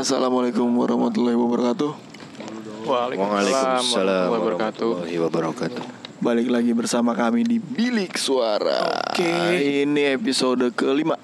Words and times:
Assalamualaikum 0.00 0.64
warahmatullahi 0.80 1.36
wabarakatuh. 1.36 1.92
Waalaikumsalam 2.88 4.32
warahmatullahi 4.32 5.20
wabarakatuh. 5.20 5.84
Balik 6.24 6.48
lagi 6.48 6.72
bersama 6.72 7.12
kami 7.12 7.44
di 7.44 7.60
Bilik 7.60 8.16
Suara. 8.16 9.12
Oke. 9.12 9.28
Ini 9.84 10.16
episode 10.16 10.72
kelima. 10.72 11.20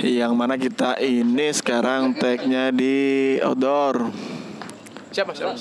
Yang 0.00 0.32
mana 0.32 0.56
kita 0.56 0.96
ini 1.04 1.52
sekarang 1.52 2.16
tagnya 2.16 2.72
di 2.72 3.36
outdoor. 3.44 4.08
Siapa 5.12 5.36
siapa? 5.36 5.52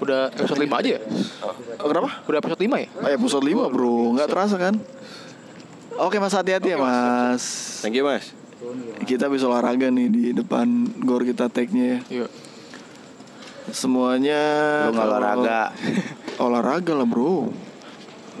Udah 0.00 0.30
episode 0.30 0.60
5 0.60 0.80
aja 0.80 0.88
ya? 0.96 1.00
Oh, 1.78 1.88
kenapa? 1.88 2.10
Udah 2.24 2.38
episode 2.38 2.60
5 2.60 2.72
ya? 2.78 2.88
Oh, 2.94 3.10
episode 3.10 3.44
5 3.44 3.68
bro, 3.68 3.96
nggak 4.14 4.28
terasa 4.28 4.56
kan? 4.56 4.74
Oke 5.92 6.16
mas 6.16 6.32
hati-hati 6.32 6.72
ya 6.72 6.78
mas. 6.80 7.42
Thank 7.84 8.00
you 8.00 8.06
mas. 8.06 8.32
Kita 9.04 9.26
bisa 9.26 9.44
olahraga 9.44 9.90
nih 9.90 10.08
di 10.08 10.22
depan 10.32 10.64
gor 11.02 11.22
kita 11.22 11.50
tagnya 11.50 12.00
ya. 12.08 12.22
Iya. 12.22 12.26
Semuanya 13.70 14.40
Lu 14.88 14.96
kalau- 14.96 15.08
olahraga. 15.12 15.60
Olahraga 16.42 16.92
lah 16.96 17.06
bro. 17.06 17.52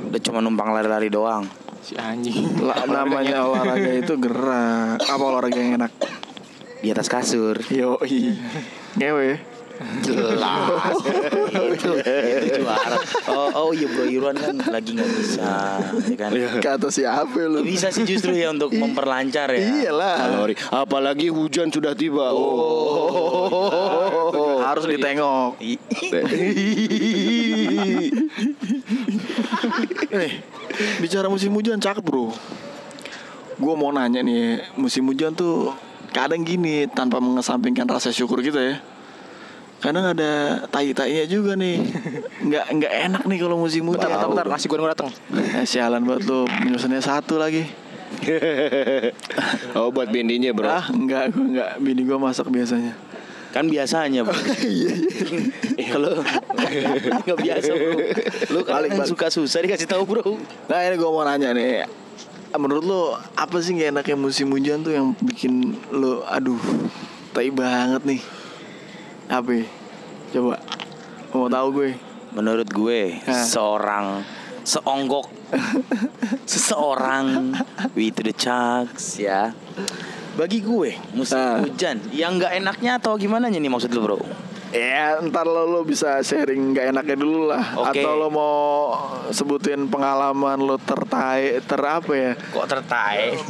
Udah 0.02 0.20
cuma 0.24 0.40
numpang 0.40 0.72
lari-lari 0.72 1.06
doang. 1.06 1.44
Si 1.84 1.94
anjing. 1.94 2.58
La- 2.58 2.88
namanya 2.88 3.44
olahraga 3.44 3.92
itu 3.92 4.16
gerak. 4.16 4.98
Apa 4.98 5.22
olahraga 5.22 5.58
yang 5.60 5.76
enak? 5.76 5.92
Di 6.80 6.88
atas 6.90 7.06
kasur. 7.06 7.60
Yo 7.70 8.00
ngewe. 8.96 9.51
Jelas. 10.02 10.96
itu, 11.72 11.90
itu 11.98 12.48
juara. 12.60 12.96
Oh, 13.28 13.48
oh 13.66 13.70
iya 13.72 13.86
Bro 13.86 14.04
Irwan 14.06 14.36
kan 14.36 14.56
lagi 14.68 14.94
nggak 14.94 15.10
bisa, 15.18 15.78
ya 16.08 16.16
kan? 16.16 16.30
Kata 16.58 16.88
siapa 16.88 17.38
lu? 17.46 17.62
Bisa 17.62 17.90
sih 17.90 18.04
justru 18.04 18.32
ya 18.32 18.50
untuk 18.50 18.72
memperlancar 18.72 19.50
ya. 19.52 19.60
Iyalah. 19.88 20.16
Kalori. 20.18 20.54
Apalagi 20.70 21.28
hujan 21.28 21.68
sudah 21.68 21.94
tiba. 21.94 22.32
Oh. 22.32 23.62
Harus 24.62 24.86
ditengok. 24.86 25.58
I- 25.60 25.78
Nih, 30.12 30.32
bicara 31.00 31.28
musim 31.28 31.52
hujan 31.52 31.80
cakep 31.80 32.04
bro. 32.04 32.32
Gue 33.56 33.74
mau 33.76 33.92
nanya 33.92 34.20
nih, 34.20 34.60
musim 34.74 35.06
hujan 35.06 35.32
tuh 35.32 35.72
kadang 36.12 36.42
gini 36.42 36.84
tanpa 36.88 37.20
mengesampingkan 37.20 37.88
rasa 37.88 38.12
syukur 38.12 38.42
kita 38.42 38.60
ya. 38.60 38.76
Kadang 39.82 40.14
ada 40.14 40.62
tai-tainya 40.70 41.26
juga 41.26 41.58
nih. 41.58 41.82
Nggak 42.46 42.64
nggak 42.74 42.92
enak 43.10 43.22
nih 43.26 43.38
kalau 43.42 43.58
musim 43.58 43.82
hujan. 43.90 44.06
Bentar, 44.06 44.30
bentar, 44.30 44.46
bentar. 44.46 44.46
Nasi 44.54 44.66
goreng 44.70 44.86
udah 44.86 44.94
dateng. 44.94 45.10
Eh, 45.34 45.66
sialan 45.66 46.02
banget 46.06 46.26
lu, 46.30 46.46
penyusunnya 46.46 47.02
satu 47.02 47.38
lagi. 47.38 47.66
oh 49.78 49.90
buat 49.90 50.10
bindinya 50.10 50.54
bro. 50.54 50.70
Ah, 50.70 50.86
enggak, 50.90 51.34
gue 51.34 51.42
enggak. 51.42 51.70
Bini 51.82 52.02
gue 52.06 52.18
masak 52.18 52.46
biasanya. 52.50 52.94
Kan 53.50 53.66
biasanya 53.66 54.22
bro. 54.22 54.34
Kalau 55.94 56.22
nggak 57.26 57.38
biasa 57.42 57.70
bro. 57.74 57.90
Lu 58.54 58.58
kan 58.62 58.72
Balik, 58.82 58.90
balik. 58.98 59.08
suka 59.10 59.26
susah 59.30 59.58
dikasih 59.66 59.86
tahu 59.90 60.02
bro. 60.06 60.22
Nah 60.70 60.78
ini 60.86 60.94
gue 60.94 61.10
mau 61.10 61.26
nanya 61.26 61.50
nih 61.54 61.86
Menurut 62.52 62.84
lo 62.84 63.02
apa 63.32 63.64
sih 63.64 63.72
gak 63.80 63.96
enaknya 63.96 64.16
musim 64.18 64.52
hujan 64.52 64.84
tuh 64.84 64.92
yang 64.92 65.16
bikin 65.24 65.72
lo 65.88 66.20
aduh 66.28 66.60
tai 67.32 67.48
banget 67.48 68.04
nih 68.04 68.20
Apa? 69.32 69.64
Coba 70.28 70.60
Mau 71.32 71.48
tahu 71.48 71.68
gue 71.72 71.90
Menurut 72.32 72.68
gue 72.68 73.16
Hah. 73.24 73.44
seorang 73.44 74.06
seonggok 74.62 75.26
seseorang 76.46 77.50
with 77.92 78.14
the 78.14 78.30
chucks 78.30 79.18
ya. 79.18 79.50
Bagi 80.32 80.62
gue 80.62 80.96
musim 81.12 81.34
Ah. 81.34 81.60
hujan 81.60 81.98
yang 82.08 82.38
nggak 82.38 82.62
enaknya 82.62 82.96
atau 82.96 83.16
gimana 83.16 83.50
nih 83.50 83.68
maksud 83.68 83.90
lu 83.90 84.00
bro? 84.00 84.18
Ya 84.72 85.20
ntar 85.20 85.44
lo, 85.44 85.68
lo 85.68 85.84
bisa 85.84 86.24
sharing 86.24 86.72
gak 86.72 86.96
enaknya 86.96 87.16
dulu 87.20 87.44
lah 87.44 87.60
Oke. 87.76 88.00
Atau 88.00 88.16
lo 88.16 88.32
mau 88.32 88.56
sebutin 89.28 89.84
pengalaman 89.84 90.56
lo 90.56 90.80
tertai 90.80 91.60
ter 91.60 91.76
apa 91.76 92.12
ya 92.16 92.32
Kok? 92.32 92.64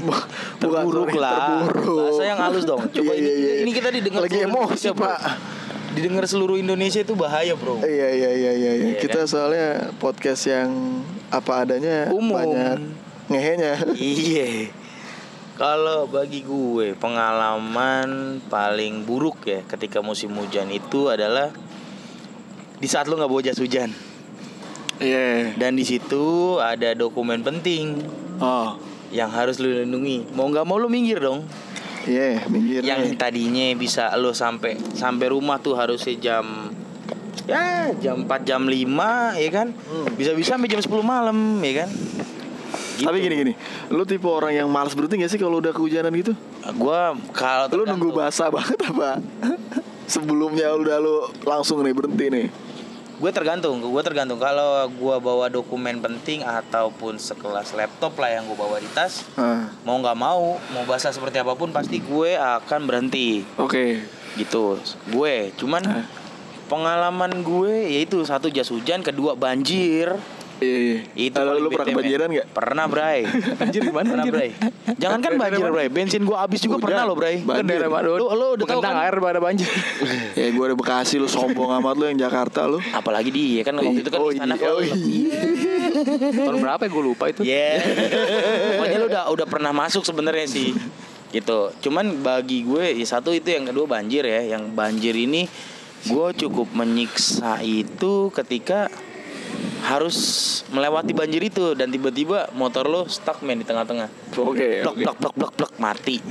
Bukan, 0.03 0.23
Terburuk 0.59 1.15
lah. 1.15 1.63
Terburuk 1.63 2.11
Bahasa 2.11 2.23
yang 2.27 2.41
halus 2.43 2.67
dong. 2.67 2.83
Coba 2.91 3.13
Iya, 3.15 3.23
ini, 3.23 3.31
iya, 3.31 3.37
iya. 3.39 3.55
ini 3.63 3.71
kita 3.71 3.89
didengar 3.95 4.27
Lagi 4.27 4.43
emosi 4.43 4.87
pak 4.91 5.19
Didengar 5.93 6.25
seluruh 6.25 6.57
Indonesia 6.57 7.01
itu 7.01 7.13
bahaya 7.13 7.53
bro. 7.53 7.77
Iya 7.79 8.09
iya 8.09 8.31
iya 8.33 8.53
iya 8.53 8.73
iya. 8.73 8.87
Iya, 8.97 9.01
Kita 9.01 9.25
kan? 9.25 9.29
soalnya 9.29 9.69
podcast 10.01 10.49
yang 10.49 11.05
apa 11.29 11.69
adanya 11.69 12.09
Umum. 12.09 12.33
banyak 12.33 12.79
ngehenya. 13.29 13.73
Iya. 13.93 14.73
Kalau 15.53 16.09
bagi 16.09 16.41
gue 16.43 16.97
pengalaman 16.97 18.41
paling 18.49 19.05
buruk 19.05 19.45
ya 19.45 19.61
ketika 19.69 20.01
musim 20.01 20.33
hujan 20.33 20.73
itu 20.73 21.13
adalah 21.13 21.53
di 22.81 22.89
saat 22.89 23.05
lu 23.05 23.15
nggak 23.15 23.31
bawa 23.31 23.43
jas 23.45 23.61
hujan 23.61 23.93
Iya. 24.99 25.55
dan 25.55 25.77
di 25.77 25.85
situ 25.85 26.57
ada 26.59 26.97
dokumen 26.97 27.45
penting 27.45 28.01
Oh. 28.41 28.75
yang 29.13 29.29
harus 29.29 29.61
lu 29.61 29.71
lindungi. 29.71 30.25
Mau 30.33 30.49
nggak 30.49 30.65
mau 30.65 30.81
lu 30.81 30.89
minggir 30.89 31.21
dong. 31.21 31.45
Iya, 32.07 32.47
minggir. 32.51 32.81
Yang 32.83 33.15
tadinya 33.15 33.67
bisa 33.79 34.11
lu 34.19 34.35
sampai 34.35 34.79
sampai 34.95 35.27
rumah 35.31 35.63
tuh 35.63 35.79
harusnya 35.79 36.15
jam 36.19 36.75
ya 37.43 37.91
jam 37.99 38.27
4 38.27 38.49
jam 38.49 38.63
5 38.67 39.39
ya 39.39 39.51
kan. 39.51 39.69
Bisa-bisa 40.19 40.59
sampai 40.59 40.71
jam 40.71 40.83
10 40.83 40.91
malam 41.03 41.63
ya 41.63 41.87
kan. 41.87 41.91
Gitu. 43.03 43.09
Tapi 43.09 43.19
gini 43.25 43.35
gini, 43.35 43.53
lu 43.91 44.05
tipe 44.05 44.29
orang 44.29 44.53
yang 44.53 44.69
malas 44.69 44.95
berhenti 44.95 45.19
gak 45.19 45.33
sih 45.33 45.41
kalau 45.41 45.59
udah 45.59 45.73
kehujanan 45.75 46.13
gitu? 46.15 46.37
Gua 46.79 47.17
kalau 47.35 47.67
Lu 47.73 47.83
nunggu 47.89 48.15
basah 48.15 48.53
banget 48.55 48.79
apa? 48.85 49.19
Sebelumnya 50.07 50.71
udah 50.77 50.97
lu 51.01 51.27
langsung 51.43 51.81
nih 51.83 51.95
berhenti 51.97 52.27
nih. 52.29 52.47
Gue 53.23 53.31
tergantung 53.31 53.79
gue 53.79 54.03
tergantung. 54.03 54.35
Kalau 54.37 54.91
gue 54.91 55.17
bawa 55.17 55.47
dokumen 55.47 56.03
penting 56.03 56.43
ataupun 56.43 57.15
sekelas 57.17 57.71
laptop 57.73 58.19
lah 58.19 58.35
yang 58.35 58.45
gue 58.45 58.59
bawa 58.59 58.83
di 58.83 58.91
tas 58.91 59.23
Ah, 59.33 59.71
mau 59.83 59.95
nggak 59.97 60.19
mau 60.19 60.59
mau 60.59 60.83
basah 60.83 61.15
seperti 61.15 61.39
apa 61.39 61.55
pun 61.55 61.71
pasti 61.71 62.03
gue 62.03 62.35
akan 62.35 62.81
berhenti. 62.83 63.47
Oke. 63.57 64.03
gitu 64.33 64.81
gue. 65.07 65.53
Cuman 65.55 65.85
Ah. 65.85 66.07
pengalaman 66.67 67.45
gue 67.45 67.95
yaitu 67.95 68.25
satu 68.25 68.49
jas 68.49 68.67
hujan 68.67 69.05
kedua 69.05 69.37
banjir 69.37 70.17
Iya 70.63 70.77
iya. 70.79 70.99
itu 71.19 71.39
Lalu 71.43 71.59
lu 71.59 71.69
pernah 71.75 71.87
kebanjiran 71.91 72.29
gak? 72.31 72.47
pernah 72.55 72.85
bray 72.87 73.21
Banjir 73.61 73.81
gimana 73.83 74.07
pernah 74.07 74.25
anjir? 74.25 74.33
bray 74.33 74.51
jangan 74.97 75.19
kan 75.19 75.33
banjir 75.35 75.67
bray 75.69 75.89
bensin 75.91 76.23
gue 76.23 76.37
habis 76.39 76.61
juga 76.63 76.79
pernah 76.79 77.03
lo 77.03 77.19
bray 77.19 77.43
Banjir. 77.43 77.83
Kan. 77.83 78.03
Lu- 78.07 78.31
lu 78.31 78.47
udah 78.55 78.67
tahu 78.67 78.81
kan? 78.81 78.95
air 79.03 79.15
pada 79.19 79.39
banjir. 79.43 79.69
Ya 80.39 80.49
gue 80.49 80.65
ada 80.65 80.77
Bekasi 80.79 81.19
lu 81.21 81.29
sombong 81.29 81.71
amat 81.83 81.95
lu 81.99 82.05
yang 82.09 82.19
Jakarta 82.19 82.65
lu. 82.71 82.79
apalagi 82.95 83.29
dia 83.35 83.61
kan 83.67 83.75
waktu 83.77 84.01
itu 84.01 84.11
kan 84.11 84.21
oh, 84.23 84.31
di 84.31 84.39
sana 84.39 84.55
iya, 84.55 84.63
kalau 84.63 84.79
oh, 84.79 84.83
iya. 84.83 85.41
Tahun 86.47 86.59
berapa 86.63 86.83
ya 86.87 86.91
gue 86.91 87.03
lupa 87.03 87.25
itu. 87.29 87.41
Yeah. 87.45 87.79
Pokoknya 88.79 88.99
lu 88.99 89.07
udah 89.11 89.23
udah 89.33 89.47
pernah 89.49 89.73
masuk 89.75 90.03
sebenarnya 90.07 90.47
sih. 90.49 90.73
Gitu. 91.33 91.61
Cuman 91.89 92.21
bagi 92.21 92.65
gue 92.65 92.97
ya 92.97 93.07
satu 93.07 93.33
itu 93.33 93.53
yang 93.53 93.69
kedua 93.69 93.89
banjir 93.89 94.25
ya. 94.25 94.57
Yang 94.57 94.63
banjir 94.73 95.15
ini 95.17 95.49
gue 96.03 96.29
cukup 96.47 96.75
menyiksa 96.75 97.63
itu 97.63 98.33
ketika 98.35 98.91
harus 99.83 100.17
melewati 100.71 101.13
banjir 101.13 101.43
itu 101.43 101.75
dan 101.75 101.91
tiba-tiba 101.91 102.49
motor 102.55 102.87
lo 102.87 103.05
stuck 103.11 103.43
men 103.43 103.61
di 103.61 103.67
tengah-tengah. 103.67 104.09
Oke. 104.39 104.87
Blok 104.87 104.95
oke. 104.95 105.03
blok 105.03 105.17
blok 105.19 105.35
blok 105.35 105.53
blok 105.59 105.73
mati. 105.83 106.23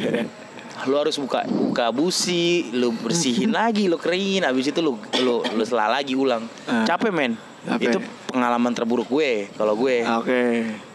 Lu 0.90 0.98
harus 0.98 1.14
buka 1.22 1.46
buka 1.46 1.94
busi, 1.94 2.74
lu 2.74 2.96
bersihin 2.96 3.54
lagi, 3.60 3.86
lu 3.86 4.02
keringin, 4.02 4.48
habis 4.48 4.72
itu 4.72 4.80
lu 4.82 4.98
lu 5.22 5.44
lu 5.44 5.64
sela 5.68 5.92
lagi 5.92 6.18
ulang. 6.18 6.48
Ah. 6.66 6.88
Capek 6.88 7.12
men. 7.14 7.36
Capek. 7.62 7.94
Itu 7.94 8.00
pengalaman 8.34 8.74
terburuk 8.74 9.06
gue 9.12 9.52
kalau 9.54 9.78
gue. 9.78 10.02
Oke. 10.02 10.42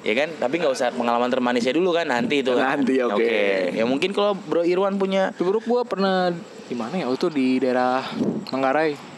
Ya 0.02 0.14
kan, 0.18 0.34
tapi 0.40 0.58
nggak 0.58 0.72
usah 0.74 0.90
pengalaman 0.90 1.30
termanisnya 1.30 1.76
dulu 1.76 1.94
kan 1.94 2.10
nanti 2.10 2.42
itu. 2.42 2.56
kan. 2.56 2.82
Nanti, 2.82 2.98
oke. 2.98 3.38
Ya 3.76 3.84
mungkin 3.86 4.10
kalau 4.10 4.34
Bro 4.34 4.66
Irwan 4.66 4.98
punya 4.98 5.30
Buruk 5.38 5.68
gue 5.68 5.82
pernah 5.86 6.34
di 6.66 6.74
mana 6.74 6.98
ya? 6.98 7.06
Itu 7.06 7.30
di 7.30 7.62
daerah 7.62 8.02
Manggarai. 8.50 9.15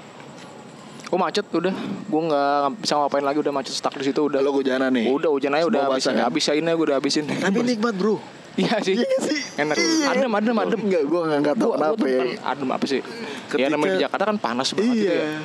Gue 1.09 1.17
macet 1.17 1.45
udah, 1.49 1.73
gue 2.05 2.21
nggak 2.23 2.85
bisa 2.85 2.93
ngapain 2.95 3.25
lagi 3.25 3.39
udah 3.41 3.49
macet 3.49 3.73
stuck 3.73 3.97
di 3.97 4.05
situ 4.05 4.21
udah. 4.23 4.39
Lo 4.39 4.53
kehujanan 4.53 4.93
nih. 4.93 5.09
Udah 5.09 5.33
hujan 5.33 5.51
aja 5.51 5.65
udah 5.65 5.81
Semua 5.81 5.89
habis 5.91 6.05
basah, 6.05 6.13
kan? 6.13 6.25
habis 6.29 6.45
aja 6.45 6.61
gue 6.61 6.85
udah 6.85 6.97
habisin. 6.97 7.25
Tapi 7.25 7.59
nikmat 7.65 7.95
bro. 7.97 8.21
Iya 8.55 8.75
sih. 8.83 8.95
Iya 8.99 9.19
sih? 9.23 9.41
Enak. 9.57 9.77
Iya. 9.79 10.07
Adem 10.13 10.33
adem 10.35 10.57
adem. 10.59 10.81
Enggak, 10.83 11.03
gue 11.03 11.21
tahu 11.23 11.31
Gua- 11.41 11.55
gua 11.57 11.73
kenapa 11.73 12.05
ya. 12.05 12.19
kan 12.19 12.29
Adem 12.53 12.69
apa 12.69 12.85
sih? 12.85 13.01
Ketika- 13.47 13.57
Ya 13.57 13.67
namanya 13.71 13.93
di 13.95 14.03
Jakarta 14.03 14.25
kan 14.27 14.37
panas 14.37 14.69
banget 14.75 14.95
gitu 14.95 15.09
Iya. 15.09 15.17
ya. 15.17 15.41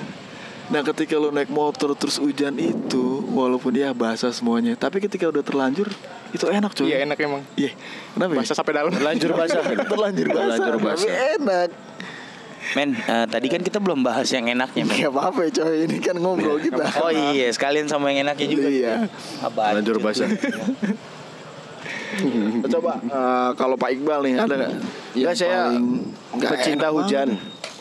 Nah 0.64 0.82
ketika 0.82 1.16
lo 1.16 1.28
naik 1.30 1.48
motor 1.48 1.92
terus 1.94 2.16
hujan 2.18 2.56
itu 2.56 3.04
Walaupun 3.30 3.70
dia 3.70 3.92
basah 3.92 4.32
semuanya 4.32 4.74
Tapi 4.74 4.98
ketika 4.98 5.28
udah 5.28 5.44
terlanjur 5.44 5.92
Itu 6.32 6.48
enak 6.48 6.72
cuy 6.72 6.88
Iya 6.88 7.04
enak 7.04 7.20
emang. 7.20 7.44
Iya 7.54 7.76
Kenapa 8.10 8.32
ya? 8.32 8.38
Basah 8.42 8.56
sampai 8.56 8.74
dalam. 8.74 8.90
Terlanjur 8.90 9.32
basah. 9.34 9.60
Terlanjur 9.92 10.28
basah 10.30 10.56
Terlanjur 10.58 10.76
basah. 10.80 11.04
Tapi 11.04 11.36
enak 11.38 11.70
Men, 12.74 12.96
eh, 12.96 13.26
tadi 13.28 13.48
kan 13.52 13.62
kita 13.62 13.78
belum 13.84 14.02
bahas 14.02 14.28
yang 14.32 14.48
enaknya, 14.48 14.84
men. 14.88 14.96
Gak 14.96 15.14
apa-apa 15.14 15.42
coy, 15.52 15.86
ini 15.86 15.98
kan 16.00 16.16
ngobrol 16.18 16.58
kita. 16.58 16.84
Oh 17.04 17.12
iya, 17.12 17.52
sekalian 17.52 17.92
sama 17.92 18.10
yang 18.16 18.26
enaknya 18.26 18.48
juga. 18.48 18.68
Iya. 18.72 18.94
Apa? 19.44 19.78
Lanjut 19.78 20.00
basah. 20.00 20.32
Coba 22.74 22.94
eh, 23.02 23.50
kalau 23.58 23.76
Pak 23.76 23.90
Iqbal 24.00 24.20
nih 24.26 24.34
ada 24.38 24.54
nggak? 24.54 24.72
Ya 25.18 25.32
saya 25.34 25.74
pecinta 26.34 26.90
enak 26.90 26.96
hujan. 26.96 27.28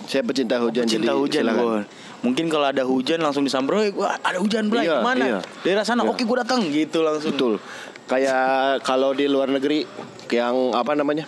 Saya 0.09 0.23
pecinta 0.27 0.57
hujan. 0.59 0.85
Cinta 0.89 1.13
jadi 1.13 1.21
hujan 1.21 1.43
silakan. 1.47 1.63
gua. 1.63 1.79
Mungkin 2.23 2.47
kalau 2.47 2.67
ada 2.71 2.87
hujan 2.87 3.19
langsung 3.19 3.43
disamber, 3.43 3.83
"Woi, 3.83 3.91
gua 3.91 4.15
ada 4.23 4.39
hujan, 4.39 4.71
Bray. 4.71 4.87
Iya, 4.87 5.03
Mana? 5.03 5.25
iya. 5.27 5.39
Daerah 5.67 5.83
sana. 5.83 6.07
Iya. 6.07 6.11
Oke, 6.15 6.23
gua 6.23 6.47
datang." 6.47 6.63
Gitu 6.71 7.03
langsung. 7.03 7.35
Betul. 7.35 7.59
Kayak 8.07 8.83
kalau 8.87 9.15
di 9.15 9.27
luar 9.27 9.51
negeri 9.51 9.87
yang 10.31 10.75
apa 10.75 10.95
namanya? 10.95 11.27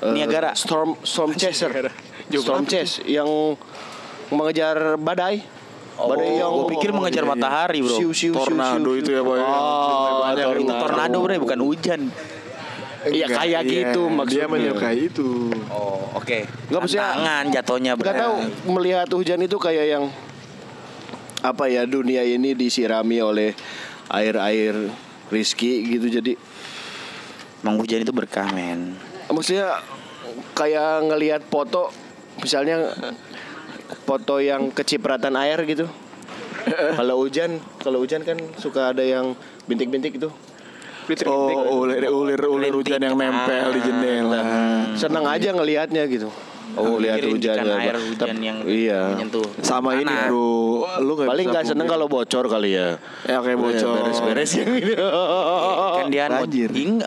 Eh, 0.00 0.12
Niagara. 0.12 0.56
Storm 0.56 0.96
storm 1.04 1.36
chaser. 1.40 1.92
Storm 2.30 2.64
chase 2.64 3.04
yang 3.04 3.28
mengejar 4.30 4.96
badai. 4.96 5.44
Oh, 6.00 6.16
gua 6.16 6.64
pikir 6.72 6.96
mengejar 6.96 7.28
matahari, 7.28 7.84
Bro. 7.84 7.92
Siu, 7.92 8.10
siu, 8.16 8.32
siu, 8.32 8.32
tornado 8.32 8.80
siu, 8.80 9.04
itu 9.04 9.10
ya, 9.12 9.20
Boy. 9.20 9.36
Oh, 9.36 10.24
Banyak 10.24 10.48
tornado. 10.48 10.64
Itu 10.64 10.72
tornado, 10.72 11.16
Bray, 11.20 11.36
bukan 11.36 11.60
hujan. 11.60 12.00
Iya 13.00 13.26
kayak 13.32 13.64
Iya, 13.64 13.68
gitu 13.68 14.02
Dia 14.08 14.16
maksudnya. 14.16 14.46
menyukai 14.48 15.08
itu. 15.08 15.52
Oh, 15.68 16.08
oke. 16.16 16.44
Nggak, 16.68 16.80
maksudnya- 16.80 17.12
Tangan 17.16 17.44
jatuhnya, 17.48 17.92
Gak 17.96 18.16
tahu 18.16 18.34
melihat 18.68 19.08
hujan 19.08 19.40
itu 19.40 19.56
kayak 19.56 19.86
yang 19.88 20.04
apa 21.40 21.64
ya 21.72 21.88
dunia 21.88 22.20
ini 22.20 22.52
disirami 22.52 23.20
oleh 23.20 23.56
air-air 24.08 24.92
rizki 25.28 25.80
gitu 25.88 26.12
jadi 26.12 26.36
Emang 27.60 27.76
hujan 27.76 28.00
itu 28.00 28.12
berkah, 28.12 28.48
men. 28.52 28.96
Maksudnya 29.30 29.80
kayak 30.54 31.06
ngelihat 31.10 31.42
foto 31.48 31.90
misalnya 32.40 32.90
foto 34.04 34.38
yang 34.38 34.70
kecipratan 34.70 35.34
air 35.38 35.58
gitu. 35.66 35.86
Kalau 37.00 37.16
hujan 37.24 37.56
kalau 37.80 38.04
hujan 38.04 38.20
kan 38.20 38.36
suka 38.60 38.92
ada 38.92 39.00
yang 39.00 39.32
bintik-bintik 39.64 40.20
itu 40.20 40.28
Oh, 41.26 41.82
ulir 41.82 42.06
ulir 42.06 42.38
ulir 42.46 42.70
hujan 42.70 43.02
yang 43.02 43.18
nempel 43.18 43.74
di 43.74 43.80
jendela. 43.82 44.42
senang 44.94 45.26
aja 45.26 45.50
ngelihatnya 45.50 46.06
gitu 46.06 46.30
oh 46.76 46.98
lihat 46.98 47.18
hujan 47.22 47.56
ya, 47.56 47.74
air 47.76 47.96
hujan 47.96 48.28
Tapi- 48.30 48.44
yang 48.44 48.58
iya 48.64 49.00
menyentuh. 49.14 49.46
Sama 49.60 49.96
ini 49.96 50.06
tanah. 50.06 50.28
bro, 50.28 50.86
lu 51.00 51.12
nggak 51.14 51.28
paling 51.28 51.46
nggak 51.48 51.64
seneng 51.64 51.86
kalau 51.86 52.06
bocor 52.06 52.44
kali 52.46 52.76
ya 52.76 52.98
ya 53.24 53.38
kayak 53.40 53.58
bocor. 53.58 53.94
beres-beres 54.02 54.50
yang 54.54 54.68
ini 54.70 54.92
kan 56.00 56.06
dia 56.08 56.24
mau, 56.28 56.44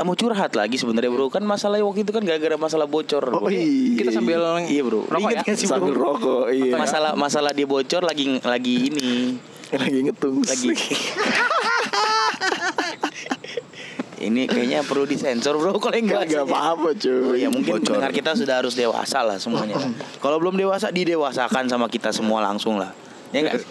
mau 0.03 0.15
curhat 0.15 0.51
lagi 0.53 0.75
sebenarnya 0.75 1.09
bro 1.09 1.27
kan 1.27 1.43
masalah 1.43 1.79
waktu 1.79 2.03
itu 2.03 2.11
kan 2.11 2.23
gara-gara 2.23 2.55
masalah 2.55 2.85
bocor 2.85 3.23
Oh 3.33 3.47
iya. 3.47 3.97
Kita 3.97 4.09
sambil 4.11 4.39
iya 4.65 4.81
bro 4.81 5.03
rokok 5.05 5.29
ya? 5.29 5.39
nggak 5.41 5.55
sih, 5.55 5.65
bro? 5.65 5.73
sambil 5.77 5.93
rokok, 5.93 6.43
iya. 6.49 6.73
masalah 6.75 7.11
masalah 7.13 7.51
dia 7.51 7.65
bocor 7.65 8.01
lagi 8.03 8.39
lagi 8.41 8.75
ini 8.89 9.37
lagi 9.81 9.99
ngetung. 10.05 10.43
lagi 10.43 10.69
ini 14.23 14.47
kayaknya 14.47 14.79
perlu 14.81 15.03
disensor 15.03 15.55
bro 15.55 15.75
kalau 15.83 15.93
enggak 15.93 16.25
Gak 16.25 16.45
apa-apa 16.45 16.89
Oh 16.89 16.95
cuy. 16.95 17.43
ya 17.43 17.47
mungkin 17.47 17.77
Bocor. 17.77 17.99
pendengar 17.99 18.11
kita 18.11 18.31
sudah 18.33 18.55
harus 18.59 18.73
dewasa 18.73 19.19
lah 19.21 19.35
semuanya. 19.35 19.75
Kalau 20.23 20.37
belum 20.37 20.55
dewasa 20.55 20.89
didewasakan 20.89 21.67
sama 21.67 21.87
kita 21.87 22.09
semua 22.09 22.39
langsung 22.39 22.79
lah. 22.79 22.95
Ya 23.29 23.43
enggak? 23.43 23.61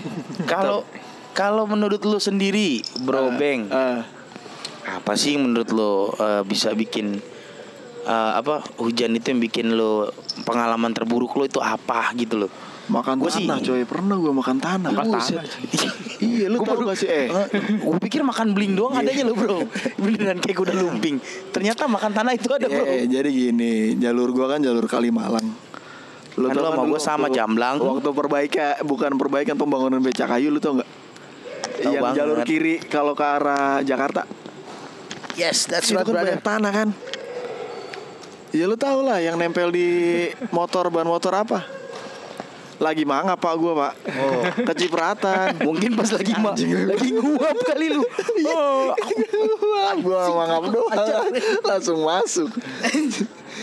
Kalau 0.50 0.82
kalau 1.30 1.62
menurut 1.62 2.02
lu 2.02 2.18
sendiri, 2.18 2.82
Bro 2.98 3.38
Beng, 3.38 3.70
Ah, 3.70 4.02
apa 4.90 5.14
sih 5.14 5.38
menurut 5.38 5.70
lu 5.70 6.10
eh, 6.12 6.42
bisa 6.42 6.74
bikin 6.74 7.22
eh, 8.02 8.32
apa 8.34 8.60
hujan 8.76 9.14
itu 9.14 9.30
yang 9.30 9.38
bikin 9.38 9.70
lu 9.70 10.10
pengalaman 10.42 10.90
terburuk 10.90 11.30
lu 11.36 11.46
itu 11.46 11.62
apa 11.62 12.10
gitu 12.14 12.44
loh? 12.44 12.52
Makan 12.90 13.14
Gua 13.16 13.30
sih- 13.30 13.46
tanah 13.46 13.58
coy, 13.60 13.82
pernah 13.84 14.16
gue 14.16 14.32
makan 14.32 14.56
tanah. 14.58 14.90
Makan 14.90 15.14
tanah. 15.14 15.44
iya, 16.20 16.46
lu 16.46 16.58
tau 16.58 16.74
gak 16.82 16.96
sih 16.96 17.06
eh? 17.06 17.26
Gue 17.78 17.98
pikir 18.00 18.20
makan 18.20 18.50
beling 18.50 18.74
doang 18.74 18.92
adanya 18.92 19.22
lo 19.22 19.32
bro 19.32 19.62
Beneran 19.96 20.36
kayak 20.36 20.56
kuda 20.56 20.74
lumping 20.74 21.22
Ternyata 21.48 21.86
makan 21.86 22.10
tanah 22.10 22.32
itu 22.32 22.50
ada 22.50 22.66
bro 22.66 22.82
Eh, 22.82 23.06
jadi 23.06 23.26
gini, 23.26 23.72
jalur 23.96 24.30
gua 24.30 24.46
kan 24.48 24.60
jalur 24.60 24.84
Kalimalang. 24.84 25.46
Kan 26.30 26.36
lu 26.36 26.46
sama 26.48 26.72
dulu 26.76 26.90
gua 26.90 27.00
sama, 27.00 27.26
waktu- 27.26 27.36
Jamblang. 27.36 27.76
Waktu 27.78 28.10
perbaikan 28.10 28.72
bukan 28.82 29.10
perbaikan 29.14 29.54
pembangunan 29.54 29.98
beca 29.98 30.26
kayu 30.26 30.48
lu 30.48 30.58
tau 30.58 30.74
nggak? 30.74 30.90
Tahu 31.78 31.84
Yang 31.86 32.02
banget. 32.02 32.16
jalur 32.18 32.38
kiri 32.42 32.74
kalau 32.82 33.12
ke 33.12 33.22
arah 33.22 33.80
Jakarta. 33.80 34.26
Yes 35.32 35.64
that's 35.64 35.88
Itu 35.88 35.96
right 35.96 36.04
kan 36.04 36.12
brother 36.12 36.38
tanah 36.38 36.72
kan. 36.74 36.88
Ya 38.50 38.66
lu 38.66 38.74
tau 38.74 39.00
lah 39.00 39.16
yang 39.16 39.36
nempel 39.36 39.70
di 39.70 39.88
motor 40.50 40.88
ban 40.88 41.04
motor 41.04 41.30
apa? 41.32 41.62
Lagi 42.80 43.04
mangap 43.04 43.36
pak 43.36 43.54
gua 43.60 43.72
pak. 43.76 43.92
Oh. 44.16 44.40
Kecipratan. 44.72 45.60
Mungkin 45.60 46.00
pas 46.00 46.08
lagi 46.16 46.32
ma 46.40 46.56
lagi 46.56 47.08
nguap 47.12 47.58
kali 47.68 47.92
lu. 47.92 48.00
Oh, 48.48 48.96
gua 50.00 50.20
mangap 50.32 50.62
doang. 50.72 51.28
Langsung 51.60 52.00
masuk. 52.00 52.48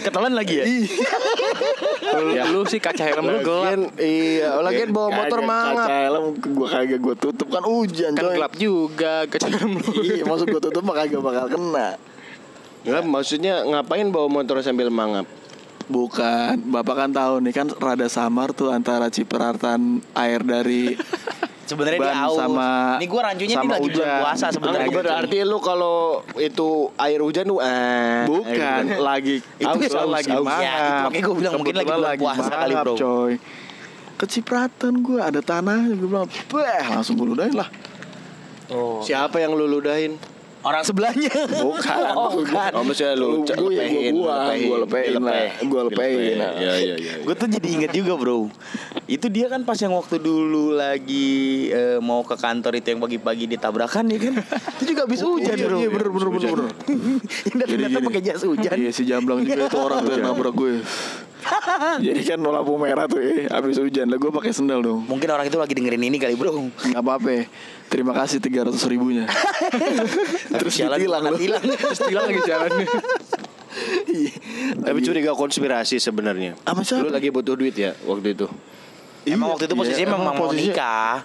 Ketelan 0.05 0.37
lagi 0.37 0.61
ya? 0.61 0.65
Lu 2.53 2.61
sih 2.69 2.77
kaca 2.77 3.01
helm 3.01 3.25
lu 3.25 3.41
gelap. 3.41 3.73
Lagian, 3.73 3.81
iya, 3.97 4.53
lagian 4.61 4.93
bawa 4.93 5.09
motor 5.09 5.41
mangap. 5.41 5.89
Kaca 5.89 5.97
helm 6.05 6.25
gua 6.53 6.67
kagak 6.69 6.99
gua 7.01 7.15
tutup 7.17 7.49
kan 7.49 7.65
hujan 7.65 8.13
Kan 8.13 8.37
gelap 8.37 8.53
juga 8.53 9.25
kaca 9.25 9.49
helm 9.49 9.81
lu. 9.81 9.91
Iya, 10.05 10.29
maksud 10.29 10.45
gua 10.53 10.61
tutup 10.61 10.85
mah 10.85 10.93
kagak 10.93 11.25
bakal 11.25 11.49
kena. 11.49 11.97
Enggak, 12.85 13.03
maksudnya 13.03 13.65
ngapain 13.65 14.07
bawa 14.13 14.29
motor 14.29 14.61
sambil 14.61 14.93
mangap? 14.93 15.25
Bukan, 15.87 16.67
Bapak 16.67 16.95
kan 16.97 17.09
tahu 17.09 17.39
nih 17.39 17.53
kan 17.53 17.67
rada 17.73 18.07
samar 18.07 18.51
tuh 18.51 18.69
antara 18.69 19.07
cipratan 19.07 20.03
air 20.13 20.43
dari 20.43 20.93
Sebenarnya 21.67 21.99
dia 21.99 22.11
ban 22.15 22.23
aus. 22.23 22.39
sama 22.39 22.95
Ini 22.95 23.05
gua 23.07 23.21
rancunya 23.27 23.55
sama 23.55 23.63
ini 23.63 23.71
lagi 23.73 23.87
bulan 23.89 23.99
hujan. 23.99 24.19
puasa 24.23 24.45
sebenarnya. 24.51 24.79
Enggak, 24.83 25.03
berarti 25.03 25.37
lu 25.43 25.57
kalau 25.59 25.97
itu 26.39 26.67
air 26.95 27.19
hujan 27.19 27.43
lu 27.43 27.59
eh 27.59 28.23
bukan 28.23 28.47
hujan. 28.47 28.83
lagi 28.97 29.35
Itu 29.57 29.67
kebetulan 29.75 29.99
aus, 30.01 30.15
lagi 30.15 30.31
aus. 30.31 30.45
mangap. 30.45 30.63
Ya, 30.63 30.75
itu 30.79 30.95
makanya 31.03 31.23
gua 31.23 31.35
bilang 31.35 31.53
mungkin 31.59 31.75
lagi 31.75 31.89
bulan 31.89 32.15
puasa 32.17 32.43
kali, 32.49 32.71
mangap, 32.71 32.83
bro. 32.83 32.95
Coy. 32.95 33.33
Kecipratan 34.17 34.93
gua 34.97 35.19
ada 35.23 35.39
tanahnya 35.41 35.93
gua 35.93 36.07
bilang, 36.07 36.27
"Beh, 36.47 36.83
langsung 36.87 37.15
gua 37.15 37.27
ludahin 37.27 37.55
lah." 37.55 37.69
Siapa 38.99 39.35
yang 39.37 39.51
lu 39.51 39.63
ludahin? 39.63 40.15
Orang 40.67 40.83
sebelahnya. 40.83 41.31
Bukan, 41.31 41.99
Oh, 42.19 42.29
bukan. 42.35 42.71
Oh, 42.75 42.83
maksudnya 42.83 43.15
lu 43.15 43.47
gua 43.47 43.71
ya, 43.71 43.87
lepehin, 43.87 44.11
gua 44.11 44.23
buang, 44.27 44.57
gua 44.67 44.77
lepehin 44.83 45.13
lah. 45.23 45.43
Gua 45.63 45.81
lepehin 45.87 46.35
lah. 46.35 46.51
Iya, 46.59 46.73
iya, 46.75 46.95
iya. 46.99 47.13
Gue 47.23 47.35
tuh 47.39 47.47
jadi 47.47 47.67
inget 47.67 47.91
juga 47.95 48.13
bro 48.19 48.51
Itu 49.07 49.31
dia 49.31 49.47
kan 49.47 49.63
pas 49.63 49.79
yang 49.79 49.95
waktu 49.95 50.19
dulu 50.19 50.75
lagi 50.75 51.67
eh, 51.71 51.99
Mau 52.03 52.23
ke 52.23 52.35
kantor 52.35 52.79
itu 52.79 52.87
yang 52.95 53.01
pagi-pagi 53.03 53.45
ditabrakan 53.47 54.11
ya 54.11 54.19
kan 54.19 54.33
Itu 54.79 54.83
juga 54.95 55.01
habis 55.07 55.21
hujan 55.23 55.55
Iya, 55.55 55.65
bro 55.67 55.77
iya, 55.79 55.89
bener, 55.91 56.09
bener, 56.11 56.29
bener, 56.31 56.49
bener. 56.51 56.69
Yang 57.47 57.57
datang-datang 57.63 58.03
pakai 58.11 58.21
jas 58.23 58.43
hujan 58.43 58.75
Iya 58.75 58.91
si 58.91 59.03
Jamblang 59.07 59.39
juga 59.43 59.67
itu 59.67 59.77
orang 59.77 59.99
tuh 60.03 60.11
yang 60.15 60.25
nabrak 60.27 60.53
gue. 60.55 60.73
Jadi 62.05 62.21
kan 62.23 62.39
lampu 62.39 62.73
merah 62.75 63.05
tuh 63.05 63.19
ya, 63.19 63.47
habis 63.51 63.77
hujan 63.77 64.07
lah 64.07 64.17
gue 64.17 64.31
pakai 64.31 64.51
sendal 64.51 64.79
dong. 64.81 65.03
Mungkin 65.05 65.27
orang 65.27 65.47
itu 65.47 65.57
lagi 65.57 65.73
dengerin 65.73 66.03
ini 66.03 66.17
kali 66.17 66.35
bro 66.35 66.51
Nggak 66.51 67.01
apa-apa. 67.01 67.47
Terima 67.87 68.11
kasih 68.11 68.43
300 68.43 68.75
ribunya. 68.87 69.25
Terus 70.59 70.73
Jalan 70.75 70.99
ditilang 70.99 71.35
hilang 71.39 71.63
Terus 71.87 71.99
hilang 72.03 72.25
lagi 72.27 72.41
jalannya. 72.43 72.87
Iya. 74.07 74.31
Tapi 74.81 74.99
curiga 75.03 75.31
konspirasi 75.31 75.97
sebenarnya. 75.97 76.57
Lu 76.99 77.07
lagi 77.07 77.29
butuh 77.29 77.55
duit 77.55 77.75
ya 77.77 77.95
waktu 78.03 78.35
itu. 78.35 78.47
Emang 79.27 79.51
waktu 79.55 79.67
itu 79.67 79.75
Iya, 79.75 79.81
posisinya 79.83 80.07
memang 80.15 80.23
mau 80.35 80.47
posisinya- 80.47 80.71
nikah 80.71 81.15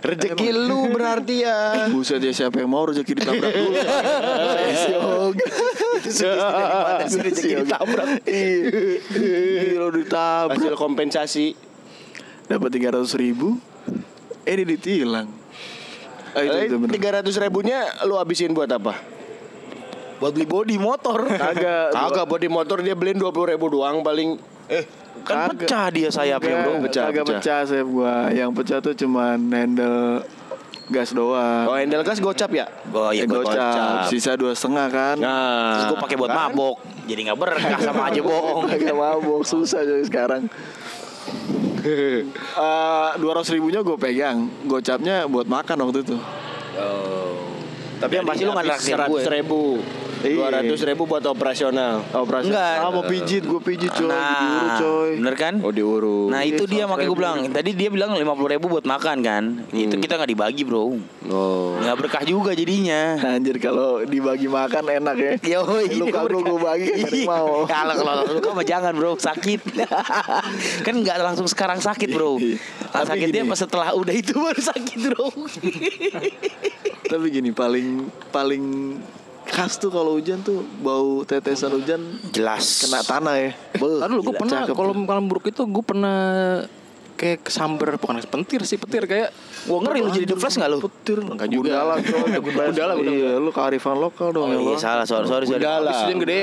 Rezeki 0.00 0.48
lu 0.56 0.88
berarti 0.96 1.44
ya. 1.44 1.86
Buset 1.92 2.24
ya 2.24 2.32
siapa 2.32 2.56
yang 2.64 2.72
mau 2.72 2.88
rezeki 2.88 3.20
ditabrak 3.20 3.52
dulu. 3.52 3.72
Saya 3.76 4.72
si 4.72 4.90
Yoga. 4.96 5.46
Itu 6.00 6.08
sugesti 6.08 6.24
dari 6.24 6.80
mana 6.80 7.04
sih 7.04 7.20
rezeki 7.20 7.52
ditabrak 7.64 8.08
Iya. 8.24 9.76
Lo 9.76 9.88
ditabrak. 9.92 10.56
Hasil 10.56 10.74
kompensasi. 10.80 11.46
Dapat 12.48 12.68
300 12.72 13.12
ribu. 13.20 13.60
Eh 14.48 14.56
dia 14.56 14.66
ditilang. 14.66 15.28
Ah, 16.32 16.42
itu, 16.46 16.74
Eh. 16.78 16.90
Tiga 16.96 17.20
ratus 17.20 17.36
ribunya 17.36 17.84
lu 18.08 18.16
habisin 18.16 18.56
buat 18.56 18.70
apa? 18.72 18.96
Buat 20.20 20.32
beli 20.36 20.46
body 20.48 20.76
motor 20.76 21.28
Kagak. 21.28 21.92
Kagak 21.92 22.26
body 22.28 22.48
motor 22.48 22.80
dia 22.80 22.92
beliin 22.96 23.20
dua 23.20 23.32
puluh 23.32 23.52
ribu 23.52 23.68
doang 23.68 24.00
paling. 24.00 24.36
Eh, 24.70 24.84
Kan 25.20 25.48
Kagak. 25.48 25.58
pecah 25.62 25.86
dia 25.88 26.08
sayapnya 26.08 26.56
bro 26.62 26.72
pecah, 26.82 27.04
Kagak 27.08 27.24
pecah. 27.24 27.38
pecah 27.38 27.60
sayap 27.66 27.88
gua. 27.88 28.14
Yang 28.28 28.50
pecah 28.56 28.78
tuh 28.80 28.94
cuman 28.94 29.38
handle 29.48 30.24
gas 30.86 31.10
doang. 31.10 31.64
oh 31.64 31.76
handle 31.76 32.02
gas 32.02 32.18
gocap 32.18 32.50
ya? 32.50 32.66
Oh 32.90 33.10
iya 33.10 33.22
Eh, 33.22 33.26
gue 33.26 33.40
gocap. 33.40 34.06
Sisa 34.06 34.34
dua 34.34 34.52
setengah 34.52 34.86
kan. 34.88 35.16
Nah, 35.16 35.70
Terus 35.72 35.84
gue 35.88 35.98
pakai 36.02 36.16
buat 36.16 36.28
kan? 36.28 36.50
mabok 36.50 36.76
Jadi 37.06 37.20
gak 37.24 37.38
berkah 37.38 37.78
sama 37.78 38.02
aja 38.06 38.20
bohong 38.20 38.66
Kagak 38.70 38.92
mabok 38.92 39.42
susah 39.42 39.82
jadi 39.82 40.02
sekarang. 40.02 40.42
Dua 43.16 43.32
ratus 43.32 43.50
ribunya 43.50 43.80
gue 43.80 43.96
pegang, 43.96 44.52
gocapnya 44.64 45.24
buat 45.24 45.46
makan 45.46 45.76
waktu 45.80 46.02
itu. 46.02 46.16
Tapi 47.96 48.12
yang 48.14 48.26
pasti 48.26 48.42
lu 48.42 48.52
gak 48.52 48.66
naksir 48.66 48.96
gue 48.96 49.00
seratus 49.00 49.24
ribu. 49.30 49.62
Iya. 50.20 50.62
200 50.68 50.88
ribu 50.88 51.02
buat 51.04 51.24
operasional. 51.24 52.04
Operasi. 52.12 52.52
Enggak. 52.52 52.74
Ah, 52.78 52.90
mau 52.90 53.02
pijit, 53.02 53.42
gue 53.42 53.60
pijit 53.60 53.88
coy. 53.90 54.04
Nah, 54.04 54.36
Diurut, 54.36 54.70
coy. 54.78 55.10
bener 55.16 55.34
kan? 55.34 55.54
Oh 55.60 55.72
diurut. 55.72 56.28
Nah 56.28 56.42
itu 56.42 56.64
dia 56.64 56.84
makanya 56.84 57.08
gue 57.08 57.18
bilang 57.18 57.38
Tadi 57.48 57.70
dia 57.72 57.88
bilang 57.88 58.12
50 58.12 58.26
ribu 58.50 58.66
buat 58.68 58.84
makan 58.84 59.16
kan 59.20 59.42
Itu 59.70 59.96
kita 59.96 60.14
nggak 60.14 60.30
dibagi 60.30 60.62
bro 60.62 60.96
Oh. 61.30 61.78
nggak 61.78 61.96
berkah 61.96 62.22
juga 62.26 62.50
jadinya 62.52 63.14
Anjir 63.16 63.54
kalau 63.56 64.02
dibagi 64.02 64.50
makan 64.50 64.82
enak 64.82 65.16
ya. 65.16 65.32
Yo, 65.54 65.60
Lu 65.94 66.10
kagak 66.10 66.42
gue 66.42 66.58
bagi 66.58 66.86
ada 66.90 67.06
yang 67.08 67.24
mau. 67.24 67.62
Kalau 67.64 67.94
kalau 67.94 68.22
lu 68.26 68.50
mah 68.50 68.66
jangan 68.66 68.92
bro 68.92 69.14
sakit. 69.14 69.60
kan 70.86 70.94
nggak 70.96 71.16
langsung 71.22 71.46
sekarang 71.46 71.78
sakit 71.78 72.10
bro. 72.10 72.34
Nah, 72.36 73.14
gini. 73.14 73.46
pas 73.46 73.56
setelah 73.56 73.94
udah 73.94 74.10
itu 74.10 74.34
baru 74.34 74.58
sakit 74.60 74.98
bro. 75.06 75.28
Tapi 77.06 77.26
gini 77.30 77.50
paling 77.50 78.10
paling 78.30 78.64
khas 79.50 79.76
tuh 79.76 79.90
kalau 79.90 80.14
hujan 80.14 80.40
tuh 80.40 80.62
bau 80.78 81.20
tetesan 81.22 81.74
hujan 81.74 81.98
Jelas. 82.30 82.80
kena 82.80 83.02
tanah 83.02 83.34
ya. 83.36 83.50
Aduh 83.76 84.14
lu 84.14 84.22
gue 84.22 84.36
pernah 84.36 84.62
kalau 84.64 84.94
malam 84.94 85.26
buruk 85.26 85.46
itu 85.46 85.60
gue 85.60 85.82
pernah 85.82 86.18
kayak 87.14 87.44
kesamber 87.44 87.98
bukan 87.98 88.16
petir 88.22 88.64
sih 88.64 88.78
petir 88.78 89.04
kayak 89.04 89.28
Gua 89.60 89.84
ngeri 89.84 90.00
lu 90.00 90.08
jadi 90.08 90.24
The 90.24 90.40
Flash 90.40 90.56
nggak 90.56 90.70
lu? 90.70 90.78
Petir 90.80 91.20
Enggak 91.20 91.48
juga. 91.50 91.84
Gundala 91.84 91.94
coy. 92.00 92.32
Gundala. 92.48 92.92
Iya, 92.96 93.32
lu 93.36 93.50
kearifan 93.50 94.00
lokal 94.00 94.32
dong 94.32 94.48
Oh 94.48 94.54
ya. 94.54 94.56
iya 94.56 94.72
lo. 94.72 94.80
salah 94.80 95.04
sorry 95.04 95.28
sorry. 95.28 95.44
sorry. 95.44 95.60
Gundala. 95.60 95.92
Habis 95.92 96.16
gede 96.16 96.40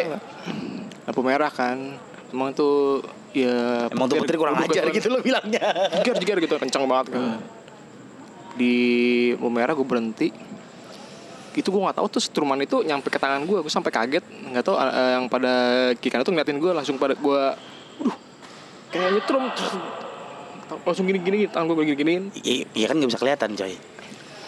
lampu 1.07 1.21
merah 1.23 1.49
kan 1.49 1.97
emang 2.29 2.51
tuh 2.51 3.01
ya 3.31 3.87
Emang 3.87 4.05
tuh 4.05 4.19
petir 4.21 4.35
kurang 4.35 4.59
ajar 4.59 4.83
gitu 4.91 5.07
lo 5.07 5.23
bilangnya. 5.23 5.63
jeger 6.03 6.37
gitu 6.37 6.59
kencang 6.59 6.83
banget 6.83 7.15
kan 7.15 7.39
di 8.53 8.75
lampu 9.33 9.49
merah 9.49 9.73
gue 9.73 9.87
berhenti 9.87 10.27
itu 11.57 11.67
gue 11.67 11.81
nggak 11.81 11.97
tahu 11.97 12.07
tuh 12.07 12.21
setruman 12.21 12.61
itu 12.61 12.85
nyampe 12.85 13.09
ke 13.09 13.17
tangan 13.17 13.41
gue 13.43 13.59
gue 13.59 13.71
sampai 13.73 13.89
kaget 13.89 14.21
nggak 14.53 14.61
tahu 14.61 14.77
eh, 14.77 15.11
yang 15.17 15.25
pada 15.25 15.53
kiri 15.97 16.13
kanan 16.13 16.21
tuh 16.21 16.33
ngeliatin 16.37 16.61
gue 16.61 16.69
langsung 16.69 16.95
pada 16.95 17.17
gue 17.17 17.41
aduh 17.97 18.15
kayak 18.93 19.09
nyetrum 19.17 19.43
terus 19.57 19.73
langsung 20.85 21.05
gini 21.05 21.17
gini 21.17 21.37
tangan 21.49 21.65
gue 21.67 21.83
gini 21.83 21.97
giniin 21.97 22.23
Iya 22.37 22.53
iya 22.71 22.85
kan 22.85 22.95
nggak 22.95 23.09
bisa 23.09 23.17
kelihatan 23.17 23.51
coy. 23.53 23.73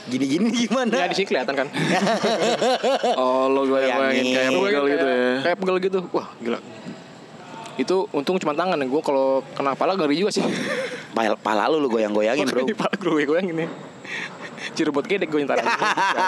Gini-gini 0.09 0.49
gimana? 0.65 0.89
ya 0.95 1.05
di 1.05 1.13
sini 1.13 1.27
kelihatan 1.27 1.53
kan 1.53 1.67
Oh, 3.21 3.45
lo 3.45 3.61
goyang-goyangin 3.63 4.25
Bayangin. 4.25 4.33
kayak 4.33 4.51
pegel 4.57 4.83
gitu 4.89 5.05
ya. 5.05 5.31
kayak 5.45 5.57
pegel 5.61 5.77
gitu 5.77 5.99
wah 6.09 6.27
gila 6.41 6.59
itu 7.77 7.95
untung 8.11 8.35
cuma 8.35 8.51
tangan 8.51 8.79
gue 8.81 9.01
kalau 9.01 9.45
kena 9.53 9.71
kepala 9.71 9.93
ngeri 9.93 10.15
juga 10.17 10.31
sih 10.33 10.43
Pala, 11.09 11.33
pala 11.37 11.69
lu 11.69 11.77
lu 11.77 11.87
goyang-goyangin 11.87 12.45
bro. 12.49 12.65
Di 12.65 12.73
kepala 12.73 12.93
gue 12.95 13.21
gue 13.23 13.37
gini 13.43 13.65
Cirebut 14.73 15.05
gedek 15.05 15.29
gue 15.29 15.45
ntar 15.45 15.59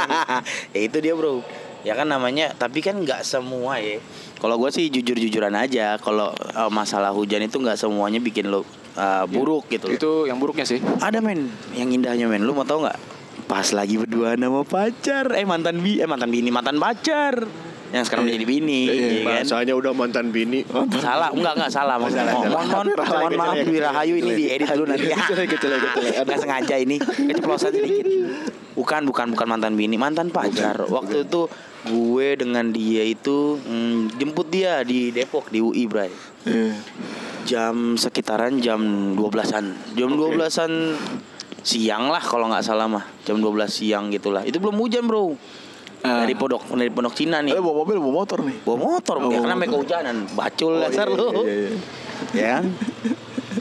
ya 0.75 0.81
itu 0.81 0.97
dia 1.01 1.13
bro. 1.13 1.41
Ya 1.81 1.97
kan 1.97 2.05
namanya, 2.05 2.53
tapi 2.53 2.77
kan 2.85 2.93
nggak 3.01 3.25
semua 3.25 3.81
ya. 3.81 3.97
Kalau 4.37 4.61
gue 4.61 4.69
sih 4.69 4.89
jujur-jujuran 4.93 5.53
aja. 5.57 5.97
Kalau 5.97 6.29
eh, 6.33 6.69
masalah 6.69 7.09
hujan 7.09 7.41
itu 7.41 7.57
nggak 7.57 7.77
semuanya 7.77 8.21
bikin 8.21 8.53
lo 8.53 8.61
eh, 8.97 9.25
buruk 9.25 9.65
gitu. 9.73 9.89
Itu 9.89 10.11
yang 10.29 10.37
buruknya 10.37 10.65
sih 10.65 10.77
Ada 11.01 11.21
men, 11.25 11.49
yang 11.73 11.89
indahnya 11.89 12.29
men. 12.29 12.45
Lu 12.45 12.53
mau 12.53 12.65
tau 12.65 12.85
nggak? 12.85 12.99
Pas 13.49 13.65
lagi 13.73 13.97
berdua 13.97 14.37
sama 14.37 14.61
pacar, 14.61 15.33
eh 15.35 15.43
mantan 15.43 15.81
bi, 15.81 15.99
eh 15.99 16.07
mantan 16.07 16.29
bini, 16.29 16.53
mantan 16.53 16.77
pacar. 16.77 17.70
Yang 17.91 18.03
sekarang 18.07 18.23
udah 18.23 18.35
jadi 18.39 18.47
bini, 18.47 18.81
Iya, 18.87 18.95
ya 18.95 19.07
kan? 19.11 19.27
Bahasanya 19.27 19.73
udah 19.75 19.91
mantan 19.91 20.25
bini. 20.31 20.63
Salah, 21.03 21.29
enggak 21.35 21.53
enggak 21.59 21.71
salah. 21.71 21.95
Mohon 21.99 22.67
mohon 22.71 22.87
mohon, 22.95 23.31
maaf 23.35 23.59
Dwi 23.67 23.79
Rahayu 23.83 24.15
ini 24.15 24.31
diedit 24.31 24.67
dulu 24.71 24.87
nanti. 24.87 25.11
Enggak 25.11 26.39
sengaja 26.39 26.75
ini. 26.79 26.95
Keceplosan 27.03 27.71
sedikit. 27.75 28.07
Bukan, 28.71 29.03
bukan, 29.03 29.35
bukan 29.35 29.47
mantan 29.51 29.75
bini, 29.75 29.99
mantan 29.99 30.31
pacar. 30.31 30.87
Waktu 30.87 31.27
itu 31.27 31.51
gue 31.81 32.27
dengan 32.39 32.71
dia 32.71 33.03
itu 33.03 33.59
mm, 33.59 34.15
jemput 34.15 34.47
dia 34.47 34.79
di 34.87 35.11
Depok 35.11 35.51
di 35.51 35.59
UI, 35.59 35.83
Bray. 35.91 36.09
Iya. 36.47 36.73
Jam 37.43 37.99
sekitaran 37.99 38.63
jam 38.63 38.79
12-an. 39.19 39.97
Jam 39.99 40.09
12-an 40.15 40.71
siang 41.61 42.07
lah 42.07 42.23
kalau 42.23 42.47
nggak 42.47 42.63
salah 42.63 42.87
mah. 42.87 43.03
Jam 43.27 43.43
12 43.43 43.67
siang 43.67 44.07
gitulah. 44.07 44.47
Itu 44.47 44.63
belum 44.63 44.79
hujan, 44.79 45.03
Bro. 45.03 45.35
Ah. 46.01 46.25
Dari 46.25 46.33
pondok 46.33 46.65
dari 46.71 46.89
pondok 46.89 47.13
Cina 47.13 47.39
nih. 47.39 47.53
Eh, 47.53 47.61
bawa 47.61 47.85
mobil, 47.85 47.97
bawa 47.97 48.13
motor 48.19 48.39
nih. 48.41 48.57
Bawa 48.65 48.77
motor, 48.79 49.15
Oh, 49.17 49.21
ya 49.21 49.25
bawa 49.27 49.37
karena 49.39 49.55
mereka 49.55 49.73
kehujanan. 49.75 50.15
Bacul 50.33 50.73
Oh, 50.73 50.81
dasar 50.81 51.05
iya, 51.05 51.13
lu. 51.13 51.27
iya, 51.29 51.53
iya. 51.53 51.71
Ya 52.33 52.47
kan? 52.57 52.63
Bawa 52.71 52.81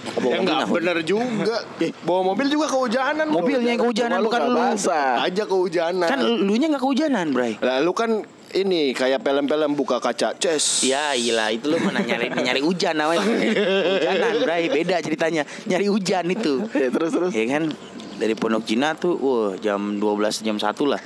Ya 0.00 0.20
mobil 0.20 0.40
enggak 0.40 0.56
nggak 0.56 0.70
bener 0.72 0.96
juga. 1.04 1.56
Eh, 1.84 1.92
bawa 2.00 2.20
mobil 2.26 2.46
juga 2.48 2.66
kehujanan. 2.66 3.26
Mobilnya 3.28 3.70
yang 3.70 3.80
kehujanan 3.80 4.18
lu 4.18 4.26
bukan 4.26 4.42
lu. 4.42 4.56
basah. 4.56 5.20
Aja 5.20 5.44
kehujanan. 5.44 6.08
Kan 6.08 6.20
lu 6.24 6.54
nya 6.56 6.66
nggak 6.68 6.80
kehujanan, 6.80 7.26
Bray. 7.30 7.52
Lalu 7.60 7.92
kan 7.92 8.10
ini 8.50 8.90
kayak 8.90 9.20
film-film 9.20 9.72
buka 9.72 10.00
kaca 10.00 10.32
ces. 10.34 10.82
Ya 10.82 11.12
gila 11.14 11.52
itu 11.52 11.68
lu 11.68 11.76
mana 11.78 12.00
nyari 12.00 12.34
nyari 12.34 12.58
hujan 12.58 12.98
namanya 12.98 13.22
Hujanan 13.22 14.34
Bray 14.42 14.66
beda 14.66 14.98
ceritanya 14.98 15.46
Nyari 15.70 15.86
hujan 15.86 16.26
itu 16.26 16.66
Ya, 16.74 16.90
terus 16.90 17.14
terus. 17.14 17.30
Ya 17.30 17.46
kan 17.46 17.70
Dari 18.18 18.34
Pondok 18.34 18.66
Cina 18.66 18.98
tuh 18.98 19.14
Wah 19.22 19.54
jam 19.54 20.02
12 20.02 20.42
jam 20.42 20.58
1 20.58 20.66
lah 20.82 20.98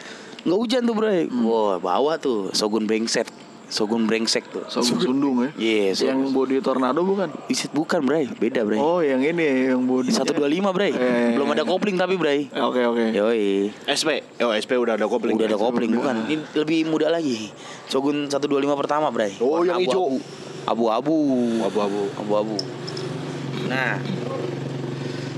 Nggak 0.44 0.58
hujan 0.58 0.82
tuh 0.82 0.94
Bray 0.94 1.24
Wah 1.30 1.76
bawa 1.76 2.16
tuh 2.16 2.48
Sogun 2.50 2.84
brengsek 2.84 3.24
Sogun 3.64 4.04
brengsek 4.04 4.44
tuh 4.46 4.60
Sogun 4.68 5.00
Sundung 5.00 5.40
ya. 5.40 5.50
Iya 5.56 5.86
so- 5.90 6.04
Yang 6.04 6.20
body 6.30 6.60
tornado 6.60 7.00
bukan? 7.00 7.32
Isit 7.48 7.72
bukan 7.72 8.00
Bray 8.00 8.28
Beda 8.30 8.60
Bray 8.60 8.76
Oh, 8.76 9.00
yang 9.00 9.18
ini 9.18 9.72
yang 9.72 9.82
body. 9.82 10.12
125 10.12 10.36
Bray 10.70 10.92
Eh. 10.92 11.32
Belum 11.32 11.48
ada 11.48 11.64
kopling 11.64 11.96
tapi 11.96 12.14
Bray 12.14 12.46
Eh, 12.46 12.60
Oke, 12.60 12.84
oke. 12.84 13.04
Yoi 13.10 13.72
SP. 13.88 14.20
Oh, 14.38 14.52
SP 14.52 14.76
udah 14.76 14.94
ada 14.94 15.04
kopling. 15.04 15.34
Udah 15.34 15.48
ada 15.48 15.56
kopling 15.56 15.90
bukan 15.90 16.28
Ini 16.28 16.44
lebih 16.54 16.86
muda 16.86 17.08
lagi 17.08 17.48
Shogun 17.88 18.28
125 18.28 18.46
pertama 18.76 19.08
Bray 19.08 19.32
Oh, 19.38 19.60
yang 19.60 19.74
Warna 19.74 19.80
hijau. 19.80 20.20
Abu-abu 20.64 21.16
Abu-abu. 21.62 22.00
Abu-abu 22.16 22.56
Nah 23.64 23.96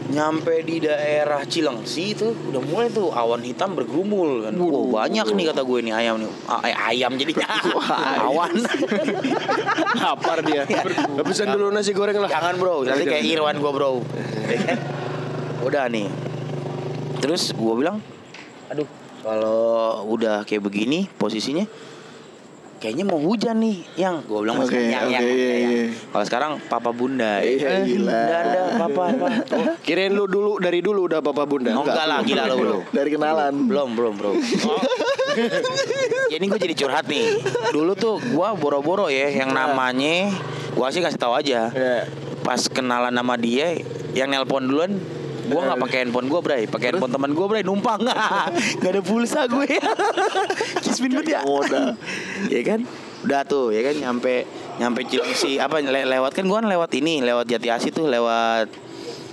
Nyampe 0.06 0.62
di 0.62 0.82
daerah 0.82 1.42
Cilengsi 1.42 2.14
itu 2.14 2.30
Udah 2.50 2.62
mulai 2.62 2.88
tuh 2.90 3.10
awan 3.10 3.42
hitam 3.42 3.74
bergerumul 3.74 4.46
kan. 4.46 4.52
Wah 4.54 5.06
banyak 5.06 5.26
nih 5.34 5.44
kata 5.50 5.62
gue 5.66 5.78
nih 5.86 5.92
ayam 5.94 6.22
nih. 6.22 6.30
Eh, 6.66 6.74
Ayam 6.74 7.12
jadinya 7.18 7.46
Awan. 8.30 8.52
Lapar 9.98 10.38
dia. 10.46 10.62
Pesan 11.22 11.50
dulu 11.54 11.74
nasi 11.74 11.90
goreng 11.90 12.18
lah. 12.18 12.30
Jangan 12.30 12.54
bro. 12.58 12.86
Nanti 12.86 13.04
kayak 13.04 13.24
Irwan 13.26 13.56
gue 13.58 13.70
bro? 13.72 14.02
Udah 15.66 15.84
nih. 15.90 16.06
Terus 17.16 17.56
gue 17.56 17.74
bilang 17.74 17.98
Aduh 18.68 18.86
Kalau 19.24 20.04
udah 20.06 20.46
kayak 20.46 20.62
begini 20.62 21.08
posisinya 21.18 21.66
Kayaknya 22.76 23.04
mau 23.08 23.16
hujan 23.16 23.56
nih 23.56 23.80
Yang 23.96 24.14
Gue 24.28 24.38
bilang 24.44 24.56
masih 24.60 24.76
Oke, 24.76 24.92
yang, 24.92 25.08
yang, 25.08 25.24
iya, 25.24 25.54
yang. 25.56 25.70
iya. 25.72 25.84
Kalau 26.12 26.24
sekarang 26.28 26.52
Papa 26.68 26.90
Bunda 26.92 27.40
Iya, 27.40 27.80
Eh, 27.80 27.80
gila. 27.88 28.20
Dada 28.28 28.62
Papa 28.76 29.02
apa 29.16 29.28
oh, 29.56 29.66
Kirain 29.80 30.12
lu 30.12 30.28
dulu 30.28 30.60
dari 30.60 30.84
dulu 30.84 31.08
udah 31.08 31.24
papa 31.24 31.48
bunda. 31.48 31.72
Oh, 31.72 31.88
enggak 31.88 32.04
lah 32.04 32.20
gila 32.20 32.42
bro 32.52 32.78
Dari 32.96 33.08
kenalan. 33.08 33.52
Belum 33.64 33.88
belum 33.96 34.12
bro 34.20 34.30
oh. 34.36 34.80
Ya 36.28 36.36
ini 36.40 36.46
gue 36.46 36.60
jadi 36.60 36.74
curhat 36.76 37.08
nih 37.08 37.40
Dulu 37.72 37.92
tuh 37.96 38.20
gue 38.20 38.48
boro-boro 38.60 39.08
ya 39.08 39.32
Yang 39.32 39.56
namanya 39.56 40.28
Gue 40.76 40.86
sih 40.92 41.00
kasih 41.00 41.16
tahu 41.16 41.32
aja 41.32 41.72
Iya. 41.72 42.08
Pas 42.44 42.60
kenalan 42.68 43.16
sama 43.16 43.40
dia 43.40 43.72
Yang 44.12 44.28
nelpon 44.36 44.68
duluan 44.68 44.92
Gue 45.46 45.62
gak 45.62 45.78
pakai 45.78 45.98
handphone 46.02 46.26
gue 46.26 46.40
bray 46.42 46.62
pakai 46.66 46.90
handphone 46.90 47.14
teman 47.14 47.30
gue 47.30 47.46
bray 47.46 47.62
Numpang 47.62 48.02
Gak 48.82 48.90
ada 48.90 48.98
pulsa 48.98 49.46
gue 49.46 49.78
Kismin 50.82 51.14
banget 51.14 51.38
ya. 51.38 51.40
Ya 52.52 52.62
kan 52.62 52.80
Udah 53.24 53.42
tuh 53.42 53.72
ya 53.72 53.80
kan 53.82 53.94
Nyampe 53.96 54.44
Nyampe 54.76 55.00
Cilengsi 55.06 55.58
Apa 55.58 55.80
le- 55.80 56.06
lewat 56.06 56.36
kan 56.36 56.44
gue 56.44 56.56
kan 56.56 56.68
lewat 56.68 56.90
ini 56.94 57.24
Lewat 57.24 57.48
Jati 57.48 57.68
Asih 57.72 57.90
tuh 57.90 58.06
Lewat 58.06 58.68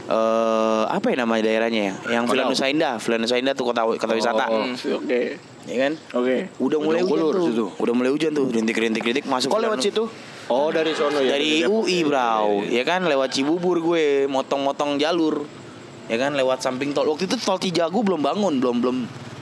eh 0.04 0.84
apa 0.84 1.16
ya 1.16 1.24
namanya 1.24 1.48
daerahnya 1.48 1.82
ya? 1.88 2.20
Yang 2.20 2.24
Villa 2.36 2.44
Nusa 2.52 2.68
Indah, 2.68 3.00
Villa 3.00 3.18
Nusa 3.24 3.40
Indah 3.40 3.56
tuh 3.56 3.72
kota 3.72 3.88
kota 3.88 4.12
wisata. 4.12 4.52
Oh, 4.52 4.68
Oke. 5.00 5.40
Ya 5.64 5.76
kan? 5.80 5.96
Oke. 6.12 6.52
Udah 6.60 6.78
mulai 6.84 7.00
hujan 7.08 7.32
tuh. 7.32 7.48
situ. 7.48 7.66
Udah 7.80 7.94
mulai 7.96 8.12
hujan 8.12 8.36
tuh, 8.36 8.52
rintik-rintik-rintik 8.52 9.24
masuk. 9.24 9.48
Kok 9.48 9.64
lewat 9.64 9.80
situ? 9.80 10.04
Oh, 10.52 10.68
dari 10.76 10.92
sono 10.92 11.24
ya. 11.24 11.40
Dari 11.40 11.64
UI, 11.64 12.04
Bro. 12.04 12.68
Ya 12.68 12.84
kan 12.84 13.08
lewat 13.08 13.32
Cibubur 13.32 13.80
gue, 13.80 14.28
motong-motong 14.28 15.00
jalur. 15.00 15.48
Ya 16.12 16.20
kan 16.20 16.36
lewat 16.36 16.60
samping 16.60 16.92
tol. 16.92 17.08
Waktu 17.08 17.32
itu 17.32 17.40
tol 17.40 17.56
Cijago 17.56 18.04
belum 18.04 18.20
bangun, 18.20 18.60
belum 18.60 18.84
belum 18.84 18.98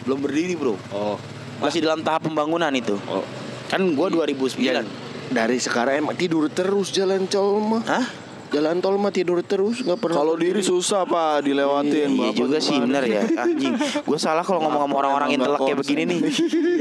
belum 0.06 0.20
berdiri, 0.22 0.54
Bro. 0.54 0.78
Oh. 0.94 1.18
Masih 1.58 1.82
dalam 1.82 2.06
tahap 2.06 2.30
pembangunan 2.30 2.70
itu. 2.70 3.02
Oh. 3.10 3.26
Kan 3.72 3.96
gua 3.96 4.12
2009. 4.12 4.60
Iya. 4.60 4.84
Dari 5.32 5.56
sekarang 5.64 6.04
emang 6.04 6.20
tidur 6.20 6.52
terus 6.52 6.92
jalan 6.92 7.24
tol 7.32 7.64
mah. 7.64 7.80
Hah? 7.88 8.04
Jalan 8.52 8.84
tol 8.84 9.00
mah 9.00 9.16
tidur 9.16 9.40
terus 9.48 9.80
nggak 9.80 9.96
pernah. 9.96 10.20
Kalau 10.20 10.36
diri 10.36 10.60
susah 10.60 11.08
pak 11.08 11.48
dilewatin. 11.48 12.12
Iya 12.12 12.36
juga 12.36 12.60
sih 12.60 12.76
bener 12.84 13.08
ya 13.08 13.24
anjing. 13.48 13.80
Gue 14.04 14.20
salah 14.20 14.44
kalau 14.44 14.60
ngomong 14.68 14.92
sama 14.92 14.96
orang-orang 15.00 15.40
intelek 15.40 15.60
kayak 15.64 15.80
begini 15.80 16.04
nih. 16.04 16.20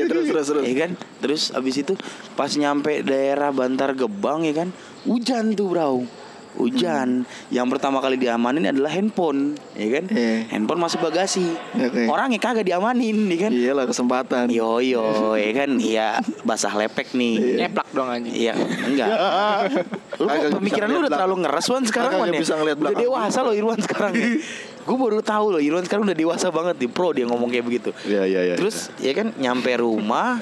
Iya 0.02 0.04
terus 0.10 0.24
terus 0.34 0.46
terus. 0.50 0.64
Ya 0.66 0.74
kan? 0.82 0.90
Terus 1.22 1.42
abis 1.54 1.74
itu 1.78 1.94
pas 2.34 2.50
nyampe 2.58 3.06
daerah 3.06 3.54
Bantar 3.54 3.94
Gebang 3.94 4.42
ya 4.42 4.66
kan, 4.66 4.74
hujan 5.06 5.54
tuh 5.54 5.70
bro. 5.70 6.02
Hujan. 6.58 7.28
Yang 7.52 7.66
pertama 7.76 8.02
kali 8.02 8.16
diamanin 8.18 8.66
adalah 8.70 8.90
handphone, 8.90 9.54
ya 9.78 9.88
kan? 10.00 10.04
Iya. 10.10 10.50
Handphone 10.50 10.80
masuk 10.82 11.00
bagasi. 11.04 11.46
Oke. 11.76 12.08
Orangnya 12.10 12.40
kagak 12.42 12.66
diamanin, 12.66 13.30
ya 13.30 13.38
kan? 13.46 13.52
Iyalah 13.54 13.86
kesempatan. 13.86 14.50
Yo 14.50 14.82
yo, 14.82 15.34
ya 15.44 15.50
kan? 15.54 15.70
Iya, 15.78 16.08
basah 16.42 16.74
lepek 16.74 17.14
nih. 17.14 17.66
Nyeplak 17.66 17.88
dong 17.94 18.08
anjing. 18.10 18.34
Iya, 18.34 18.54
enggak. 18.58 19.08
Lu 20.20 20.26
pemikiran 20.60 20.88
lu 20.92 20.98
udah 21.06 21.12
terlalu 21.12 21.46
ngeres 21.46 21.66
Wan 21.72 21.84
sekarang 21.88 22.12
Wan 22.20 22.28
ya. 22.28 22.40
bisa 22.44 22.52
ngeliat 22.60 22.76
Udah 22.76 22.92
dewasa 22.92 23.38
loh 23.40 23.54
Irwan 23.56 23.80
sekarang 23.80 24.12
ya. 24.12 24.28
Gue 24.88 24.96
baru 24.96 25.20
tahu 25.24 25.56
loh 25.56 25.60
Irwan 25.62 25.84
sekarang 25.86 26.04
udah 26.04 26.18
dewasa 26.18 26.52
banget 26.52 26.76
di 26.76 26.88
pro 26.90 27.16
dia 27.16 27.24
ngomong 27.24 27.48
kayak 27.48 27.64
begitu. 27.64 27.90
Iya 28.04 28.28
iya 28.28 28.40
iya. 28.52 28.54
Terus 28.60 28.92
ya 29.00 29.12
kan 29.16 29.32
nyampe 29.40 29.72
rumah 29.80 30.40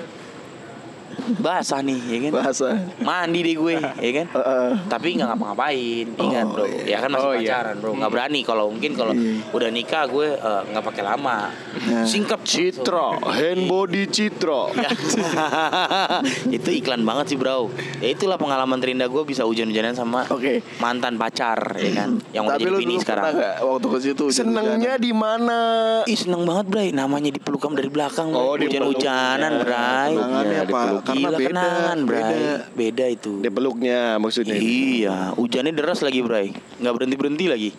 basah 1.38 1.80
nih 1.80 1.98
ya 2.00 2.18
kan. 2.20 2.32
Bahasa. 2.34 2.66
Mandi 2.98 3.40
deh 3.42 3.54
gue, 3.54 3.74
ya 3.76 4.10
kan? 4.14 4.26
Heeh. 4.30 4.70
Tapi 4.86 5.06
nggak 5.14 5.28
ngapa-ngapain, 5.28 6.06
ingat 6.14 6.44
Oh, 6.44 6.52
bro. 6.54 6.64
iya. 6.64 6.82
Ya 6.86 6.98
kan 6.98 7.08
masih 7.10 7.24
Oh, 7.24 7.34
iya. 7.34 7.40
pacaran 7.52 7.76
bro, 7.78 7.90
nggak 7.94 8.10
berani 8.10 8.40
kalau 8.42 8.64
mungkin 8.68 8.92
kalau 8.92 9.12
Iya. 9.12 9.44
udah 9.50 9.68
nikah 9.68 10.04
gue 10.06 10.28
eh, 10.30 10.62
nggak 10.68 10.84
pakai 10.84 11.02
lama, 11.02 11.38
Nah. 11.84 12.04
singkat 12.04 12.40
Citra, 12.42 13.18
hand 13.28 13.66
body 13.66 14.06
Citra. 14.06 14.72
Ya. 14.74 14.90
itu 16.56 16.68
iklan 16.74 17.02
banget 17.02 17.24
sih 17.28 17.36
bro. 17.36 17.68
Ya 17.98 18.08
itulah 18.10 18.36
pengalaman 18.36 18.78
terindah 18.78 19.06
gue 19.06 19.22
bisa 19.24 19.44
hujan-hujanan 19.44 19.92
sama 19.92 20.24
Oke. 20.28 20.62
mantan 20.78 21.16
pacar, 21.16 21.58
ya 21.74 21.90
kan? 21.94 22.08
Yang 22.30 22.44
udah 22.44 22.56
jadi 22.58 22.74
bini 22.78 22.94
sekarang. 22.98 23.24
pernah 23.28 23.32
gak 23.36 23.56
waktu 23.60 23.86
ke 23.86 23.98
situ 24.00 24.24
Senengnya 24.30 24.94
di 24.96 25.12
mana? 25.12 25.58
Ih 26.04 26.16
seneng 26.16 26.42
banget 26.42 26.66
Bray 26.68 26.88
Namanya 26.90 27.30
dipeluk 27.30 27.58
kamu 27.58 27.74
dari 27.76 27.90
belakang 27.90 28.30
Oh. 28.30 28.54
Hujan-hujanan 28.54 29.52
dipeluk. 29.54 29.66
Bray 29.66 30.12
Iya, 30.14 30.58
apa? 30.58 30.64
dipeluk. 30.64 31.02
Karena 31.08 31.28
Gila 31.32 31.38
beda, 31.40 31.48
kenangan 31.48 31.98
Bray. 32.04 32.20
beda. 32.20 32.52
Beda 32.76 33.04
itu. 33.08 33.32
Dia 33.40 33.52
peluknya 33.52 34.00
maksudnya. 34.20 34.60
Iya 34.60 35.32
Hujannya 35.40 35.72
deras 35.72 36.04
lagi 36.04 36.20
Bray. 36.20 36.52
Nggak 36.84 36.94
berhenti-berhenti 37.00 37.44
lagi. 37.48 37.70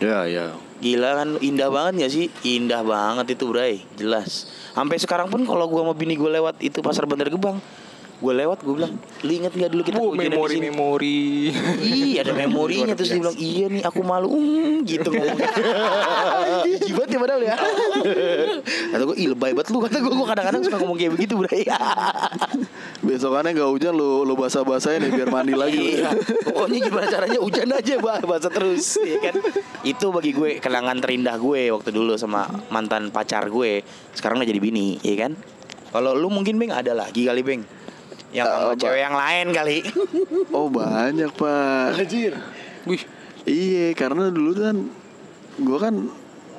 Ya 0.00 0.24
ya. 0.24 0.56
Gila 0.80 1.10
kan 1.20 1.28
indah 1.42 1.68
banget 1.68 2.06
gak 2.06 2.12
sih? 2.14 2.26
Indah 2.46 2.86
banget 2.86 3.36
itu 3.36 3.44
Bray. 3.50 3.84
Jelas. 4.00 4.48
Sampai 4.72 4.96
sekarang 4.96 5.28
pun 5.28 5.44
kalau 5.44 5.68
gua 5.68 5.84
sama 5.84 5.94
bini 5.98 6.14
gue 6.14 6.30
lewat 6.32 6.62
itu 6.64 6.80
pasar 6.80 7.04
Bandar 7.04 7.28
Gebang 7.28 7.58
gue 8.18 8.32
lewat 8.34 8.58
gue 8.66 8.74
bilang 8.74 8.92
lu 8.98 9.30
inget 9.30 9.52
gak 9.54 9.70
dulu 9.70 9.82
kita 9.86 9.98
di 9.98 10.28
memori 10.28 10.54
sini?" 10.58 10.66
memori. 10.70 11.20
Iya 11.78 12.18
ada 12.26 12.32
memorinya 12.34 12.94
terus 12.98 13.14
dia 13.14 13.20
bilang 13.22 13.38
iya 13.38 13.64
nih 13.70 13.82
aku 13.86 14.00
malu 14.02 14.28
mm, 14.34 14.86
gitu 14.86 15.08
ngomongnya. 15.14 15.50
Jibat 16.86 17.08
ya 17.08 17.18
padahal 17.22 17.42
ya. 17.46 17.56
Kata 18.66 19.02
gue 19.06 19.16
ih 19.22 19.28
lebay 19.30 19.52
banget 19.54 19.68
lu 19.70 19.78
kata 19.82 19.96
gue 20.02 20.12
gue 20.12 20.26
kadang-kadang 20.26 20.62
suka 20.66 20.76
ngomong 20.82 20.98
kayak 20.98 21.12
begitu 21.14 21.34
bray. 21.38 21.62
Besokannya 23.06 23.54
gak 23.54 23.70
hujan 23.70 23.94
lu 23.94 24.26
lu 24.26 24.34
basah-basahin 24.34 25.06
nih 25.06 25.10
biar 25.14 25.28
mandi 25.30 25.54
lagi. 25.54 26.02
Iya. 26.02 26.10
Pokoknya 26.50 26.78
gimana 26.82 27.06
caranya 27.06 27.38
hujan 27.38 27.68
aja 27.70 27.94
bah 28.02 28.18
bahasa 28.26 28.50
terus 28.50 28.98
ya 28.98 29.18
kan. 29.22 29.34
Itu 29.86 30.10
bagi 30.10 30.34
gue 30.34 30.58
kenangan 30.58 30.98
terindah 30.98 31.38
gue 31.38 31.70
waktu 31.70 31.90
dulu 31.94 32.18
sama 32.18 32.50
mantan 32.74 33.14
pacar 33.14 33.46
gue. 33.46 33.86
Sekarang 34.12 34.42
udah 34.42 34.48
jadi 34.50 34.58
bini, 34.58 34.98
ya 34.98 35.14
kan? 35.14 35.38
Kalau 35.88 36.12
lu 36.12 36.28
mungkin 36.28 36.60
Beng 36.60 36.74
ada 36.74 36.92
lagi 36.92 37.24
kali 37.24 37.40
Beng. 37.46 37.77
Yang 38.28 38.46
sama 38.52 38.64
Apa? 38.68 38.74
cewek 38.76 39.00
yang 39.00 39.16
lain 39.16 39.46
kali. 39.56 39.78
Oh 40.56 40.68
banyak 40.68 41.30
pak. 41.36 41.96
Anjir. 41.96 42.34
Wih, 42.88 43.02
Iya 43.48 43.96
karena 43.96 44.28
dulu 44.28 44.52
kan 44.56 44.76
gue 45.56 45.78
kan 45.80 45.94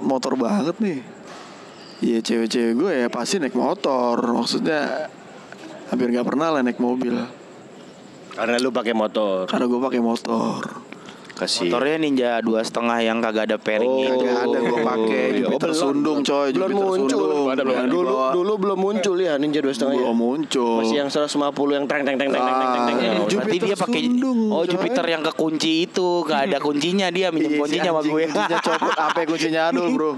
motor 0.01 0.33
banget 0.33 0.75
nih. 0.81 0.99
Iya 1.99 2.19
cewek-cewek 2.23 2.73
gue 2.79 2.91
ya 3.05 3.07
pasti 3.11 3.37
naik 3.37 3.53
motor. 3.53 4.17
Maksudnya 4.17 5.11
hampir 5.91 6.09
nggak 6.09 6.25
pernah 6.25 6.49
lah 6.53 6.61
naik 6.65 6.81
mobil. 6.81 7.13
Karena 8.33 8.55
lu 8.57 8.71
pakai 8.71 8.95
motor. 8.95 9.45
Karena 9.51 9.67
gue 9.67 9.81
pakai 9.83 10.01
motor. 10.01 10.61
Kasih. 11.39 11.65
Motornya 11.65 11.95
Ninja 11.97 12.29
dua 12.39 12.59
setengah 12.59 12.99
yang 12.99 13.17
kagak 13.19 13.45
ada 13.45 13.55
pairing 13.55 13.87
gitu. 13.97 14.13
Kagak 14.19 14.37
ada 14.43 14.57
gue 14.59 14.77
pakai 14.81 15.23
iya. 15.31 15.39
Jupiter 15.45 15.69
Sundung 15.71 16.17
coy. 16.19 16.47
Belum 16.51 16.67
Jupiter 16.69 16.85
muncul. 16.85 17.27
Dulu 17.87 18.13
dulu 18.35 18.51
belum 18.59 18.77
muncul 18.77 19.15
ya 19.15 19.33
Ninja 19.35 19.59
dua 19.59 19.71
setengah. 19.71 19.95
belum 19.95 20.13
muncul. 20.13 20.75
Masih 20.79 20.95
yang 20.97 21.07
150 21.07 21.39
yang 21.71 21.85
teng 21.85 22.01
teng 22.03 22.13
teng 22.13 22.27
teng 22.27 22.43
teng 22.43 22.69
teng 22.69 22.85
teng. 22.85 22.97
Ya, 22.99 23.11
Berarti 23.23 23.57
dia 23.57 23.73
pakai 23.73 24.01
Oh. 24.49 24.65
Jupiter 24.65 25.05
yang 25.05 25.21
kekunci 25.21 25.85
itu 25.85 26.21
Gak 26.21 26.45
ada 26.45 26.57
kuncinya 26.57 27.07
dia 27.07 27.29
minjem 27.29 27.51
Iya, 27.51 27.59
kuncinya 27.59 27.87
sama 27.87 28.01
gue 28.03 28.21
Kuncinya 28.25 28.57
copot 28.59 28.91
Apa 28.91 29.17
kuncinya 29.29 29.61
adul 29.69 29.85
bro 29.93 30.11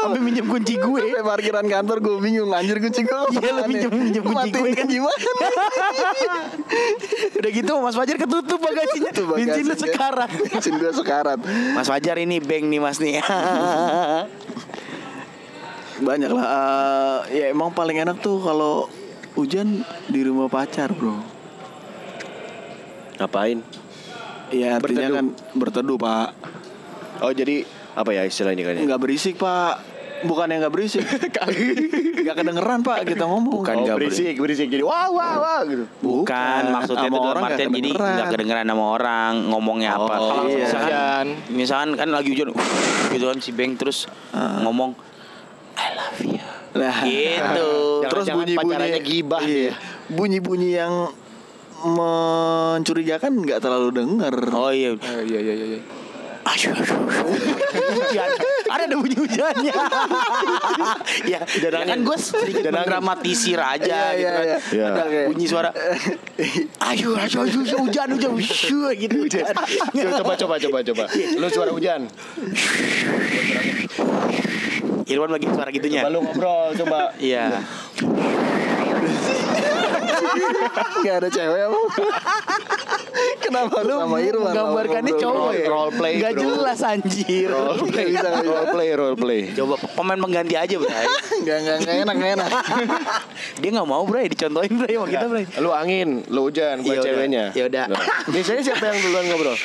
Sampai 0.00 0.20
minjem 0.20 0.44
kunci 0.44 0.74
gue 0.74 1.00
Sampai 1.02 1.20
parkiran 1.20 1.64
kantor 1.64 1.96
gue 1.98 2.14
bingung 2.20 2.50
Anjir 2.50 2.78
kunci 2.78 3.00
gue 3.02 3.10
Iya, 3.10 3.18
lu 3.18 3.30
ke 3.34 3.50
mana? 3.52 3.66
minjem- 3.66 3.92
minjem 3.92 4.22
kunci 4.22 4.48
gue 4.50 4.68
kan. 4.72 4.86
gimana 4.86 5.18
Udah 7.36 7.50
gitu 7.52 7.70
Mas 7.76 7.94
Fajar 7.94 8.16
ketutup 8.16 8.53
bagasinya 8.56 9.10
Tuh 9.10 9.26
bagasi 9.26 9.46
Bensin 9.46 9.64
lu 9.64 9.76
sekarat 9.76 10.30
Bensin 10.42 10.74
gue 10.76 10.92
sekarat 10.92 11.38
Mas 11.72 11.86
Fajar 11.86 12.16
ini 12.16 12.38
bank 12.38 12.64
nih 12.66 12.80
mas 12.80 12.98
nih 12.98 13.18
Banyak 16.08 16.30
lah 16.30 16.44
eh, 16.44 17.18
Ya 17.38 17.44
emang 17.48 17.70
paling 17.70 17.98
enak 17.98 18.18
tuh 18.18 18.42
kalau 18.42 18.90
hujan 19.34 19.82
di 20.06 20.20
rumah 20.22 20.50
pacar 20.50 20.90
bro 20.90 21.18
Ngapain? 23.14 23.62
Iya 24.50 24.78
artinya 24.78 25.06
Berteduh. 25.06 25.14
kan 25.14 25.26
berteduh 25.54 25.96
pak 25.96 26.28
Oh 27.22 27.30
jadi 27.30 27.62
apa 27.94 28.10
ya 28.10 28.26
istilahnya 28.26 28.66
kan? 28.66 28.74
ya? 28.74 28.82
Nggak 28.84 29.00
berisik 29.00 29.38
pak 29.38 29.93
Bukan 30.24 30.46
yang 30.48 30.58
nggak 30.60 30.74
berisik 30.74 31.04
Nggak 32.24 32.36
kedengeran 32.36 32.78
pak 32.80 33.04
kita 33.04 33.24
ngomong 33.28 33.52
Bukan 33.60 33.74
Oh, 33.84 33.96
berisik, 33.96 34.34
berisik 34.40 34.68
jadi 34.68 34.80
wah 34.80 35.12
wah 35.12 35.34
wah 35.38 35.60
gitu. 35.64 35.84
Bukan 36.00 36.62
maksudnya 36.72 37.06
Sama 37.06 37.12
itu 37.12 37.18
dalam 37.20 37.30
orang 37.30 37.42
nggak 37.44 37.52
artian 37.54 37.68
jadi 37.68 37.80
kedengeran. 37.84 38.14
nggak 38.16 38.28
kedengeran 38.32 38.64
sama 38.66 38.84
orang 38.90 39.32
ngomongnya 39.46 39.90
apa. 39.94 40.14
Oh, 40.16 40.28
Kalau 40.32 40.44
iya. 40.48 40.58
misalkan, 40.64 41.24
misalkan 41.52 41.90
kan 41.94 42.08
lagi 42.08 42.28
hujan, 42.32 42.48
uh, 42.50 42.58
gitu 43.12 43.24
kan 43.28 43.38
si 43.38 43.50
Beng 43.52 43.76
terus 43.76 44.08
ngomong 44.34 44.96
I 45.74 45.88
love 45.92 46.20
you. 46.22 46.40
Nah, 46.74 46.96
Gitu. 47.06 47.70
Terus 48.04 48.26
bunyi-bunyi 48.30 48.54
pacarannya 48.58 49.00
gibah 49.00 49.42
iya. 49.44 49.70
dia. 49.70 49.72
Bunyi-bunyi 50.10 50.68
yang 50.74 50.94
mencurigakan 51.84 53.32
nggak 53.36 53.60
terlalu 53.60 53.88
denger. 53.92 54.34
Oh 54.50 54.72
iya. 54.72 54.96
Eh, 54.96 55.22
iya 55.28 55.40
iya 55.40 55.54
iya. 55.54 55.80
Asyuh, 56.44 56.76
asyuh, 56.76 57.00
asyuh. 57.08 57.64
Hujan. 57.94 58.30
Ada 58.68 58.82
ada 58.84 58.96
bunyi 59.00 59.16
hujannya. 59.16 59.74
ya, 61.32 61.40
ya 61.40 61.68
kan 61.88 61.98
gue 62.04 62.16
sedikit 62.20 62.68
mendramatisir 62.68 63.60
aja 63.60 64.12
Iya, 64.12 64.18
gitu 64.18 64.28
iya, 64.28 64.32
kan. 64.32 64.58
Iya. 64.72 64.86
Ada 64.92 65.04
bunyi 65.30 65.46
suara. 65.48 65.70
Ayo, 66.92 67.16
ayo, 67.16 67.38
ayo, 67.48 67.58
hujan, 67.64 67.78
hujan, 67.80 68.08
hujan, 68.12 68.92
gitu. 69.00 69.16
Hujan. 69.24 69.54
coba 70.20 70.34
coba 70.36 70.54
coba 70.60 70.78
coba. 70.84 71.04
Lu 71.40 71.46
suara 71.48 71.70
hujan. 71.72 72.08
Irwan 75.04 75.30
lagi 75.32 75.46
suara 75.48 75.70
gitunya. 75.72 76.00
Coba 76.04 76.12
lu 76.12 76.20
ngobrol 76.24 76.68
coba. 76.76 76.98
Iya. 77.20 77.60
Nggak 81.04 81.16
ada 81.20 81.28
cewek 81.28 81.62
apa? 81.68 81.80
Kenapa 83.40 83.84
lu 83.84 83.94
sama 84.00 84.18
Irwan? 84.18 84.52
Gambarkannya 84.52 85.14
cowok 85.14 85.52
ya. 85.52 85.66
Role 85.68 85.92
play, 85.94 86.12
Nggak 86.18 86.32
bro. 86.34 86.42
jelas 86.42 86.78
anjir. 86.80 87.48
Bisa, 87.52 87.84
nggak 87.84 88.06
bisa. 88.10 88.28
Role 88.42 88.68
play 88.72 88.88
role 88.96 89.16
play. 89.16 89.40
Coba 89.52 89.74
pemain 89.94 90.18
pengganti 90.18 90.54
aja, 90.56 90.74
Bray. 90.74 91.06
Nggak, 91.44 91.58
nggak, 91.60 91.76
nggak 91.84 91.96
enak, 92.02 92.14
nggak 92.14 92.30
enak. 92.40 92.50
Dia 93.60 93.70
nggak 93.70 93.88
mau, 93.88 94.02
Bray, 94.08 94.26
dicontohin, 94.26 94.72
Bray, 94.74 94.94
sama 94.96 95.06
kita, 95.06 95.26
Bray. 95.28 95.44
Lu 95.60 95.70
angin, 95.70 96.08
lu 96.26 96.40
hujan, 96.48 96.80
gua 96.82 96.94
ceweknya. 96.98 97.44
Ya 97.52 97.64
udah. 97.68 97.84
Nah, 97.92 98.02
Biasanya 98.26 98.62
siapa 98.64 98.84
yang 98.90 98.98
duluan 99.04 99.24
ngobrol? 99.28 99.56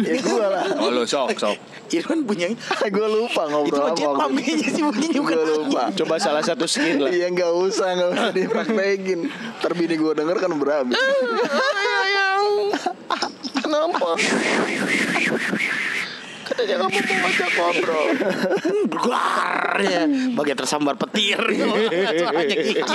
ya 0.00 0.14
gue 0.16 0.46
lah. 0.46 0.64
Oh 0.80 0.88
lu 0.88 1.02
sok 1.04 1.34
sok. 1.36 1.56
Irwan 1.86 2.26
punya 2.26 2.50
gue 2.96 3.08
lupa 3.08 3.46
itu 3.46 3.52
ngobrol 3.54 3.86
apa. 3.86 3.94
jet 3.94 4.10
pump 4.10 4.34
kayaknya 4.34 4.68
sih 4.74 4.82
bunyinya 4.82 5.20
bukan 5.22 5.36
Gue 5.36 5.46
lupa. 5.46 5.82
Coba 5.94 6.14
salah 6.18 6.42
satu 6.42 6.66
skin 6.66 6.98
lah. 6.98 7.10
Iya 7.10 7.30
nggak 7.30 7.52
usah, 7.52 7.88
nggak 7.94 8.08
usah 8.10 8.30
dipraktekin. 8.34 9.20
Terbini 9.62 9.94
gue 9.94 10.12
denger 10.14 10.36
kan 10.38 10.50
berhabis. 10.56 10.94
Kenapa? 13.76 14.10
Katanya 16.46 16.74
kamu 16.86 16.98
mau 17.04 17.28
ajak 17.28 17.50
ngobrol. 17.58 18.06
Glar 18.88 19.76
ya. 19.84 20.02
Bagian 20.32 20.56
tersambar 20.56 20.94
petir 20.96 21.36
Suaranya 22.16 22.56
gitu 22.64 22.94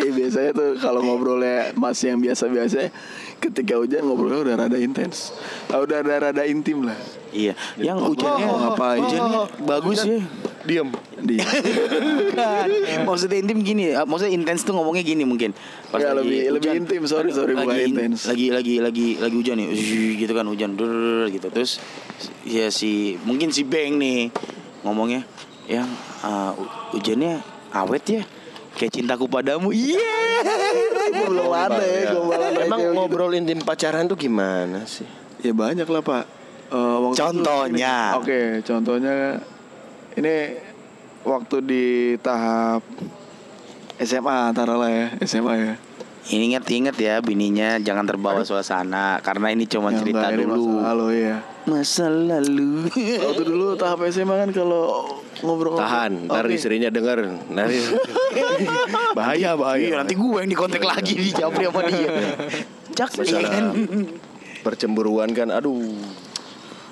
Ya 0.00 0.10
biasanya 0.10 0.50
tuh 0.54 0.70
kalau 0.82 1.00
ngobrolnya 1.06 1.70
masih 1.78 2.14
yang 2.14 2.20
biasa-biasa 2.22 2.90
Ketika 3.40 3.74
hujan 3.74 4.04
ngobrolnya 4.04 4.40
udah 4.42 4.54
rada 4.58 4.76
intens. 4.76 5.32
Ah, 5.66 5.80
Udah 5.80 6.04
ada 6.04 6.28
rada 6.28 6.44
intim 6.44 6.84
lah. 6.84 6.96
Iya. 7.30 7.56
Yang 7.74 7.98
hujannya 8.06 8.46
Oh, 8.46 8.58
ngapain? 8.60 9.00
Hujannya 9.00 9.40
bagus 9.64 9.98
ya. 10.04 10.20
Diam. 10.60 10.92
Di 11.16 11.40
Kan 12.30 12.68
Maksudnya 13.08 13.40
intim 13.40 13.58
gini 13.60 13.90
eh, 13.90 14.04
Maksudnya 14.04 14.32
intens 14.34 14.60
tuh 14.60 14.76
ngomongnya 14.76 15.00
gini 15.00 15.24
mungkin. 15.24 15.56
Ya, 15.90 16.12
lebih- 16.12 16.52
lebih 16.52 16.70
intim, 16.76 17.02
sorry, 17.04 17.32
sorry, 17.32 17.56
bukan 17.56 17.72
lagi, 17.72 17.88
intens. 17.88 18.28
Lagi 18.28 18.52
lagi 18.52 18.74
lagi 18.78 19.06
lagi 19.16 19.34
hujan 19.34 19.56
nih. 19.56 19.68
Gitu 20.18 20.32
kan 20.32 20.44
hujan. 20.44 20.76
Drrrr, 20.76 21.32
gitu. 21.32 21.48
Terus 21.48 21.80
Ya 22.44 22.68
si 22.68 23.16
Mungkin 23.22 23.48
si 23.48 23.64
Beng 23.64 23.96
nih 23.96 24.28
Ngomongnya 24.82 25.24
Yang 25.64 25.88
uh, 26.20 26.52
hu- 26.52 26.68
hujannya 26.92 27.40
awet 27.70 28.04
ya 28.04 28.22
kayak 28.80 28.96
cintaku 28.96 29.28
padamu. 29.28 29.68
Iya. 29.76 30.16
belum 31.28 31.52
ada 31.52 31.84
ya 31.84 32.16
gombalan 32.16 32.64
Emang 32.64 32.80
ngobrol 32.96 33.36
intim 33.36 33.60
pacaran 33.60 34.08
tuh 34.08 34.16
gimana 34.16 34.88
sih? 34.88 35.04
Ya 35.44 35.52
banyak 35.52 35.84
lah 35.84 36.00
pak. 36.00 36.24
Waktu 36.72 37.12
itu 37.12 37.20
Contohnya. 37.20 38.16
Oke, 38.16 38.64
contohnya 38.64 39.36
ini 40.16 40.56
waktu 41.28 41.56
di 41.60 41.84
tahap 42.24 42.80
SMA 44.00 44.56
taruhlah 44.56 44.88
ya 44.88 45.06
SMA 45.28 45.54
ya. 45.60 45.74
Ini 46.30 46.54
inget-inget 46.54 46.94
ya 46.94 47.18
bininya 47.18 47.82
jangan 47.82 48.06
terbawa 48.06 48.46
suasana 48.46 49.18
karena 49.18 49.50
ini 49.50 49.66
cuma 49.66 49.90
Ya, 49.90 49.98
cerita 49.98 50.30
dulu. 50.30 50.78
Masa 50.78 50.86
lalu 50.86 51.06
ya. 51.18 51.36
Masa 51.66 52.06
lalu. 52.06 52.70
Waktu 53.18 53.42
dulu 53.42 53.66
tahap 53.74 54.06
SMA 54.06 54.38
kan 54.38 54.50
kalau 54.54 55.10
ngobrol 55.42 55.74
Tahan, 55.74 56.30
ntar 56.30 56.46
Oke. 56.46 56.54
istrinya 56.54 56.86
denger. 56.86 57.26
Nari. 57.50 57.82
bahaya 59.18 59.58
bahaya. 59.58 59.82
Iya, 59.82 59.96
nanti 59.98 60.14
gue 60.14 60.38
yang 60.38 60.46
dikontak 60.46 60.86
lagi 60.86 61.18
di 61.18 61.30
Japri 61.34 61.66
sama 61.66 61.82
dia. 61.90 62.10
Cak 62.94 63.10
Masalah 63.18 63.50
kan. 63.50 63.64
percemburuan 64.62 65.34
kan, 65.34 65.50
aduh. 65.50 65.82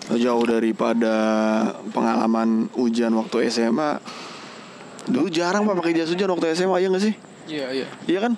jauh 0.08 0.46
daripada 0.48 1.14
pengalaman 1.92 2.66
hujan 2.74 3.12
waktu 3.14 3.52
SMA. 3.52 4.00
Dulu 5.06 5.28
jarang 5.30 5.62
pak 5.62 5.78
pakai 5.78 5.94
jas 5.94 6.10
hujan 6.10 6.26
waktu 6.32 6.58
SMA 6.58 6.80
ya 6.80 6.88
nggak 6.90 7.04
sih? 7.06 7.14
Iya 7.46 7.66
iya. 7.70 7.86
Iya 8.08 8.18
kan? 8.24 8.32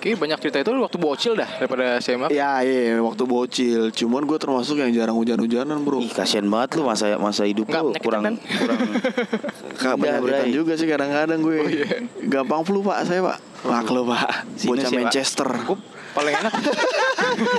Kayaknya 0.00 0.16
banyak 0.16 0.38
cerita 0.40 0.56
itu 0.64 0.70
waktu 0.80 0.96
bocil 0.96 1.32
dah 1.36 1.50
daripada 1.60 2.00
SMA. 2.00 2.32
Iya 2.32 2.64
iya 2.64 2.96
waktu 3.04 3.22
bocil. 3.28 3.92
Cuman 3.92 4.24
gue 4.24 4.38
termasuk 4.40 4.80
yang 4.80 4.88
jarang 4.96 5.12
hujan-hujanan 5.20 5.76
bro. 5.84 6.00
Ih 6.00 6.08
kasihan 6.08 6.48
banget 6.48 6.80
lu 6.80 6.88
masa 6.88 7.20
masa 7.20 7.44
hidup 7.44 7.68
Nggak, 7.68 7.82
lu 7.84 7.92
kurang 8.00 8.22
kan? 8.24 8.34
kurang 8.40 8.78
Kak 9.80 9.94
penyakitan 10.00 10.24
Bray. 10.24 10.52
juga 10.56 10.72
sih 10.80 10.88
kadang-kadang 10.88 11.44
gue. 11.44 11.58
Gampang 12.24 12.64
flu 12.64 12.80
pak 12.80 13.04
saya 13.04 13.20
pak. 13.20 13.36
Maklo 13.68 14.08
pak. 14.08 14.48
Sinus 14.56 14.88
Bocah 14.88 14.88
Pak? 15.68 15.78
Paling 16.10 16.34
enak 16.36 16.52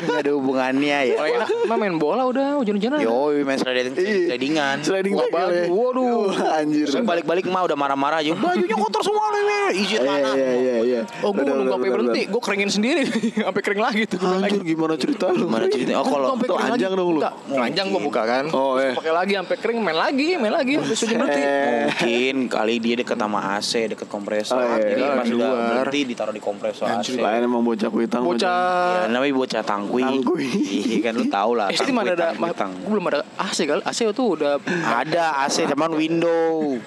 nggak 0.02 0.20
ada 0.24 0.32
hubungannya 0.34 0.98
ya. 1.06 1.16
paling 1.16 1.34
enak 1.38 1.50
mah 1.64 1.78
main 1.78 1.96
bola 1.96 2.24
udah 2.26 2.60
hujan-hujanan. 2.60 3.00
Yo, 3.00 3.32
main 3.40 3.56
sliding 3.56 3.94
Iya. 3.94 4.28
slidingan. 4.28 4.76
Sliding 4.82 5.14
Wah, 5.14 5.24
tackle 5.26 5.50
ya. 5.50 5.64
waduh. 5.68 6.28
Wah, 6.28 6.58
anjir. 6.60 6.86
Terus 6.86 7.02
balik-balik 7.02 7.46
mah 7.46 7.64
udah 7.64 7.76
marah-marah 7.76 8.20
aja. 8.20 8.34
Bajunya 8.34 8.76
kotor 8.76 9.02
semua 9.02 9.26
nih. 9.32 9.42
Izin 9.74 10.02
mana? 10.02 10.30
iya 10.34 10.52
iya 10.54 10.76
iya. 10.82 11.02
Oh 11.22 11.32
gue 11.32 11.42
nunggu 11.42 11.64
benar, 11.64 11.74
sampai 11.74 11.90
berhenti, 11.90 12.22
gue 12.28 12.42
keringin 12.42 12.70
sendiri 12.70 13.02
sampai 13.46 13.62
kering 13.62 13.82
lagi 13.82 14.02
tuh. 14.06 14.20
Anjir 14.20 14.62
gimana 14.62 14.94
cerita 14.96 15.26
lu? 15.30 15.48
Gimana 15.48 15.66
ceritanya? 15.66 15.98
Oh 15.98 16.06
kalau 16.06 16.28
kering 16.36 16.72
anjang 16.72 16.92
dong 16.92 17.10
lu. 17.10 17.20
Telanjang 17.48 17.88
gue 17.88 18.02
buka 18.02 18.22
kan. 18.24 18.46
Oh, 18.52 18.76
Terus 18.76 18.84
iya. 18.84 18.92
Pakai 18.94 19.14
lagi 19.14 19.34
sampai 19.38 19.58
kering 19.58 19.80
main 19.80 19.98
lagi, 19.98 20.28
main 20.36 20.52
lagi 20.52 20.74
sampai 20.82 21.16
berhenti. 21.16 21.42
Eh. 21.42 21.80
mungkin 21.82 22.36
kali 22.48 22.74
dia 22.78 22.96
deket 22.98 23.16
sama 23.16 23.40
AC, 23.56 23.72
deket 23.88 24.08
kompresor. 24.08 24.58
Oh, 24.58 24.76
iya, 24.76 24.92
Jadi 24.92 25.02
pas 25.10 25.24
di 25.24 25.34
udah 25.34 25.48
luar. 25.48 25.70
berhenti 25.80 26.00
ditaruh 26.06 26.34
di 26.34 26.42
kompresor 26.42 26.86
AC. 26.90 27.08
Lain 27.16 27.42
emang 27.42 27.62
bocah 27.62 27.88
kuitang. 27.88 28.22
Ya 28.42 28.50
Bocah 28.50 29.08
namanya 29.08 29.34
bocah 29.36 29.62
tangkui. 29.62 30.02
Tangkui. 30.02 30.48
Iya 30.90 31.00
kan 31.04 31.14
lu 31.14 31.26
tau 31.28 31.52
lah. 31.54 31.70
SD 31.70 31.78
tangkui, 31.84 31.94
mana 31.94 32.12
ada, 32.12 32.28
tangkui, 32.34 32.58
tang. 32.58 32.72
gue 32.74 32.90
belum 32.90 33.06
ada 33.08 33.20
AC 33.38 33.58
kali. 33.64 33.82
AC 33.82 34.00
itu 34.04 34.24
udah, 34.28 34.58
Ada 34.84 35.46
AC 35.46 35.66
cuman 35.68 35.94
window. 35.94 36.82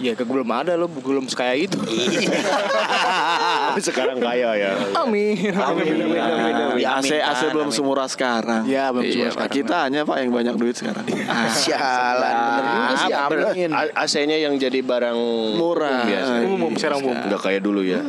ya 0.00 0.16
ke 0.16 0.24
belum 0.24 0.48
ada 0.48 0.76
lo, 0.76 0.88
belum 0.88 1.28
sekaya 1.28 1.52
itu. 1.52 1.76
Iya. 1.76 2.32
Tapi 3.68 3.80
sekarang 3.92 4.16
kaya 4.16 4.56
ya. 4.56 4.72
Amin. 4.96 5.52
Amin, 5.52 5.92
amin, 5.92 6.16
amin, 6.16 6.54
amin. 6.72 6.84
AC 6.88 7.12
AC 7.12 7.40
Amin, 7.44 7.52
belum 7.52 7.68
amin. 7.68 7.76
semurah 7.76 8.08
sekarang. 8.08 8.64
Iya, 8.64 8.96
belum 8.96 9.04
semurah 9.04 9.28
Pak. 9.28 9.36
sekarang. 9.36 9.56
Kita 9.60 9.76
hanya 9.84 10.00
Pak 10.08 10.16
yang 10.16 10.30
banyak 10.32 10.54
duit 10.56 10.72
sekarang. 10.72 11.04
Ah, 11.30 11.52
Sialan 11.52 12.34
bener 13.28 13.52
juga 13.52 13.76
AC-nya 13.94 14.36
yang 14.40 14.56
jadi 14.56 14.80
barang 14.80 15.18
Murah. 15.56 16.08
umum. 16.48 16.72
Iya. 16.72 16.80
Sekarang 16.80 17.00
umum. 17.04 17.16
Udah 17.20 17.40
kayak 17.40 17.60
dulu 17.60 17.80
ya. 17.84 18.00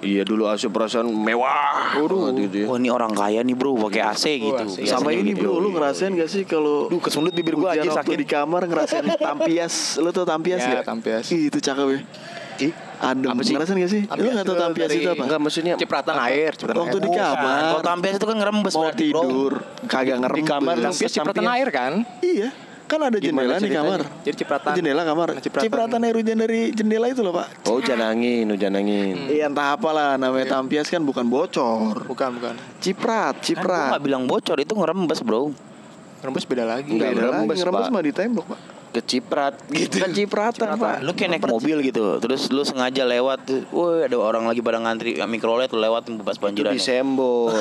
Iya 0.00 0.22
dulu 0.22 0.44
AC 0.46 0.64
perasaan 0.66 1.04
mewah. 1.06 1.92
banget 1.94 2.34
gitu 2.42 2.56
ya. 2.56 2.66
Wah 2.66 2.76
ini 2.76 2.88
orang 2.88 3.12
kaya 3.12 3.40
nih 3.40 3.52
bro 3.52 3.76
pakai 3.78 4.00
AC 4.02 4.24
gitu. 4.34 4.56
AC. 4.56 4.76
Sama 4.82 5.08
Biasanya 5.08 5.12
ini 5.14 5.30
gitu. 5.30 5.40
bro, 5.42 5.52
lu 5.58 5.68
ngerasain 5.70 6.10
gak 6.10 6.26
sih 6.26 6.42
kalau 6.42 6.86
Duh 6.86 6.96
kesundut 6.98 7.30
bibir 7.30 7.52
gua 7.52 7.74
aja 7.74 7.84
waktu 7.84 8.00
sakit. 8.00 8.16
di 8.16 8.26
kamar 8.26 8.64
ngerasain 8.64 9.04
tampias. 9.20 9.74
Lu 9.96 10.08
tau 10.08 10.24
tampias 10.24 10.58
Ya, 10.58 10.70
ya? 10.70 10.82
tampias. 10.82 11.28
Ih, 11.28 11.46
itu 11.46 11.58
cakep 11.58 11.86
ya. 11.86 12.00
Ih, 12.60 12.72
Adem. 12.98 13.28
Apa 13.28 13.40
sih? 13.42 13.52
Ngerasain 13.52 13.76
gak 13.76 13.90
sih? 13.90 14.02
Lu 14.06 14.28
gak 14.30 14.44
tau 14.44 14.56
tampias 14.58 14.88
dari- 14.88 15.00
itu 15.00 15.08
apa? 15.10 15.22
Enggak 15.22 15.40
maksudnya 15.42 15.74
Cipratan 15.76 16.16
air, 16.18 16.50
cipratan 16.54 16.80
Waktu 16.80 16.96
air. 16.96 17.04
di 17.04 17.10
kamar. 17.14 17.60
Kalau 17.62 17.82
tampias 17.82 18.14
itu 18.14 18.26
kan 18.26 18.36
ngerembes 18.36 18.72
Mau 18.72 18.82
berarti, 18.82 19.06
bro. 19.06 19.20
tidur, 19.22 19.52
kagak 19.84 20.16
ngerembes. 20.18 20.40
Di 20.40 20.44
kamar 20.46 20.74
Tampias 20.78 21.10
cipratan 21.10 21.44
air 21.46 21.68
kan? 21.68 21.92
Iya, 22.20 22.48
kan 22.90 23.00
ada 23.00 23.16
jendela 23.16 23.54
di 23.56 23.70
kamar. 23.70 24.00
Jadi 24.26 24.36
cipratan. 24.36 24.72
Jendela 24.74 25.02
kamar. 25.06 25.38
Cipratan. 25.38 25.62
Cipratan 25.62 25.98
air 26.02 26.16
hujan 26.18 26.36
dari 26.36 26.60
jendela 26.74 27.06
itu 27.06 27.22
loh, 27.22 27.30
Pak. 27.30 27.70
Oh, 27.70 27.78
hujan 27.78 28.02
angin, 28.02 28.50
hujan 28.50 28.74
angin. 28.74 29.30
Iya 29.30 29.46
entah 29.46 29.78
apalah 29.78 30.18
namanya 30.18 30.58
tampias 30.58 30.90
kan 30.90 30.98
bukan 31.00 31.22
bocor. 31.24 32.02
Bukan, 32.04 32.28
bukan. 32.36 32.54
Ciprat, 32.82 33.32
Kan 33.32 33.38
gua 33.38 33.46
ciprat. 33.46 33.90
gak 33.94 34.02
bilang 34.02 34.26
bocor 34.26 34.58
itu 34.58 34.74
ngerembes 34.74 35.22
bro. 35.22 35.54
Rembes 36.20 36.44
beda 36.44 36.66
lagi. 36.66 36.90
Enggak, 36.90 37.14
Beda 37.14 37.22
lagi, 37.22 37.30
ngerembes, 37.46 37.56
ngerembes 37.56 37.86
Pak. 37.86 37.94
mah 37.94 38.02
di 38.02 38.12
tembok, 38.12 38.46
Pak. 38.50 38.60
Keciprat 38.90 39.54
gitu. 39.70 40.02
Kan 40.02 40.10
cipratan, 40.10 40.74
Pak. 40.74 41.06
Lu 41.06 41.14
kayak 41.14 41.38
naik 41.38 41.46
mobil 41.46 41.78
gitu 41.86 42.18
Terus 42.18 42.50
lu 42.50 42.66
sengaja 42.66 43.06
lewat 43.06 43.70
Woi 43.70 44.10
ada 44.10 44.18
orang 44.18 44.50
lagi 44.50 44.58
pada 44.60 44.82
ngantri 44.82 45.14
ya, 45.14 45.30
mikrolet 45.30 45.70
Lu 45.70 45.78
lewat 45.78 46.10
bebas 46.10 46.42
banjiran 46.42 46.74
di 46.74 46.82
Sembor. 46.82 47.54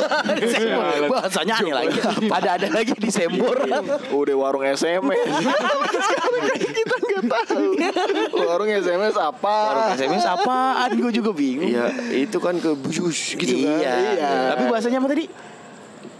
Bahasanya 1.05 1.61
aneh 1.61 1.73
lagi 1.77 1.97
Ada-ada 2.25 2.67
lagi 2.73 2.97
di 2.97 3.09
Sembor 3.13 3.61
Udah 4.09 4.35
warung 4.35 4.65
SMS. 4.65 5.29
Kayak 6.49 6.71
kita 6.73 6.95
nggak 6.97 7.23
tahu. 7.29 7.67
Warung 8.49 8.69
SMS 8.73 9.15
apa? 9.17 9.55
Warung 9.69 9.89
SMS 9.93 10.25
apaan 10.25 10.89
Gue 10.97 11.13
juga 11.13 11.29
bingung 11.29 11.69
Iya, 11.69 11.93
itu 12.09 12.37
kan 12.41 12.57
ke 12.57 12.73
buyus 12.73 13.37
gitu 13.37 13.53
kan. 13.65 13.77
Iya. 13.79 13.93
Iya. 14.17 14.31
Tapi 14.55 14.63
bahasanya 14.71 14.97
apa 14.97 15.09
tadi? 15.13 15.25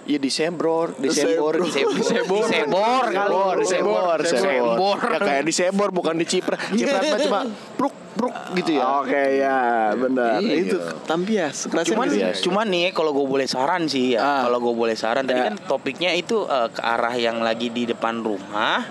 Iya 0.10 0.18
di 0.18 0.32
Sembor, 0.34 0.98
di 0.98 1.14
Sembor, 1.14 1.54
Sembor. 1.54 1.54
di 1.62 1.70
Sembor, 1.70 1.94
Di 1.94 2.04
Sembor. 2.04 2.42
di 2.42 2.50
Sembor 2.50 3.04
kali. 3.06 3.14
Sembor, 3.14 3.54
Di 3.54 3.66
Sembor, 3.70 4.18
Sembor. 4.26 4.42
Sembor. 4.42 4.98
Ya 5.06 5.20
kayak 5.22 5.44
di 5.46 5.54
Sembor 5.54 5.90
bukan 5.94 6.16
di 6.18 6.26
Ciprat. 6.26 6.58
Ciprat 6.74 7.02
mah 7.06 7.20
cuma 7.22 7.40
bruk 7.78 7.94
bruk 8.18 8.34
gitu 8.58 8.72
ya. 8.74 8.84
Oke 9.00 9.22
ya, 9.38 9.60
benar. 9.94 10.42
Iya. 10.42 10.54
Itu 10.66 10.78
tampias. 11.06 11.70
Cuman? 11.70 12.10
Biasa. 12.10 12.42
cuman 12.42 12.66
nih 12.68 12.90
kalau 12.90 13.14
gue 13.14 13.22
boleh 13.24 13.46
saran 13.46 13.86
sih 13.86 14.18
ya, 14.18 14.20
Ah. 14.20 14.42
kalau 14.44 14.58
gue 14.60 14.74
boleh 14.74 14.98
saran 14.98 15.24
tadi 15.24 15.38
Ya. 15.38 15.54
kan 15.54 15.62
topiknya 15.62 16.12
itu 16.12 16.42
eh, 16.44 16.68
ke 16.68 16.82
arah 16.82 17.14
yang 17.14 17.46
lagi 17.46 17.70
di 17.70 17.86
depan 17.86 18.26
rumah, 18.26 18.90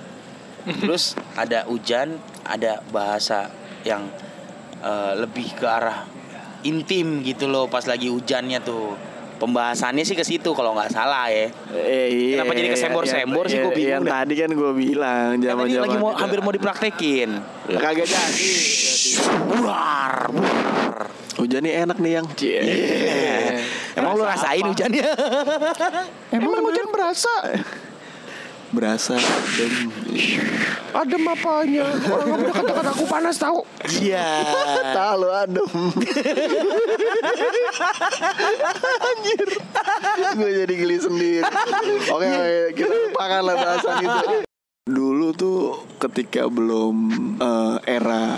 terus 0.80 1.18
ada 1.34 1.66
hujan, 1.66 2.14
ada 2.46 2.78
bahasa 2.88 3.50
yang 3.82 4.06
eh, 4.78 5.12
lebih 5.18 5.50
ke 5.50 5.66
arah 5.66 6.06
intim 6.62 7.26
gitu 7.26 7.50
loh 7.50 7.66
pas 7.66 7.82
lagi 7.84 8.06
hujannya 8.06 8.62
tuh. 8.62 9.07
Pembahasannya 9.38 10.02
sih 10.02 10.18
ke 10.18 10.26
situ 10.26 10.50
kalau 10.50 10.74
nggak 10.74 10.90
salah 10.90 11.30
ya. 11.30 11.46
Eh, 11.70 12.06
iya, 12.10 12.42
Kenapa 12.42 12.58
jadi 12.58 12.68
kesembor-sembor 12.74 13.46
sih? 13.46 13.62
Gua 13.62 13.70
bingung 13.70 13.94
Yang 13.94 14.02
dah. 14.04 14.14
tadi 14.18 14.34
kan 14.34 14.50
gue 14.50 14.70
bilang 14.74 15.28
zaman 15.38 15.64
lagi 15.70 15.96
mau 15.96 16.10
hampir 16.10 16.38
mau 16.42 16.50
dipraktekin. 16.50 17.30
kagak 17.70 18.06
jadi. 18.06 18.50
Buar, 19.46 20.12
buar. 20.34 20.94
Hujannya 21.38 21.72
enak 21.86 21.96
nih 22.02 22.12
yang. 22.18 22.26
Iya. 22.34 22.60
Emang 23.94 24.18
lu 24.18 24.26
rasain 24.26 24.66
hujannya? 24.66 25.06
Emang 26.34 26.58
hujan 26.58 26.86
berasa? 26.90 27.30
Berasa 28.68 29.16
adem. 29.16 29.88
Adem 30.92 31.24
apanya? 31.24 31.88
Orang 31.88 32.36
udah 32.36 32.52
kata-kata 32.52 32.90
aku 32.92 33.04
panas 33.08 33.40
tahu. 33.40 33.64
Iya. 33.96 34.44
Tahu 34.92 35.24
adem. 35.24 35.68
Anjir. 39.08 39.48
Gue 40.36 40.50
jadi 40.52 40.74
geli 40.76 40.96
sendiri. 41.00 41.48
Oke, 42.12 42.26
oke, 42.28 42.76
kita 42.76 42.92
lupakan 43.08 43.40
lah 43.40 43.56
bahasan 43.56 43.94
itu. 44.04 44.44
Dulu 44.84 45.32
tuh 45.32 45.88
ketika 45.96 46.44
belum 46.52 46.96
eh, 47.40 47.76
era 47.88 48.36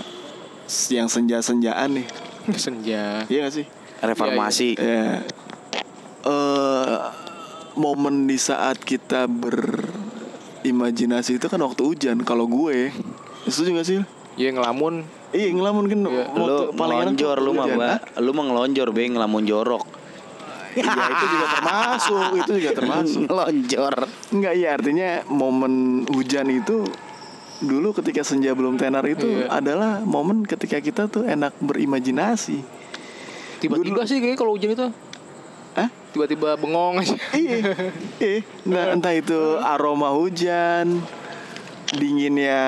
yang 0.95 1.11
senja-senjaan 1.11 1.99
nih. 1.99 2.07
Senja. 2.55 3.27
Iya 3.27 3.51
gak 3.51 3.55
sih? 3.59 3.66
Reformasi. 3.99 4.79
Ya. 4.79 5.27
Eh 6.23 6.99
momen 7.79 8.27
di 8.27 8.37
saat 8.37 8.83
kita 8.83 9.31
berimajinasi 10.62 11.37
itu 11.37 11.46
kan 11.46 11.61
waktu 11.61 11.81
hujan. 11.81 12.20
Kalau 12.23 12.44
gue, 12.44 12.92
setuju 13.44 13.68
gak 13.75 13.87
sih? 13.87 14.01
Iya 14.37 14.53
ngelamun. 14.53 15.05
Iya 15.31 15.55
ngelamun 15.55 15.85
kan 15.87 15.99
Iya. 16.03 16.25
lu 16.35 16.57
paling 16.75 17.14
ngelonjor 17.14 17.38
lu 17.38 17.55
mah 17.55 17.70
lu 18.18 18.31
mah 18.35 18.44
ngelonjor 18.51 18.90
be 18.90 19.07
ngelamun 19.07 19.46
jorok 19.46 19.87
Iya 20.75 20.87
itu 20.90 21.25
juga 21.31 21.46
termasuk 21.55 22.29
Itu 22.42 22.53
juga 22.59 22.70
termasuk 22.75 23.20
ngelonjor 23.27 23.94
Enggak 24.35 24.55
iya 24.55 24.75
artinya 24.75 25.23
momen 25.27 26.03
hujan 26.11 26.51
itu 26.51 26.83
Dulu 27.62 27.94
ketika 27.94 28.27
senja 28.27 28.51
belum 28.55 28.75
tenar 28.75 29.07
itu 29.07 29.23
Iya. 29.23 29.55
adalah 29.55 30.03
momen 30.03 30.42
ketika 30.42 30.83
kita 30.83 31.07
tuh 31.07 31.23
enak 31.23 31.55
berimajinasi 31.62 32.59
Tiba-tiba 33.62 34.03
sih 34.03 34.18
kayak 34.18 34.35
kalau 34.35 34.59
hujan 34.59 34.75
itu 34.75 34.90
Hah? 35.79 35.89
tiba-tiba 36.11 36.59
bengong 36.59 37.01
aja. 37.01 37.15
Iya 37.39 37.59
eh, 38.19 38.43
entah, 38.67 39.15
itu 39.15 39.59
aroma 39.63 40.11
hujan 40.11 40.99
Dinginnya 41.95 42.63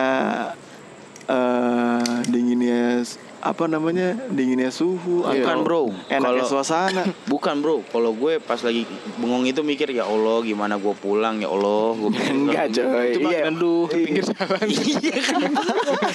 eh 1.27 2.15
Dinginnya 2.31 3.03
apa 3.43 3.67
namanya 3.67 4.15
dinginnya 4.31 4.71
suhu 4.71 5.27
Bukan, 5.27 5.35
atau 5.35 5.67
bro. 5.67 5.83
enaknya 6.07 6.47
Kalau- 6.47 6.47
suasana. 6.47 7.03
Bukan 7.33 7.59
bro, 7.59 7.83
kalau 7.91 8.15
gue 8.15 8.39
pas 8.39 8.63
lagi 8.63 8.87
bengong 9.19 9.51
itu 9.51 9.67
mikir 9.67 9.91
ya 9.91 10.07
Allah 10.07 10.47
gimana 10.47 10.79
gue 10.79 10.95
pulang? 10.95 11.43
Ya 11.43 11.51
Allah 11.51 11.91
gue 11.99 12.11
enggak 12.39 12.71
coy. 12.71 13.09
Itu 13.19 13.27
iya. 13.27 13.51
neduh 13.51 13.91
di 13.91 13.99
pinggir 14.07 14.25
jalan. 14.31 14.67
iya 15.03 15.15
kan? 15.19 15.41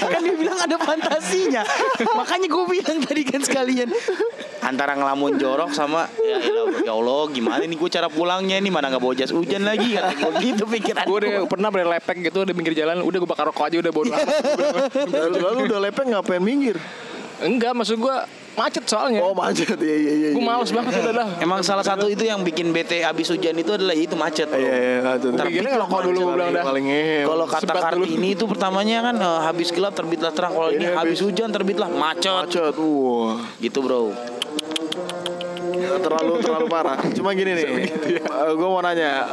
Kan 0.07 0.19
dia 0.23 0.35
bilang 0.39 0.55
ada 0.55 0.77
fantasinya. 0.79 1.61
Makanya 2.15 2.47
gue 2.47 2.63
bilang 2.71 2.97
tadi 3.03 3.21
kan 3.27 3.41
sekalian. 3.43 3.91
Antara 4.63 4.95
ngelamun 4.95 5.35
jorok 5.35 5.75
sama 5.75 6.07
ya 6.23 6.39
elah, 6.39 6.79
ya 6.83 6.91
Allah 6.95 7.27
gimana 7.29 7.59
nih 7.67 7.75
gue 7.75 7.89
cara 7.91 8.07
pulangnya 8.07 8.55
nih? 8.55 8.71
Mana 8.71 8.87
nggak 8.87 9.03
bawa 9.03 9.13
jas 9.19 9.35
hujan 9.35 9.67
lagi? 9.67 9.99
Kata 9.99 10.15
gue 10.15 10.31
gitu 10.47 10.63
pikiran 10.63 11.03
Gue 11.03 11.17
udah 11.27 11.43
pernah 11.43 11.67
beli 11.67 11.83
lepek 11.91 12.23
gitu 12.23 12.47
di 12.47 12.55
pinggir 12.55 12.71
jalan, 12.71 13.03
udah 13.03 13.17
gue 13.19 13.29
bakar 13.29 13.51
rokok 13.51 13.67
aja 13.67 13.77
udah 13.83 13.91
bodo 13.91 14.15
lalu 15.17 15.59
udah 15.67 15.79
lepek 15.83 16.05
ngapain 16.07 16.39
minggir 16.39 16.77
Enggak, 17.39 17.71
maksud 17.71 17.97
gue 17.97 18.15
macet 18.53 18.81
soalnya. 18.83 19.21
oh 19.21 19.31
macet 19.31 19.77
iya 19.77 19.95
iya 19.95 20.13
iya 20.15 20.29
Gue 20.31 20.41
males 20.41 20.65
banget 20.67 20.97
udah 20.97 21.13
dah. 21.15 21.27
Emang 21.37 21.61
salah 21.61 21.81
satu 21.81 22.05
itu 22.05 22.21
yang 22.21 22.41
bikin 22.41 22.69
bete 22.69 23.01
abis 23.01 23.29
hujan 23.29 23.53
itu 23.53 23.69
adalah 23.69 23.93
itu 23.93 24.13
macet 24.13 24.45
bro. 24.45 24.57
iya 24.57 24.73
iya 24.73 24.97
macet 25.03 25.29
Gini 25.45 25.67
ngerokok 25.67 25.99
dulu 26.03 26.17
gue 26.19 26.33
bilang 26.33 26.49
dah. 26.51 26.63
paling 26.63 26.85
ngehe 26.85 27.19
Kalau 27.23 27.45
kata 27.45 27.69
dulu. 27.69 27.83
Kartini 28.03 28.29
itu 28.33 28.43
pertamanya 28.43 28.97
kan 29.03 29.15
eh, 29.15 29.39
habis 29.43 29.69
gelap 29.69 29.93
terbitlah 29.93 30.31
terang. 30.31 30.51
Kalau 30.51 30.71
ini 30.71 30.85
habis 30.87 30.97
habis- 31.13 31.21
hujan 31.23 31.49
terbitlah 31.49 31.85
macet. 31.87 32.33
macet 32.49 32.73
wah 32.73 33.37
Gitu 33.57 33.77
bro. 33.77 34.09
terlalu 35.77 36.33
terlalu 36.39 36.65
parah 36.67 36.97
cuma 37.11 37.31
gini 37.31 37.53
nih 37.53 37.65
gue 38.49 38.67
mau 38.67 38.81
nanya 38.81 39.29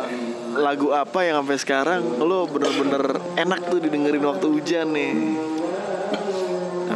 lagu 0.55 0.91
apa 0.91 1.21
yang 1.23 1.41
sampai 1.41 1.57
sekarang 1.57 2.01
lo 2.19 2.45
bener-bener 2.47 3.05
enak 3.35 3.61
tuh 3.67 3.79
didengerin 3.79 4.23
waktu 4.23 4.47
hujan 4.47 4.87
nih 4.91 5.13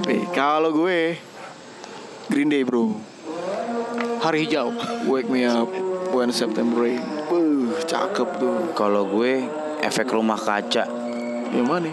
tapi 0.09 0.25
kalau 0.33 0.73
gue 0.73 1.21
Green 2.33 2.49
Day 2.49 2.65
bro. 2.65 2.97
Hari 4.25 4.49
hijau. 4.49 4.73
Wake 5.05 5.29
Me 5.29 5.45
Up 5.45 5.69
When 6.17 6.33
September 6.33 6.81
Rain. 6.81 7.05
Buh, 7.29 7.77
cakep 7.85 8.41
tuh. 8.41 8.73
Kalau 8.73 9.05
gue 9.05 9.45
efek 9.85 10.09
rumah 10.09 10.41
kaca. 10.41 10.89
Yang 11.53 11.67
mana? 11.69 11.93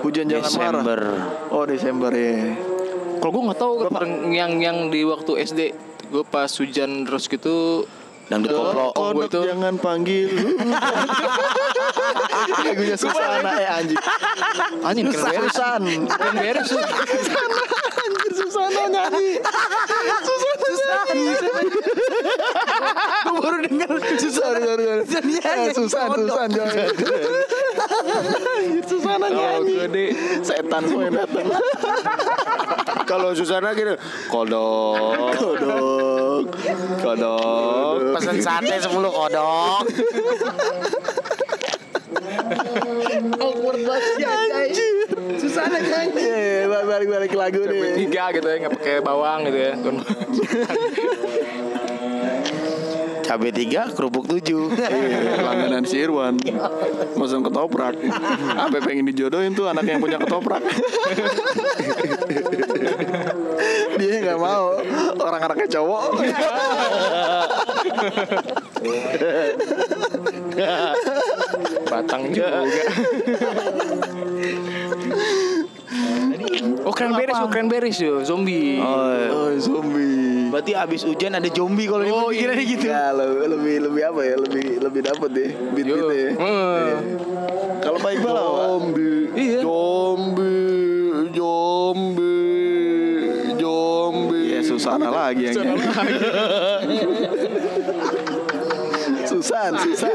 Hujan 0.00 0.32
jangan 0.32 0.48
Desember. 0.48 0.96
marah 0.96 1.52
Oh 1.52 1.68
Desember 1.68 2.08
ya. 2.08 2.56
Kalau 3.20 3.32
gue 3.36 3.42
nggak 3.52 3.60
tahu 3.60 3.72
yang 4.32 4.56
yang 4.56 4.88
di 4.88 5.04
waktu 5.04 5.44
SD 5.44 5.60
gue 6.08 6.24
pas 6.24 6.48
hujan 6.48 7.04
terus 7.04 7.28
gitu 7.28 7.84
Dangdut 8.32 8.48
koplo. 8.48 8.86
Oh, 8.96 9.12
Kodok 9.12 9.28
itu- 9.28 9.44
jangan 9.44 9.74
panggil. 9.76 10.32
Lagunya 12.64 12.96
Susana 12.96 13.50
eh 13.60 13.68
anjing. 13.68 14.00
Anjing 14.80 15.06
keren 15.12 15.28
beres. 15.28 15.52
Susan 15.52 15.82
keren 16.08 16.34
beres. 16.40 16.66
Tuh. 16.72 16.80
Anjir 17.92 18.32
Susana 18.32 18.82
nyanyi 18.88 19.36
Susana 20.64 21.12
nyanyi 21.12 21.68
Gue 23.22 23.38
baru 23.38 23.58
denger. 23.68 23.88
Susan 24.16 24.52
Susan 25.04 25.24
Susan 25.76 26.08
Susan 26.16 26.48
jangan 26.48 26.88
Anjir 28.48 28.84
Susana 28.88 29.26
nyanyi 29.28 29.72
gede 29.76 30.04
Setan 30.40 30.82
semua 30.88 31.12
datang. 31.12 31.46
Kalau 33.10 33.36
Susana 33.36 33.76
gitu, 33.76 33.92
kodok, 34.32 35.36
Kodok 35.36 36.21
kodok. 37.02 38.16
Pesen 38.18 38.36
sate 38.42 38.76
10 38.78 38.90
kodok. 38.90 39.84
Susana 45.38 45.78
nyanyi 45.80 46.22
Iya 46.62 46.68
balik 46.86 47.08
balik 47.10 47.32
lagu 47.34 47.60
nih 47.66 47.94
tiga 47.98 48.32
gitu 48.32 48.46
ya 48.46 48.56
nggak 48.64 48.72
pakai 48.78 49.00
bawang 49.04 49.44
gitu 49.48 49.58
ya. 49.58 49.72
Cabe 53.22 53.48
3, 53.48 53.96
kerupuk 53.96 54.28
7. 54.28 54.44
Iya, 54.76 55.40
langganan 55.40 55.86
si 55.88 56.04
Irwan. 56.04 56.36
Mesen 57.16 57.40
ketoprak. 57.40 57.96
Sampai 57.96 58.82
pengen 58.82 59.08
dijodohin 59.08 59.56
tuh 59.56 59.70
anak 59.70 59.88
yang 59.88 60.02
punya 60.02 60.20
ketoprak. 60.20 60.60
Dia 63.96 64.14
nggak 64.20 64.36
mau 64.42 64.76
Orang-orangnya 65.22 65.68
cowok. 65.70 66.02
Batang 71.86 72.22
juga. 72.34 72.66
Oh 76.82 76.90
keren 76.90 77.14
beres 77.14 77.38
oh 77.38 77.48
keren 77.48 77.68
beres 77.70 77.96
yo 78.02 78.24
zombie. 78.26 78.82
Oh 78.82 79.54
zombie. 79.58 80.50
Berarti 80.52 80.76
abis 80.76 81.06
hujan 81.08 81.32
ada 81.38 81.48
zombie 81.48 81.88
kalau 81.88 82.04
oh, 82.10 82.28
pikirannya 82.28 82.64
gitu. 82.66 82.86
Ya 82.90 83.08
lebih, 83.14 83.46
lebih 83.56 83.76
lebih 83.88 84.02
apa 84.04 84.20
ya? 84.20 84.36
Lebih 84.36 84.66
lebih 84.84 85.00
dapet 85.00 85.30
deh 85.32 85.50
Beat 85.72 85.86
ya 85.88 86.28
Hmm. 86.36 86.88
Kalau 87.80 87.98
baik 88.02 88.18
bala 88.20 88.40
apa? 88.42 88.84
Iya. 89.32 89.64
Zombie, 89.64 90.21
Susana 95.02 95.18
lagi 95.34 95.42
yang 95.50 95.54
nyanyi. 95.58 95.82
Susan, 99.26 99.70
Susan. 99.82 100.14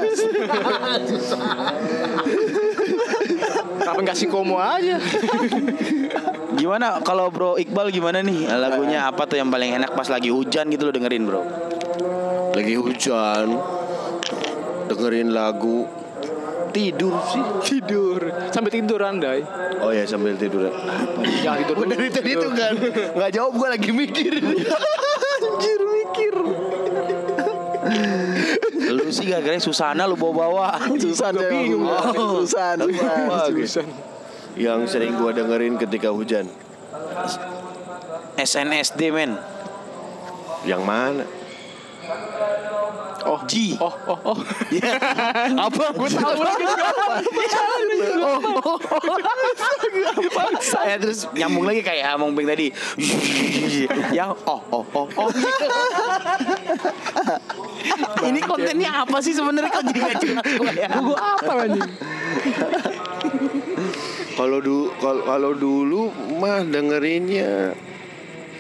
Kenapa 3.78 4.00
nggak 4.04 4.18
si 4.18 4.26
komo 4.32 4.56
aja? 4.56 4.96
Gimana 6.56 7.04
kalau 7.04 7.28
Bro 7.28 7.60
Iqbal 7.60 7.92
gimana 7.92 8.24
nih 8.24 8.48
lagunya 8.48 9.08
apa 9.12 9.28
tuh 9.28 9.36
yang 9.36 9.52
paling 9.52 9.76
enak 9.76 9.92
pas 9.92 10.08
lagi 10.08 10.32
hujan 10.32 10.72
gitu 10.72 10.88
lo 10.88 10.92
dengerin 10.96 11.24
bro? 11.28 11.44
Lagi 12.56 12.74
hujan, 12.80 13.60
dengerin 14.88 15.30
lagu, 15.36 15.86
tidur 16.74 17.14
sih. 17.30 17.44
Tidur. 17.64 18.20
Sampai 18.52 18.72
tidur 18.74 19.00
andai. 19.04 19.44
Oh 19.84 19.92
ya 19.94 20.04
sambil 20.08 20.34
tidur. 20.36 20.72
Jangan 21.44 21.64
tidur 21.66 21.76
dulu. 21.86 21.92
Dari 21.92 22.10
tadi 22.10 22.32
tuh 22.34 22.52
kan 22.54 22.76
nggak 23.18 23.32
jawab 23.34 23.52
gue 23.56 23.68
lagi 23.68 23.92
mikir. 23.94 24.34
Anjir 24.42 25.82
mikir. 25.86 26.36
Lu 28.88 29.04
sih 29.12 29.28
gak 29.30 29.44
kira 29.44 29.60
Susana 29.60 30.08
lu 30.08 30.16
bawa-bawa. 30.20 30.80
Susan 30.96 31.36
ya. 31.36 31.50
bingung. 31.52 31.88
Oh, 31.88 32.42
Susan. 32.44 32.78
Bagus. 32.84 33.80
Yang 34.58 34.80
sering 34.90 35.14
gue 35.16 35.32
dengerin 35.38 35.78
ketika 35.78 36.10
hujan. 36.10 36.50
SNSD 38.38 39.14
men. 39.14 39.38
Yang 40.66 40.82
mana? 40.84 41.24
Oh, 43.28 43.44
Ji. 43.44 43.76
oh, 43.76 43.92
oh, 44.08 44.32
oh. 44.32 44.40
Apa? 45.68 45.92
Gue 45.92 46.08
tahu 46.08 46.40
lagi 46.40 46.64
Saya 50.72 50.96
terus 50.96 51.28
nyambung 51.36 51.68
lagi 51.68 51.84
kayak 51.84 52.16
Among 52.16 52.32
Beng 52.32 52.48
tadi. 52.48 52.72
Yang 54.16 54.40
oh 54.48 54.64
oh 54.72 54.88
oh 54.96 55.08
oh. 55.20 55.28
Ini 58.28 58.40
kontennya 58.44 58.92
apa 59.04 59.18
sih 59.24 59.34
sebenarnya 59.36 59.72
kok 59.72 59.84
jadi 59.92 60.00
gak 60.00 60.16
jelas 60.24 60.48
gue 60.48 60.72
ya? 60.76 60.90
Gue 61.00 61.20
apa 61.20 61.52
anjing? 61.68 61.92
Kalau 64.40 64.60
du 64.64 64.88
kalau 65.04 65.22
kalau 65.28 65.52
dulu 65.52 66.16
mah 66.40 66.64
dengerinnya 66.64 67.76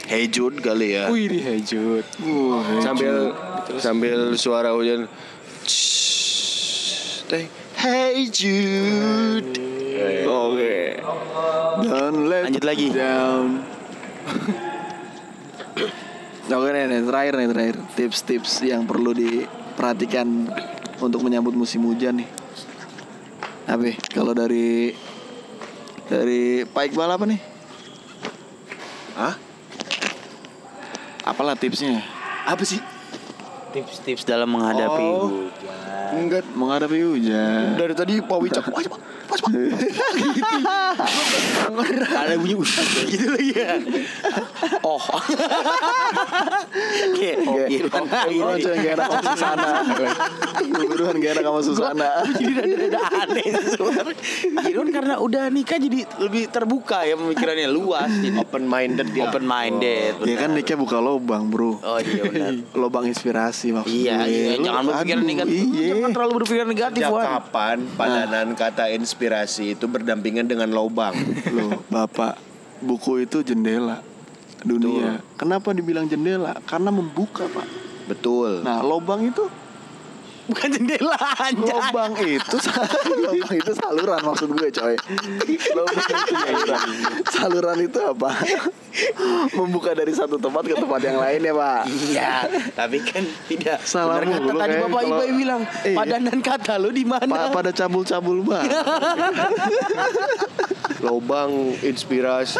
Hey 0.07 0.31
Jude 0.31 0.63
kali 0.63 0.95
ya. 0.95 1.11
Wih, 1.11 1.27
dihejut. 1.27 2.07
sambil 2.79 3.35
sambil 3.75 4.31
suara 4.39 4.71
hujan. 4.71 5.11
Teh. 7.27 7.51
Hey 7.75 8.31
Jude. 8.31 9.51
Oke. 10.23 11.03
Don't 11.83 12.31
let 12.31 12.47
Lanjut 12.47 12.63
lagi. 12.63 12.87
down. 12.95 13.61
Oke 16.47 16.69
nih, 16.71 16.87
nih, 16.87 17.03
terakhir 17.03 17.33
nih 17.35 17.47
terakhir 17.51 17.75
tips-tips 17.99 18.63
yang 18.63 18.87
perlu 18.87 19.11
diperhatikan 19.11 20.47
untuk 21.03 21.19
menyambut 21.19 21.51
musim 21.51 21.83
hujan 21.83 22.23
nih. 22.23 22.29
Apa? 23.67 23.99
Kalau 24.07 24.31
dari 24.31 24.95
dari 26.07 26.63
Pak 26.63 26.83
Iqbal 26.87 27.11
apa 27.11 27.25
nih? 27.27 27.39
Hah? 29.19 29.35
Apalah 31.27 31.59
tipsnya? 31.59 31.99
Apa 32.47 32.63
sih? 32.63 32.79
Tips-tips 33.67 34.23
dalam 34.23 34.47
menghadapi 34.47 35.03
Oh. 35.03 35.27
hujan. 35.27 35.86
Enggak. 36.17 36.43
Menghadapi 36.51 36.97
hujan. 36.99 37.75
Dari 37.75 37.93
tadi 37.93 38.13
Pak 38.19 38.37
Wicak. 38.37 38.63
Wah, 38.67 38.81
cepat. 38.81 38.99
Pas, 39.27 39.39
Pak. 39.39 39.51
Ada 42.09 42.35
bunyi 42.37 42.55
gitu 43.05 43.25
lagi 43.27 43.51
ya. 43.53 43.75
Oh. 44.81 44.99
Oke, 47.07 47.29
Oke, 47.39 47.63
Irwan. 47.69 48.03
Irwan 48.29 48.55
Ini. 48.55 48.63
cuma 48.63 48.75
gak 48.77 48.93
enak 48.93 49.07
sama 49.07 49.21
Susana 49.25 49.69
Irwan 50.87 51.15
gak 51.17 51.31
enak 51.33 51.43
sama 51.43 51.61
Susana 51.61 52.09
Jadi 52.29 52.51
ada 52.53 52.63
ada 52.87 52.99
aneh. 53.21 53.45
Irwan 54.63 54.89
karena 54.89 55.15
udah 55.17 55.43
nikah 55.49 55.77
jadi 55.77 55.99
lebih 56.17 56.47
terbuka 56.47 57.03
ya 57.03 57.15
pemikirannya 57.15 57.67
luas 57.67 58.09
jadi 58.09 58.37
Open 58.37 58.63
minded 58.63 59.07
dia. 59.11 59.27
open 59.27 59.43
minded. 59.43 60.13
Ya 60.23 60.35
kan 60.37 60.53
nikah 60.53 60.75
buka 60.75 60.97
lobang 60.97 61.49
bro 61.49 61.77
Oh 61.77 61.99
iya 61.99 62.21
benar. 62.23 62.53
Lobang 62.73 63.05
inspirasi 63.05 63.73
maksud 63.73 63.89
Iya, 63.89 64.23
iya, 64.23 64.55
jangan 64.59 64.83
berpikiran 64.87 65.19
aduh, 65.19 65.27
negatif. 65.27 65.57
Iya 65.67 65.93
Jangan 66.07 66.23
terlalu 66.23 66.33
berpikir 66.39 66.63
negatif, 66.63 67.03
Sejak 67.03 67.11
Wan. 67.11 67.25
kapan 67.27 67.77
padanan 67.99 68.47
kata 68.55 68.95
inspirasi 68.95 69.75
itu 69.75 69.91
berdampingan 69.91 70.47
dengan 70.47 70.71
lobang? 70.71 71.11
Loh 71.55 71.83
bapak 71.91 72.39
Buku 72.79 73.27
itu 73.27 73.43
jendela 73.43 73.99
Dunia 74.63 75.19
Kenapa 75.35 75.75
dibilang 75.75 76.07
jendela? 76.07 76.55
Karena 76.63 76.95
membuka 76.95 77.43
pak 77.51 77.67
Betul. 78.07 78.63
Nah 78.63 78.79
lobang 78.87 79.27
itu 79.27 79.51
Bukan 80.47 80.67
jendela 80.69 81.19
anjay. 81.35 81.67
Lobang 81.67 82.11
itu 82.17 82.55
Lobang 83.19 83.53
itu 83.59 83.71
saluran 83.73 84.19
maksud 84.21 84.49
gue 84.49 84.69
coy 84.69 84.95
Lobang 85.75 86.07
itu 86.07 86.33
saluran 86.33 86.87
Saluran 87.27 87.77
itu 87.81 87.99
apa? 87.99 88.29
Membuka 89.57 89.91
dari 89.91 90.09
satu 90.09 90.35
tempat 90.35 90.63
ke 90.63 90.73
tempat 90.73 90.99
yang 90.99 91.17
lain 91.17 91.39
ya 91.41 91.53
pak 91.53 91.81
Iya, 91.85 92.33
tapi 92.73 92.97
kan 92.99 93.21
tidak. 93.45 93.77
Salah 93.83 94.17
Benar 94.17 94.31
kata 94.31 94.41
mulu 94.41 94.57
tadi 94.57 94.69
kayak 94.69 94.83
Bapak 94.83 95.01
kalau- 95.03 95.21
Ibu 95.21 95.35
bilang, 95.35 95.61
Iya. 95.83 95.95
padanan 95.95 96.37
kata 96.39 96.73
lu 96.77 96.89
di 96.89 97.03
mana? 97.03 97.27
Pa- 97.27 97.53
Pada 97.53 97.71
cabul-cabul 97.71 98.39
banget 98.41 98.71
Lobang 100.99 101.51
inspirasi. 101.85 102.57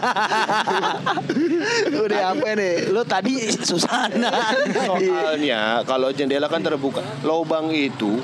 Udah 2.04 2.20
apa 2.34 2.48
nih? 2.56 2.90
Lo 2.90 3.04
tadi 3.04 3.52
Susana. 3.52 4.32
Soalnya 4.72 5.84
kalau 5.84 6.12
jendela 6.14 6.48
kan 6.48 6.64
terbuka, 6.64 7.02
lobang 7.24 7.70
itu 7.72 8.20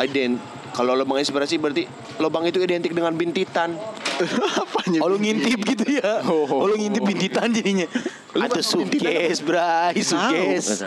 ident 0.00 0.38
kalau 0.70 0.94
lubang 0.94 1.18
inspirasi 1.18 1.58
berarti 1.58 1.82
lubang 2.22 2.46
itu 2.46 2.62
identik 2.62 2.94
dengan 2.94 3.14
bintitan. 3.18 3.74
Apanya? 4.62 5.00
Oh 5.00 5.08
lu 5.08 5.16
ngintip 5.16 5.64
gitu 5.64 5.96
ya 5.96 6.20
Oh 6.28 6.68
lu 6.68 6.76
ngintip 6.76 7.08
bintitan 7.08 7.48
jadinya 7.56 7.88
Atau 8.36 8.60
suges 8.60 9.40
bray 9.40 9.96
Suges 9.96 10.84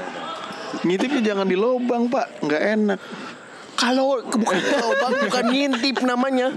Ngintipnya 0.86 1.34
jangan 1.34 1.50
di 1.50 1.58
lobang 1.58 2.14
pak 2.14 2.46
Nggak 2.46 2.62
enak 2.78 3.00
Kalau 3.74 4.22
bukan 4.22 4.62
lubang 4.62 5.14
bukan 5.18 5.46
ngintip 5.50 5.98
namanya. 6.06 6.54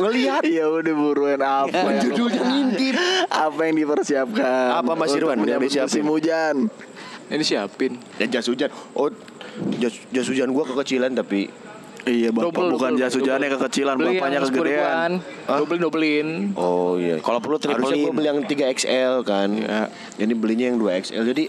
Ngelihat 0.00 0.42
Ya 0.48 0.66
udah 0.68 0.94
buruan 0.96 1.40
apa 1.42 1.76
yang 1.76 2.00
judulnya 2.08 2.42
ngintip. 2.42 2.94
Apa 3.28 3.60
yang 3.68 3.76
dipersiapkan 3.82 4.68
Apa, 4.80 4.92
Mas 4.96 5.12
Irwan, 5.12 5.44
yang 5.44 5.60
disiapin? 5.60 6.04
musim 6.04 6.06
hujan 6.08 6.54
Ini 7.32 7.44
siapin. 7.44 7.96
Ya 8.20 8.28
jas 8.28 8.44
hujan. 8.44 8.68
Oh, 8.92 9.08
jas, 9.80 9.96
jas 10.12 10.26
hujan 10.28 10.52
gua 10.52 10.68
kekecilan 10.68 11.16
tapi 11.16 11.48
Iya 12.02 12.34
bapak 12.34 12.74
bukan 12.74 12.98
jas 12.98 13.14
hujannya 13.14 13.46
kekecilan 13.46 13.94
Beli 13.94 14.18
Bapaknya 14.18 14.42
yang 14.42 14.46
10 14.50 14.58
kegedean. 14.58 15.10
Dobelin 15.46 15.80
dobelin. 15.86 16.28
Oh 16.58 16.98
iya. 16.98 17.22
Kalau 17.22 17.38
perlu 17.38 17.62
Harusnya 17.62 17.78
triplin. 17.78 18.02
gue 18.02 18.12
beli 18.18 18.26
yang 18.26 18.40
3XL 18.42 19.14
kan. 19.22 19.48
Ya. 19.54 19.86
Jadi 20.18 20.32
belinya 20.34 20.66
yang 20.74 20.82
2XL. 20.82 21.22
Jadi 21.30 21.46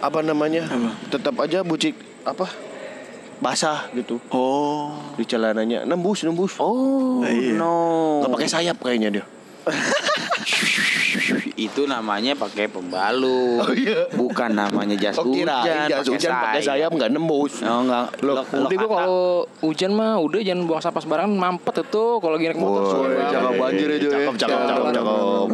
apa 0.00 0.24
namanya? 0.24 0.64
Tetap 1.12 1.36
aja 1.36 1.60
bucik 1.60 2.00
apa? 2.24 2.48
Basah 3.44 3.92
gitu 3.92 4.16
Oh 4.32 4.96
di 5.14 5.22
celananya. 5.22 5.84
Nembus, 5.84 6.24
nembus. 6.24 6.56
Oh 6.56 7.20
Iya. 7.20 7.54
no 7.54 7.74
Gak 8.18 8.32
pakai 8.32 8.48
sayap 8.48 8.80
kayaknya 8.80 9.08
dia. 9.12 9.24
Itu 11.56 11.84
namanya 11.84 12.34
pakai 12.34 12.66
pembalut 12.66 13.60
Oh, 13.60 13.70
iya. 13.70 14.08
Bukan 14.10 14.50
namanya 14.52 14.92
jas 14.94 15.14
Oh 15.14 15.24
hujan 15.24 15.46
kira 15.46 15.86
jas 15.86 16.04
hujan 16.04 16.32
pakai 16.34 16.60
sayap 16.60 16.90
nggak 16.90 17.10
nembus. 17.10 17.60
Oh 17.60 17.80
enggak 17.82 18.06
Loh, 18.20 18.34
Lo- 18.34 18.44
lo 18.44 18.64
Udah 18.64 18.76
gua 18.78 18.88
kalau 18.90 19.24
hujan 19.62 19.90
mah 19.92 20.16
udah 20.18 20.40
jangan 20.40 20.64
buang 20.64 20.82
sampah 20.82 21.00
sembarangan 21.00 21.30
mampet 21.30 21.74
itu 21.80 22.04
kalau 22.18 22.34
lagi 22.34 22.46
naik 22.46 22.58
motor 22.58 23.06
banget. 23.06 23.28
jangan 23.30 23.52
banjir 23.54 23.88
Jo, 23.94 24.08
ya. 24.10 24.28
Cakep, 24.32 24.34
cakep, 24.66 24.84
cakep. 24.90 25.48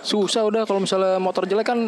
Susah 0.00 0.42
udah 0.42 0.62
kalau 0.62 0.80
misalnya 0.80 1.16
motor 1.16 1.42
jelek 1.44 1.64
kan 1.64 1.78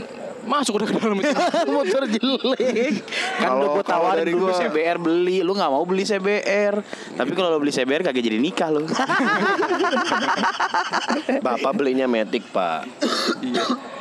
masuk 0.47 0.79
udah 0.79 0.89
ke 0.89 0.95
dalam 0.97 1.19
itu. 1.19 1.35
motor 1.75 2.03
jelek 2.07 2.95
kan 3.37 3.51
udah 3.59 3.69
gue 3.75 3.85
tawarin 3.85 4.19
dari 4.23 4.33
dulu 4.33 4.49
gua- 4.49 4.59
CBR 4.59 4.97
beli. 4.97 5.39
Lu 5.43 5.53
nggak 5.53 5.71
mau 5.71 5.85
beli 5.85 6.07
CBR 6.07 6.75
tapi 7.17 7.31
kalau 7.35 7.49
lo 7.53 7.59
beli 7.59 7.75
CBR 7.75 8.07
kagak 8.07 8.23
jadi 8.23 8.39
nikah 8.39 8.71
lo 8.71 8.87
Bapak 11.47 11.73
belinya 11.75 12.07
Matic 12.07 12.47
pak. 12.51 12.87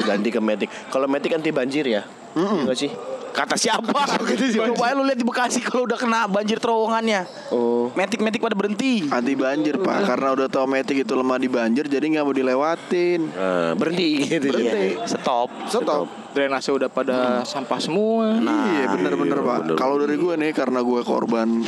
Ganti 0.06 0.30
ke 0.30 0.40
Matic. 0.40 0.70
Kalau 0.94 1.10
Matic 1.10 1.34
anti 1.34 1.50
banjir 1.50 1.86
ya? 1.90 2.02
Enggak 2.38 2.78
sih? 2.78 2.92
kata 3.36 3.60
siapa? 3.60 4.16
Coba 4.72 4.96
lu 4.96 5.04
lihat 5.04 5.20
di 5.20 5.28
Bekasi 5.28 5.60
kalau 5.60 5.84
udah 5.84 6.00
kena 6.00 6.24
banjir 6.24 6.56
terowongannya. 6.56 7.28
Oh. 7.52 7.92
metik-metik 7.92 8.40
pada 8.40 8.56
berhenti. 8.56 9.12
Anti 9.12 9.36
banjir 9.36 9.76
pak. 9.84 10.08
Karena 10.08 10.32
udah 10.32 10.48
tau 10.48 10.64
metik 10.64 11.04
itu 11.04 11.12
lemah 11.12 11.36
di 11.36 11.52
banjir 11.52 11.84
Jadi 11.92 12.16
nggak 12.16 12.24
mau 12.24 12.32
dilewatin. 12.32 13.28
Nah, 13.28 13.76
berhenti. 13.76 14.24
Gitu. 14.24 14.56
Iya, 14.56 15.04
stop. 15.04 15.52
Stop 15.68 16.25
Drainase 16.36 16.76
udah 16.76 16.92
pada 16.92 17.48
sampah 17.48 17.80
semua. 17.80 18.36
iya 18.44 18.92
bener-bener 18.92 19.40
pak. 19.40 19.80
Kalau 19.80 19.96
dari 20.04 20.20
gue 20.20 20.34
nih 20.36 20.52
Karena 20.52 20.84
gue 20.84 21.02
korban 21.08 21.64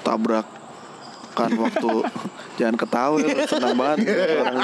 Tabrak 0.00 0.48
Kan 1.36 1.52
waktu 1.58 1.90
Jangan 2.54 2.76
ketawa 2.78 3.18
lu 3.18 3.28
Senang 3.50 3.74
banget. 3.74 4.14
Orang 4.14 4.62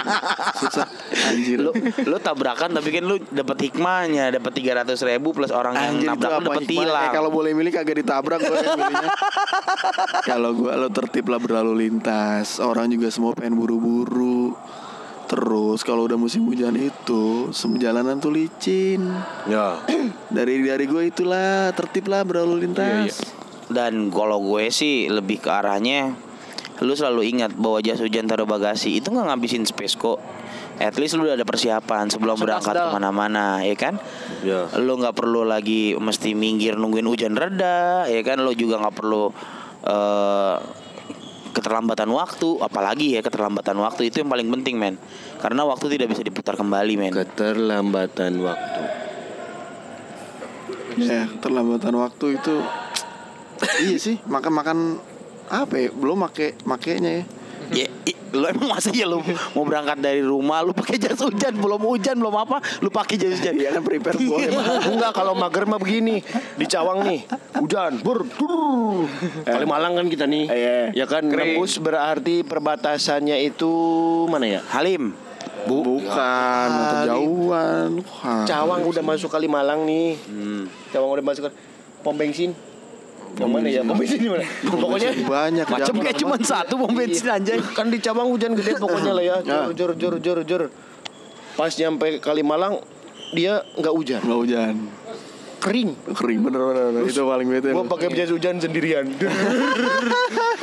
susah. 0.62 0.86
Anjir. 1.26 1.58
Lu 1.58 1.74
lu 2.06 2.16
tabrakan 2.22 2.70
tapi 2.70 2.94
kan 2.94 3.02
lu 3.02 3.18
dapat 3.18 3.66
hikmahnya. 3.66 4.30
Dapat 4.38 4.52
tiga 4.54 4.78
ratus 4.82 5.02
ribu 5.02 5.34
plus 5.34 5.50
orang 5.50 5.74
yang 5.74 5.98
Anjir 5.98 6.06
itu 6.06 6.10
nabrak 6.14 6.30
lu 6.30 6.38
apa 6.38 6.46
dapat 6.54 6.62
tilang. 6.70 7.10
Eh, 7.10 7.14
kalau 7.18 7.30
boleh 7.34 7.50
milih 7.50 7.74
kagak 7.74 7.98
ditabrak 7.98 8.38
gue 8.46 8.56
yang 8.62 8.78
milihnya. 8.78 9.10
kalau 10.30 10.50
gue 10.54 10.70
lo 10.70 10.88
tertib 10.94 11.26
lah 11.34 11.42
berlalu 11.42 11.72
lintas. 11.86 12.62
Orang 12.62 12.94
juga 12.94 13.10
semua 13.10 13.34
pengen 13.34 13.58
buru-buru. 13.58 14.54
Terus 15.30 15.86
kalau 15.86 16.04
udah 16.04 16.18
musim 16.18 16.42
hujan 16.44 16.74
itu 16.74 17.54
semua 17.54 17.78
jalanan 17.78 18.18
tuh 18.18 18.34
licin. 18.34 19.06
Ya. 19.46 19.78
Dari 20.34 20.58
dari 20.60 20.84
gue 20.84 21.06
itulah 21.06 21.70
tertib 21.70 22.06
lah 22.06 22.22
berlalu 22.22 22.66
lintas. 22.66 23.22
dan 23.66 24.10
kalau 24.10 24.42
gue 24.42 24.66
sih 24.68 25.06
lebih 25.06 25.38
ke 25.38 25.46
arahnya 25.46 26.18
lu 26.80 26.90
selalu 26.90 27.30
ingat 27.30 27.54
bahwa 27.54 27.78
jas 27.78 28.02
hujan 28.02 28.26
taruh 28.26 28.42
bagasi 28.42 28.98
itu 28.98 29.14
nggak 29.14 29.30
ngabisin 29.30 29.62
space 29.62 29.94
kok 29.94 30.18
at 30.78 30.96
least 30.98 31.14
lu 31.14 31.22
udah 31.22 31.38
ada 31.38 31.46
persiapan 31.46 32.10
sebelum 32.10 32.34
berangkat 32.34 32.74
sedang. 32.74 32.90
ke 32.90 32.94
mana-mana 32.96 33.62
ya 33.62 33.76
kan 33.76 33.94
Ya. 34.42 34.66
lu 34.74 34.96
nggak 34.96 35.14
perlu 35.14 35.46
lagi 35.46 35.94
mesti 35.94 36.34
minggir 36.34 36.74
nungguin 36.74 37.06
hujan 37.06 37.38
reda 37.38 38.08
ya 38.08 38.24
kan 38.24 38.42
lu 38.42 38.50
juga 38.54 38.82
nggak 38.82 38.96
perlu 38.96 39.30
eh 39.84 40.56
keterlambatan 41.50 42.10
waktu 42.10 42.62
apalagi 42.62 43.18
ya 43.18 43.20
keterlambatan 43.20 43.76
waktu 43.82 44.08
itu 44.10 44.22
yang 44.22 44.30
paling 44.30 44.48
penting 44.48 44.76
men. 44.78 44.94
Karena 45.42 45.66
waktu 45.66 45.92
tidak 45.92 46.14
bisa 46.14 46.22
diputar 46.22 46.54
kembali 46.54 46.94
men. 46.98 47.12
Keterlambatan 47.12 48.40
waktu. 48.40 48.82
Ya, 51.00 51.30
terlambatan 51.40 51.94
waktu 51.96 52.36
itu 52.36 52.60
iya 53.86 53.96
sih 53.96 54.18
makan 54.26 54.52
makan 54.52 54.78
apa 55.50 55.74
ya 55.76 55.88
belum 55.94 56.26
make 56.26 56.58
makainya 56.66 57.22
ya 57.22 57.24
Ya, 57.70 57.86
i- 58.04 58.18
lu 58.30 58.46
emang 58.46 58.70
masa 58.70 58.90
ya 58.90 59.06
lu 59.06 59.18
mau 59.52 59.62
berangkat 59.62 59.98
dari 59.98 60.22
rumah 60.22 60.62
lu 60.62 60.70
pakai 60.70 60.98
jas 60.98 61.18
hujan 61.18 61.50
belum 61.50 61.82
hujan 61.82 62.14
belum 62.14 62.34
apa 62.36 62.62
lu 62.78 62.86
pakai 62.88 63.14
jas 63.14 63.36
hujan. 63.36 63.54
Iya 63.54 63.74
kan 63.74 63.82
prepare 63.82 64.16
boleh 64.16 64.50
Enggak 64.86 65.12
kalau 65.12 65.34
mager 65.34 65.66
mah 65.66 65.78
begini 65.78 66.22
di 66.54 66.66
Cawang 66.66 67.02
nih 67.02 67.26
hujan 67.56 67.98
bur 67.98 68.22
dur. 68.28 69.06
Kalimalang 69.42 69.94
kan 69.94 70.06
kita 70.06 70.26
nih. 70.26 70.46
Iya. 70.46 70.78
ya 70.94 71.06
kan? 71.06 71.26
Nembus 71.26 71.78
berarti 71.78 72.42
perbatasannya 72.42 73.38
itu 73.40 73.70
mana 74.26 74.46
ya? 74.48 74.60
Halim? 74.68 75.10
Bukan 75.60 76.68
kejauhan. 76.70 77.90
Wah. 78.00 78.46
Cawang 78.46 78.80
udah 78.82 79.02
masuk 79.04 79.28
Kalimalang 79.28 79.84
nih. 79.84 80.16
Hmm. 80.26 80.64
Cawang 80.90 81.18
udah 81.18 81.24
masuk 81.24 81.50
pom 82.00 82.16
bensin 82.16 82.54
yang 83.38 83.50
mana 83.50 83.68
ya 83.70 83.80
pom 83.86 83.96
bensin 83.96 84.18
di 84.18 84.28
mana 84.28 84.44
pokoknya 84.66 85.10
banyak 85.24 85.66
macam 85.70 85.94
jauh. 85.94 86.02
kayak 86.02 86.16
cuma 86.18 86.34
satu 86.42 86.74
pom 86.80 86.92
bensin 86.92 87.28
anjay 87.30 87.58
kan 87.74 87.86
di 87.88 87.98
Cawang 88.02 88.28
hujan 88.32 88.52
gede 88.58 88.76
pokoknya 88.76 89.12
lah 89.14 89.24
ya 89.24 89.36
jor 89.44 89.70
jor 89.76 89.92
jor 89.94 90.14
jor 90.18 90.38
jor 90.44 90.62
pas 91.54 91.72
nyampe 91.72 92.18
Kalimalang 92.18 92.82
dia 93.30 93.62
nggak 93.78 93.94
hujan 93.94 94.20
nggak 94.26 94.40
hujan 94.40 94.74
kering 95.60 95.90
kering 96.16 96.40
bener 96.40 96.60
bener, 96.72 96.84
bener. 96.90 97.02
itu 97.04 97.20
paling 97.20 97.48
bete 97.52 97.68
Gua 97.76 97.84
pakai 97.84 98.08
jas 98.16 98.32
hujan 98.32 98.56
sendirian. 98.56 99.04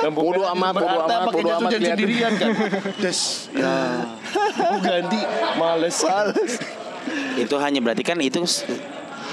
Bodo 0.07 0.41
amat, 0.55 0.73
bodo 0.77 0.87
amat, 0.87 1.23
bodo 1.29 1.49
amat 1.51 1.69
hujan 1.69 1.81
sendirian 1.93 2.31
kan. 2.37 2.49
Des. 3.03 3.19
Ya. 3.53 3.77
Gua 4.57 4.77
ganti 4.81 5.19
males. 5.61 5.97
Males. 6.01 6.53
itu 7.37 7.55
hanya 7.61 7.79
berarti 7.79 8.03
kan 8.03 8.17
itu 8.17 8.41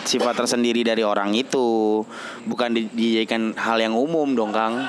sifat 0.05 0.35
tersendiri 0.37 0.81
dari 0.81 1.01
orang 1.01 1.33
itu 1.33 2.01
bukan 2.45 2.71
di- 2.71 2.89
dijadikan 2.89 3.53
hal 3.55 3.79
yang 3.79 3.93
umum 3.93 4.33
dong 4.33 4.51
kang 4.51 4.85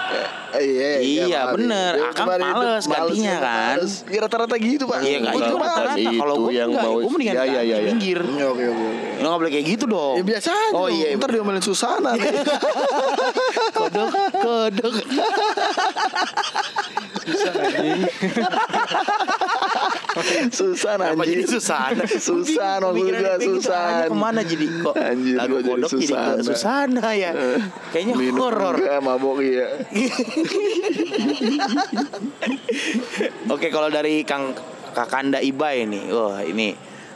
Iya, 0.56 1.04
Iya, 1.28 1.40
Pak. 1.44 1.54
bener. 1.54 1.92
Iya, 1.94 2.08
Akang 2.08 2.32
kemarin 2.32 2.46
itu 2.46 2.56
males 2.56 2.86
gantinya 2.86 3.28
ya, 3.28 3.40
kan. 3.42 3.76
Ya, 4.08 4.20
rata-rata 4.22 4.56
gitu 4.56 4.84
pak 4.86 4.98
iya 5.02 5.20
kan 5.20 5.34
itu 5.34 5.52
males. 5.52 5.68
rata-rata 5.68 6.12
kalau 6.16 6.36
gue 6.40 6.54
yang 6.54 6.70
mau- 6.72 6.96
gue 6.98 7.12
mendingan 7.12 7.36
Iya, 7.36 7.44
iya, 7.44 7.62
iya, 7.62 7.78
iya. 7.82 7.92
Oke 7.92 8.16
oke 8.46 8.66
oke 8.66 8.88
lo 9.16 9.26
nggak 9.26 9.40
boleh 9.42 9.52
kayak 9.52 9.66
gitu 9.70 9.86
dong 9.86 10.16
Ya 10.16 10.24
biasa 10.26 10.50
aja 10.52 10.72
oh 10.72 10.86
dong. 10.86 10.92
iya 10.94 11.08
Ntar 11.14 11.30
diomelin 11.30 11.60
Susana 11.62 12.12
kodok 13.76 14.08
kodok 14.38 14.94
anjing. 17.36 18.00
Susan 20.50 20.98
anjing. 20.98 21.28
jadi 21.28 21.44
Susana? 21.46 22.02
Susan 22.08 22.80
maksud 22.80 22.96
pikiran 22.96 23.38
Susan. 23.38 24.08
Ke 24.08 24.16
mana 24.16 24.40
jadi 24.42 24.66
kok 24.80 24.96
Anjir, 24.96 25.36
lagu 25.36 25.52
gua 25.52 25.60
jadi 25.60 25.72
kodok 25.76 25.90
jadi 25.92 26.08
Susana. 26.08 26.42
Susana 26.42 27.08
ya 27.12 27.32
Kayaknya 27.92 28.14
Minum 28.16 28.40
horor 28.40 28.76
enggak, 28.80 29.00
mabok 29.00 29.40
iya. 29.40 29.68
Oke 33.50 33.68
kalau 33.70 33.90
dari 33.90 34.24
Kang 34.24 34.54
Kakanda 34.92 35.40
Ibai 35.40 35.86
nih 35.86 36.04
Wah 36.10 36.42
ini 36.42 36.74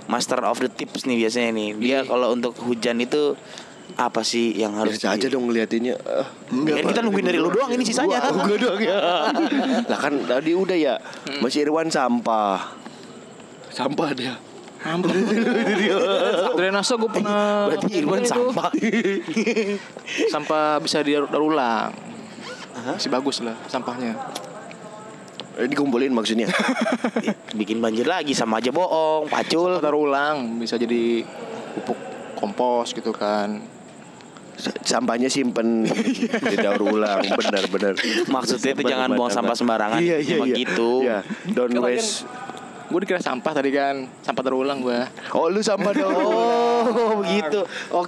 Master 0.10 0.42
of 0.42 0.58
the 0.58 0.68
tips 0.68 1.06
nih 1.06 1.22
biasanya 1.22 1.50
nih 1.54 1.70
Dia 1.78 1.98
kalau 2.04 2.34
untuk 2.34 2.58
hujan 2.60 2.98
itu 2.98 3.34
Apa 3.96 4.22
sih 4.22 4.54
yang 4.54 4.78
harus 4.78 4.96
Biasa 4.96 5.18
aja 5.18 5.28
dong 5.28 5.50
ngeliatinnya. 5.50 5.98
Ah, 6.06 6.24
Ya, 6.50 6.80
kita 6.80 7.02
nungguin 7.02 7.26
dari 7.26 7.36
lu 7.36 7.50
doang 7.50 7.68
ini 7.70 7.84
sisanya 7.84 8.22
Gua, 8.32 8.46
gua 8.46 8.56
doang 8.56 8.80
ya. 8.80 8.98
lah 9.92 10.00
kan 10.00 10.14
tadi 10.24 10.54
udah 10.54 10.78
ya. 10.78 10.96
Mas 11.42 11.54
Irwan 11.54 11.90
sampah. 11.90 12.79
Sampah 13.70 14.12
dia. 14.14 14.36
Drainase 16.56 16.96
gue 16.96 17.12
pernah 17.12 17.68
Berarti 17.68 18.00
Irwan 18.00 18.24
sampah 18.24 18.72
Sampah 20.34 20.80
bisa 20.80 21.04
didaur 21.04 21.28
ulang 21.36 21.92
Masih 22.88 23.12
bagus 23.12 23.44
lah 23.44 23.60
sampahnya 23.68 24.16
Eh, 25.60 25.68
Dikumpulin 25.68 26.16
maksudnya. 26.16 26.48
Bikin 27.60 27.84
banjir 27.84 28.08
lagi 28.08 28.32
sama 28.32 28.64
aja 28.64 28.72
bohong 28.72 29.28
Pacul 29.28 29.76
Sampah 29.76 29.84
daur 29.84 30.08
ulang 30.08 30.56
Bisa 30.64 30.80
jadi 30.80 31.28
pupuk 31.76 32.00
kompos 32.40 32.96
gitu 32.96 33.12
kan 33.12 33.60
Sampahnya 34.84 35.32
simpen 35.32 35.88
di 35.88 36.56
daur 36.60 36.84
ulang. 36.84 37.24
Benar 37.24 37.64
benar. 37.72 37.94
Maksudnya 38.28 38.76
itu 38.76 38.84
jangan 38.84 39.16
buang 39.16 39.32
sampah 39.32 39.56
sembarangan. 39.56 40.04
Iya 40.04 40.20
iya 40.20 40.36
Cuma 40.36 40.46
iya. 40.52 40.56
gitu. 40.60 40.92
Iya. 41.00 41.18
Don't 41.56 41.80
waste. 41.80 42.28
Gue 42.90 43.06
dikira 43.06 43.22
sampah 43.22 43.54
tadi 43.54 43.70
kan 43.70 44.10
Sampah 44.26 44.42
daur 44.42 44.66
ulang 44.66 44.82
gue 44.82 44.98
Oh 45.38 45.46
lu 45.46 45.62
sampah 45.62 45.94
ulang. 45.94 46.10
Oh 46.80 47.22
begitu. 47.22 47.60
Oke, 47.92 47.92
Oh, 47.92 48.04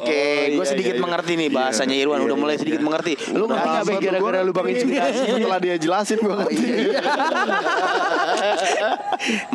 gue 0.58 0.58
iya, 0.58 0.64
sedikit 0.64 0.96
iya, 0.96 0.98
iya. 0.98 1.04
mengerti 1.04 1.32
nih 1.38 1.50
bahasanya 1.52 1.92
Iya, 1.92 2.08
Irwan. 2.08 2.18
iya, 2.18 2.26
Udah 2.26 2.38
mulai 2.40 2.56
iya, 2.56 2.62
sedikit 2.64 2.82
iya. 2.82 2.88
mengerti. 2.88 3.14
Lu 3.36 3.44
nggak 3.46 3.62
Bang, 3.62 4.00
gara-gara 4.00 4.40
lu 4.42 4.52
bang 4.56 4.68
inspirasi? 4.72 5.24
Setelah 5.28 5.60
dia 5.60 5.76
jelasin 5.78 6.18
gua 6.24 6.36
ngerti. 6.42 6.56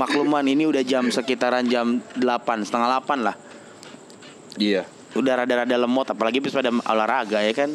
Makluman 0.01 0.45
ini 0.47 0.69
udah 0.69 0.83
jam 0.85 1.09
sekitaran 1.09 1.65
jam 1.67 1.99
8 2.15 2.69
setengah 2.69 2.89
8 3.03 3.27
lah. 3.27 3.35
Iya. 4.61 4.85
Udah 5.17 5.33
rada-rada 5.43 5.77
lemot, 5.81 6.07
apalagi 6.13 6.45
pas 6.45 6.53
pada 6.53 6.71
olahraga 6.71 7.41
ya 7.41 7.53
kan. 7.57 7.73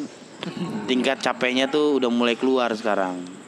Tingkat 0.85 1.21
capeknya 1.21 1.69
tuh 1.69 1.97
udah 1.97 2.09
mulai 2.13 2.37
keluar 2.37 2.69
sekarang. 2.77 3.40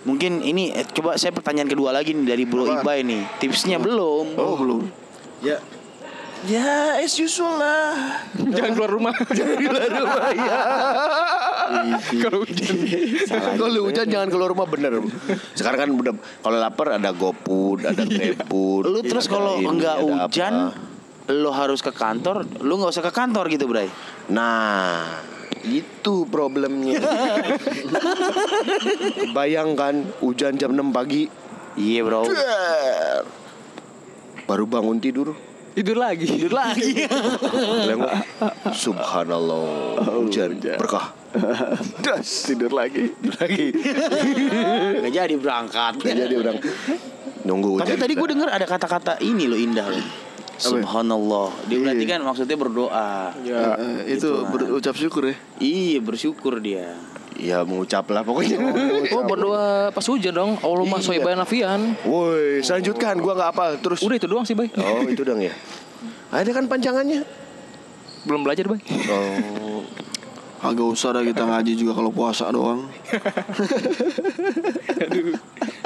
Mungkin 0.00 0.40
ini 0.40 0.72
eh, 0.72 0.86
coba 0.88 1.20
saya 1.20 1.32
pertanyaan 1.36 1.68
kedua 1.68 1.92
lagi 1.92 2.16
nih 2.16 2.24
dari 2.24 2.44
Bro 2.48 2.64
Ibai 2.80 3.04
nih. 3.04 3.22
Tipsnya 3.36 3.76
belum. 3.76 4.32
Oh, 4.40 4.56
belum. 4.56 4.82
Ya. 5.44 5.60
Ya, 6.48 6.96
as 6.96 7.20
usual 7.20 7.60
lah. 7.60 8.24
Jangan 8.56 8.72
keluar 8.72 8.88
rumah 8.88 9.12
Kalau 12.24 12.38
hujan 12.42 12.74
Kalau 13.60 13.80
hujan 13.84 14.06
jangan 14.08 14.28
keluar 14.32 14.48
rumah 14.48 14.64
bener. 14.64 15.04
Sekarang 15.52 15.78
kan 15.84 15.90
udah 15.92 16.14
kalau 16.40 16.56
lapar 16.58 16.96
ada 16.96 17.12
GoFood, 17.12 17.84
ada 17.86 18.02
GrabFood. 18.08 18.88
Lu 18.88 19.00
terus 19.04 19.28
ada 19.28 19.34
kalau 19.36 19.60
ini, 19.60 19.68
enggak 19.68 19.96
hujan, 20.02 20.72
apa. 20.72 21.30
lu 21.30 21.50
harus 21.52 21.84
ke 21.84 21.92
kantor, 21.94 22.42
lu 22.64 22.80
nggak 22.80 22.90
usah 22.90 23.04
ke 23.04 23.12
kantor 23.12 23.46
gitu, 23.52 23.70
Bray. 23.70 23.86
Nah, 24.32 25.06
itu 25.64 26.24
problemnya. 26.26 26.98
Bayangkan 29.36 30.08
hujan 30.22 30.56
jam 30.56 30.72
6 30.72 30.90
pagi, 30.90 31.28
Iya, 31.78 32.02
Bro. 32.02 32.26
der. 32.26 33.22
baru 34.44 34.66
bangun 34.66 34.98
tidur. 34.98 35.38
Tidur 35.70 36.02
lagi 36.02 36.26
Tidur 36.26 36.50
lagi 36.50 37.06
Lengok. 37.88 38.10
Subhanallah, 38.74 40.02
hujan 40.18 40.58
berkah. 40.58 41.14
Das 42.02 42.50
tidur 42.50 42.74
lagi. 42.74 43.14
Lagi. 43.38 43.70
Nggak 44.98 45.12
jadi 45.14 45.34
berangkat. 45.38 46.02
Nggak 46.02 46.16
jadi 46.26 46.34
orang 46.34 46.58
nunggu 47.46 47.78
hujan. 47.78 47.86
Tapi 47.86 48.02
tadi 48.02 48.12
gue 48.18 48.28
dengar 48.28 48.50
ada 48.50 48.66
kata-kata 48.66 49.22
ini 49.22 49.46
loh 49.46 49.54
indah 49.54 49.86
loh. 49.86 50.02
Subhanallah. 50.60 51.48
Dia 51.64 51.80
berarti 51.80 52.04
kan 52.04 52.20
maksudnya 52.20 52.54
berdoa. 52.54 53.32
Ya, 53.40 53.74
eh, 53.74 54.12
itu 54.12 54.28
berucap 54.46 54.92
syukur 54.92 55.26
ya. 55.26 55.34
Iya 55.56 55.98
bersyukur 55.98 56.60
dia. 56.60 56.94
Ya 57.40 57.64
mengucap 57.64 58.04
lah 58.12 58.20
pokoknya. 58.20 58.60
Oh 59.10 59.24
berdoa 59.24 59.88
pas 59.88 60.04
hujan 60.04 60.30
dong 60.30 60.60
Allahumma 60.60 61.00
Iya. 61.00 61.06
soiban 61.08 61.40
afian 61.40 61.96
Woi, 62.04 62.60
selanjutkan 62.60 63.16
gua 63.16 63.32
nggak 63.32 63.50
apa 63.56 63.64
terus. 63.80 64.04
Udah 64.04 64.14
itu 64.14 64.28
doang 64.28 64.44
sih 64.44 64.52
bay 64.52 64.68
Oh, 64.76 65.08
itu 65.08 65.24
dong 65.24 65.40
ya. 65.40 65.50
Ada 66.36 66.52
kan 66.52 66.68
panjangannya. 66.68 67.24
Belum 68.28 68.44
belajar 68.44 68.68
bay 68.68 68.84
Oh, 69.08 69.80
Agak 70.60 70.84
usah 70.84 71.16
dah 71.16 71.24
kita 71.24 71.48
ngaji 71.48 71.72
juga 71.72 71.96
kalau 71.96 72.12
puasa 72.12 72.52
doang. 72.52 72.84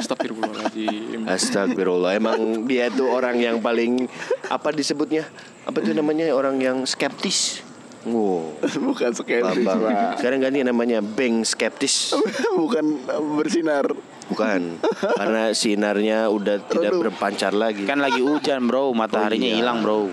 Astagfirullahaladzim 0.05 1.25
Astagfirullah. 1.25 2.13
Emang 2.21 2.69
dia 2.69 2.93
tuh 2.93 3.09
orang 3.09 3.41
yang 3.41 3.57
paling 3.65 4.05
apa 4.53 4.69
disebutnya? 4.71 5.25
Apa 5.65 5.81
tuh 5.81 5.97
namanya 5.97 6.29
orang 6.37 6.61
yang 6.61 6.85
skeptis? 6.85 7.65
Wow. 8.05 8.53
Bukan 8.93 9.17
skeptis, 9.17 9.65
Bambang. 9.65 9.81
Pak. 9.89 10.21
Sekarang 10.21 10.39
ganti 10.45 10.61
namanya 10.61 11.01
Bang 11.01 11.41
skeptis. 11.41 12.13
Bukan 12.63 13.09
bersinar. 13.41 13.89
Bukan. 14.29 14.81
Karena 15.17 15.53
sinarnya 15.57 16.29
udah 16.29 16.61
tidak 16.69 16.93
Redup. 16.93 17.01
berpancar 17.09 17.53
lagi. 17.57 17.89
Kan 17.89 18.05
lagi 18.05 18.21
hujan 18.21 18.69
bro, 18.69 18.93
mataharinya 18.93 19.49
iya. 19.49 19.57
hilang 19.61 19.81
bro. 19.81 20.13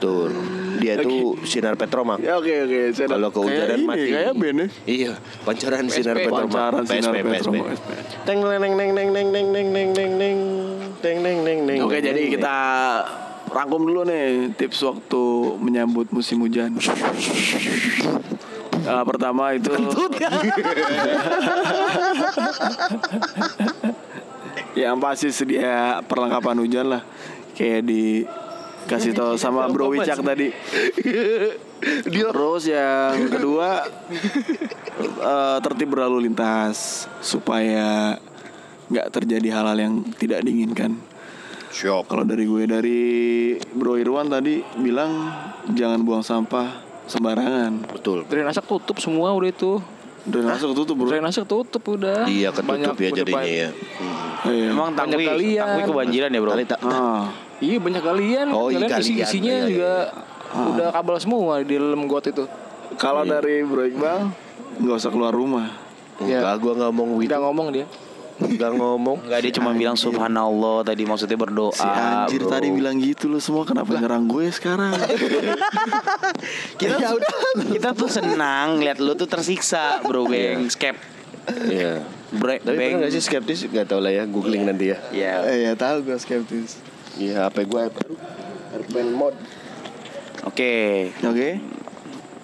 Betul. 0.00 0.32
Dia 0.80 0.96
tuh 0.96 1.36
sinar 1.44 1.76
Petromak. 1.76 2.24
Ya 2.24 2.40
oke 2.40 2.48
oke. 2.48 2.88
Saya 2.96 3.12
Kalau 3.12 3.28
kehujanan 3.28 3.84
mati. 3.84 4.08
Kayak 4.08 4.32
ya. 4.32 4.66
Iya, 4.88 5.12
pancaran 5.44 5.84
sinar 5.92 6.16
Petromak. 6.16 6.48
Pancaran 6.48 6.88
sinar. 6.88 7.12
Petromak. 7.20 7.76
Teng 8.24 8.40
neng 8.40 8.64
neng 8.64 8.74
neng 8.80 8.90
neng 8.96 9.08
neng 9.12 9.28
neng 9.28 9.48
neng 9.52 9.68
neng 9.76 9.92
neng 9.92 10.12
neng 10.16 10.38
teng 11.04 11.20
neng 11.20 11.38
neng 11.44 11.58
neng. 11.68 11.78
Oke, 11.84 12.00
jadi 12.00 12.32
kita 12.32 12.56
rangkum 13.52 13.84
dulu 13.84 14.08
nih 14.08 14.56
tips 14.56 14.80
waktu 14.88 15.22
menyambut 15.60 16.08
musim 16.16 16.40
hujan. 16.40 16.72
Nah, 18.80 19.04
pertama 19.04 19.52
itu 19.52 19.68
yang 24.72 24.96
pasti 24.96 25.28
sedia 25.28 26.00
perlengkapan 26.08 26.56
hujan 26.56 26.88
lah. 26.88 27.04
Kayak 27.52 27.92
dikasih 28.90 29.14
tahu 29.14 29.38
sama 29.38 29.70
Bro 29.70 29.94
Wicak 29.94 30.18
tadi. 30.18 30.50
Terus 32.10 32.62
yang 32.66 33.30
kedua 33.30 33.86
eh, 35.22 35.58
tertib 35.62 35.94
berlalu 35.94 36.26
lintas 36.26 37.06
supaya 37.22 38.18
nggak 38.90 39.06
terjadi 39.14 39.62
hal-hal 39.62 39.78
yang 39.78 39.94
tidak 40.18 40.42
diinginkan. 40.42 40.98
Syok. 41.70 42.10
Kalau 42.10 42.26
dari 42.26 42.50
gue 42.50 42.64
dari 42.66 43.00
Bro 43.78 43.94
Irwan 44.02 44.26
tadi 44.26 44.58
bilang 44.82 45.30
jangan 45.70 46.02
buang 46.02 46.26
sampah 46.26 46.82
sembarangan. 47.06 47.94
Betul. 47.94 48.26
Drainase 48.26 48.58
tutup 48.66 48.98
semua 48.98 49.30
udah 49.30 49.50
itu 49.54 49.78
masuk 50.26 50.76
tutup 50.76 50.94
bro. 51.00 51.08
Drainase 51.08 51.42
tutup 51.48 51.80
udah 51.96 52.28
Iya 52.28 52.52
ketutup 52.52 52.92
Banyak- 52.92 52.98
ya 53.00 53.10
jadinya 53.24 53.40
ya. 53.46 53.68
Iya. 54.44 54.68
Emang 54.68 54.92
tangwi, 54.92 55.24
galian. 55.24 55.64
tangwi 55.64 55.82
kebanjiran 55.86 56.28
ya 56.28 56.40
bro. 56.42 56.50
Kali 56.52 56.64
tak. 56.68 56.80
Ah, 56.84 57.32
Iya 57.60 57.76
banyak 57.76 58.02
kalian 58.02 58.46
Oh, 58.50 58.72
iya, 58.72 58.88
Kalian 58.88 59.00
isi 59.00 59.12
galian. 59.14 59.28
isinya 59.28 59.52
Iya, 59.52 59.60
iya, 59.60 59.68
juga 59.68 59.92
Udah 60.50 60.88
kabel 60.90 61.16
semua 61.20 61.52
di 61.62 61.76
dalam 61.78 62.02
got 62.04 62.26
itu 62.26 62.44
kalau 62.98 63.22
dari 63.22 63.62
Bro 63.62 63.86
Iqbal 63.86 64.18
nggak 64.80 64.96
usah 64.96 65.12
keluar 65.12 65.30
rumah. 65.30 65.70
Enggak, 66.18 66.58
gua 66.58 66.72
nggak 66.74 66.90
ngomong 66.90 67.08
gitu. 67.16 67.30
Udah 67.30 67.40
ngomong 67.40 67.68
dia 67.70 67.86
Enggak 68.40 68.72
ngomong. 68.74 69.16
Enggak 69.28 69.40
dia 69.40 69.52
cuma 69.54 69.70
bilang 69.72 69.94
subhanallah 69.94 70.82
tadi 70.82 71.04
maksudnya 71.04 71.36
berdoa. 71.36 71.70
Si 71.70 71.84
anjir 71.86 72.42
bro. 72.42 72.50
tadi 72.50 72.68
bilang 72.72 72.96
gitu 72.98 73.28
loh 73.28 73.38
semua 73.38 73.62
kenapa 73.62 73.94
nyerang 73.94 74.26
gue 74.26 74.48
sekarang? 74.50 74.90
kita 76.80 77.14
kita 77.70 77.88
tuh 77.92 78.08
senang 78.10 78.80
lihat 78.80 78.98
lu 78.98 79.12
tuh 79.14 79.28
tersiksa 79.28 80.00
bro 80.02 80.26
beng 80.26 80.66
skep 80.66 80.96
Iya. 81.66 82.04
Bre, 82.30 82.62
Tapi 82.62 82.78
pernah 82.78 83.08
gak 83.08 83.10
sih 83.10 83.22
skeptis? 83.26 83.66
Gak 83.66 83.90
tau 83.90 83.98
lah 83.98 84.14
ya, 84.14 84.22
googling 84.22 84.62
nanti 84.62 84.94
ya. 84.94 84.98
ya 85.10 85.42
eh 85.50 85.66
ya 85.66 85.72
tahu 85.74 86.06
gue 86.06 86.14
skeptis. 86.14 86.78
Iya, 87.16 87.48
HP 87.48 87.66
gue 87.66 87.82
Airplane 88.70 89.10
mode. 89.10 89.38
oke 90.40 90.74
Oke. 91.20 91.48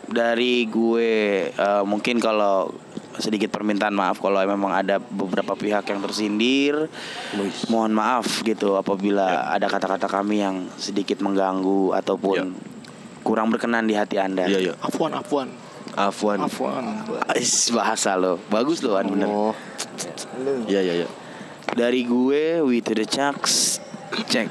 dari 0.07 0.67
gue 0.67 1.11
eh, 1.49 1.83
mungkin 1.85 2.19
kalau 2.19 2.69
sedikit 3.17 3.49
permintaan 3.49 3.97
maaf 3.97 4.21
kalau 4.21 4.37
memang 4.45 4.77
ada 4.77 5.01
beberapa 5.01 5.57
pihak 5.57 5.89
yang 5.89 6.05
tersindir 6.05 6.93
mohon 7.67 7.89
maaf 7.91 8.45
gitu 8.45 8.77
apabila 8.77 9.49
ada 9.49 9.64
kata-kata 9.67 10.05
kami 10.05 10.45
yang 10.45 10.69
sedikit 10.77 11.25
mengganggu 11.25 11.97
ataupun 11.97 12.53
kurang 13.25 13.49
berkenan 13.49 13.89
di 13.89 13.97
hati 13.97 14.21
anda 14.21 14.45
Iya, 14.45 14.71
iya. 14.71 14.75
Afwan 14.79 15.17
Afwan 15.17 15.49
Afwan. 15.97 16.39
Afwan 16.45 16.85
Ais, 17.33 17.73
bahasa 17.73 18.21
lo 18.21 18.37
bagus 18.53 18.85
lo 18.85 19.01
an 19.01 19.09
bener 19.09 19.27
Oh. 19.27 19.57
Iya, 20.69 20.85
iya, 20.85 20.95
iya. 21.03 21.09
Dari 21.67 22.05
gue 22.05 22.61
We 22.61 22.85
to 22.85 22.93
the 22.93 23.09
Chucks 23.09 23.81
Cek. 24.26 24.50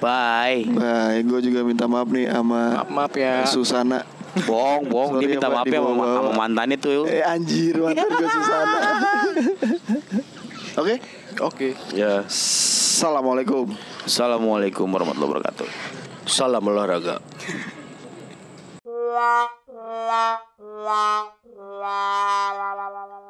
Bye. 0.00 0.68
Bye. 0.68 1.24
Gue 1.24 1.40
juga 1.40 1.64
minta 1.64 1.88
maaf 1.88 2.08
nih 2.12 2.28
sama 2.28 2.84
maaf, 2.84 2.88
maaf 2.92 3.12
ya. 3.16 3.44
Susana. 3.48 4.04
bong 4.44 4.90
bohong. 4.90 5.22
Dia 5.22 5.38
minta 5.38 5.48
maaf 5.48 5.66
ya 5.70 5.78
sama, 5.78 6.34
mantan 6.34 6.74
itu. 6.74 7.06
Eh, 7.06 7.22
anjir, 7.22 7.78
mantan 7.78 8.08
gue 8.10 8.28
Susana. 8.28 8.78
Oke? 10.74 10.94
Oke. 11.38 11.68
Ya. 11.94 12.26
Assalamualaikum. 12.26 13.70
Assalamualaikum 14.04 14.86
warahmatullahi 14.90 15.30
wabarakatuh. 15.38 15.68
Salam 16.26 16.66
olahraga. 16.66 17.22
la 19.14 19.46
la 20.08 20.26
la 20.84 21.06
la 21.80 22.70
la 22.74 22.86
la 22.90 23.04
la 23.06 23.23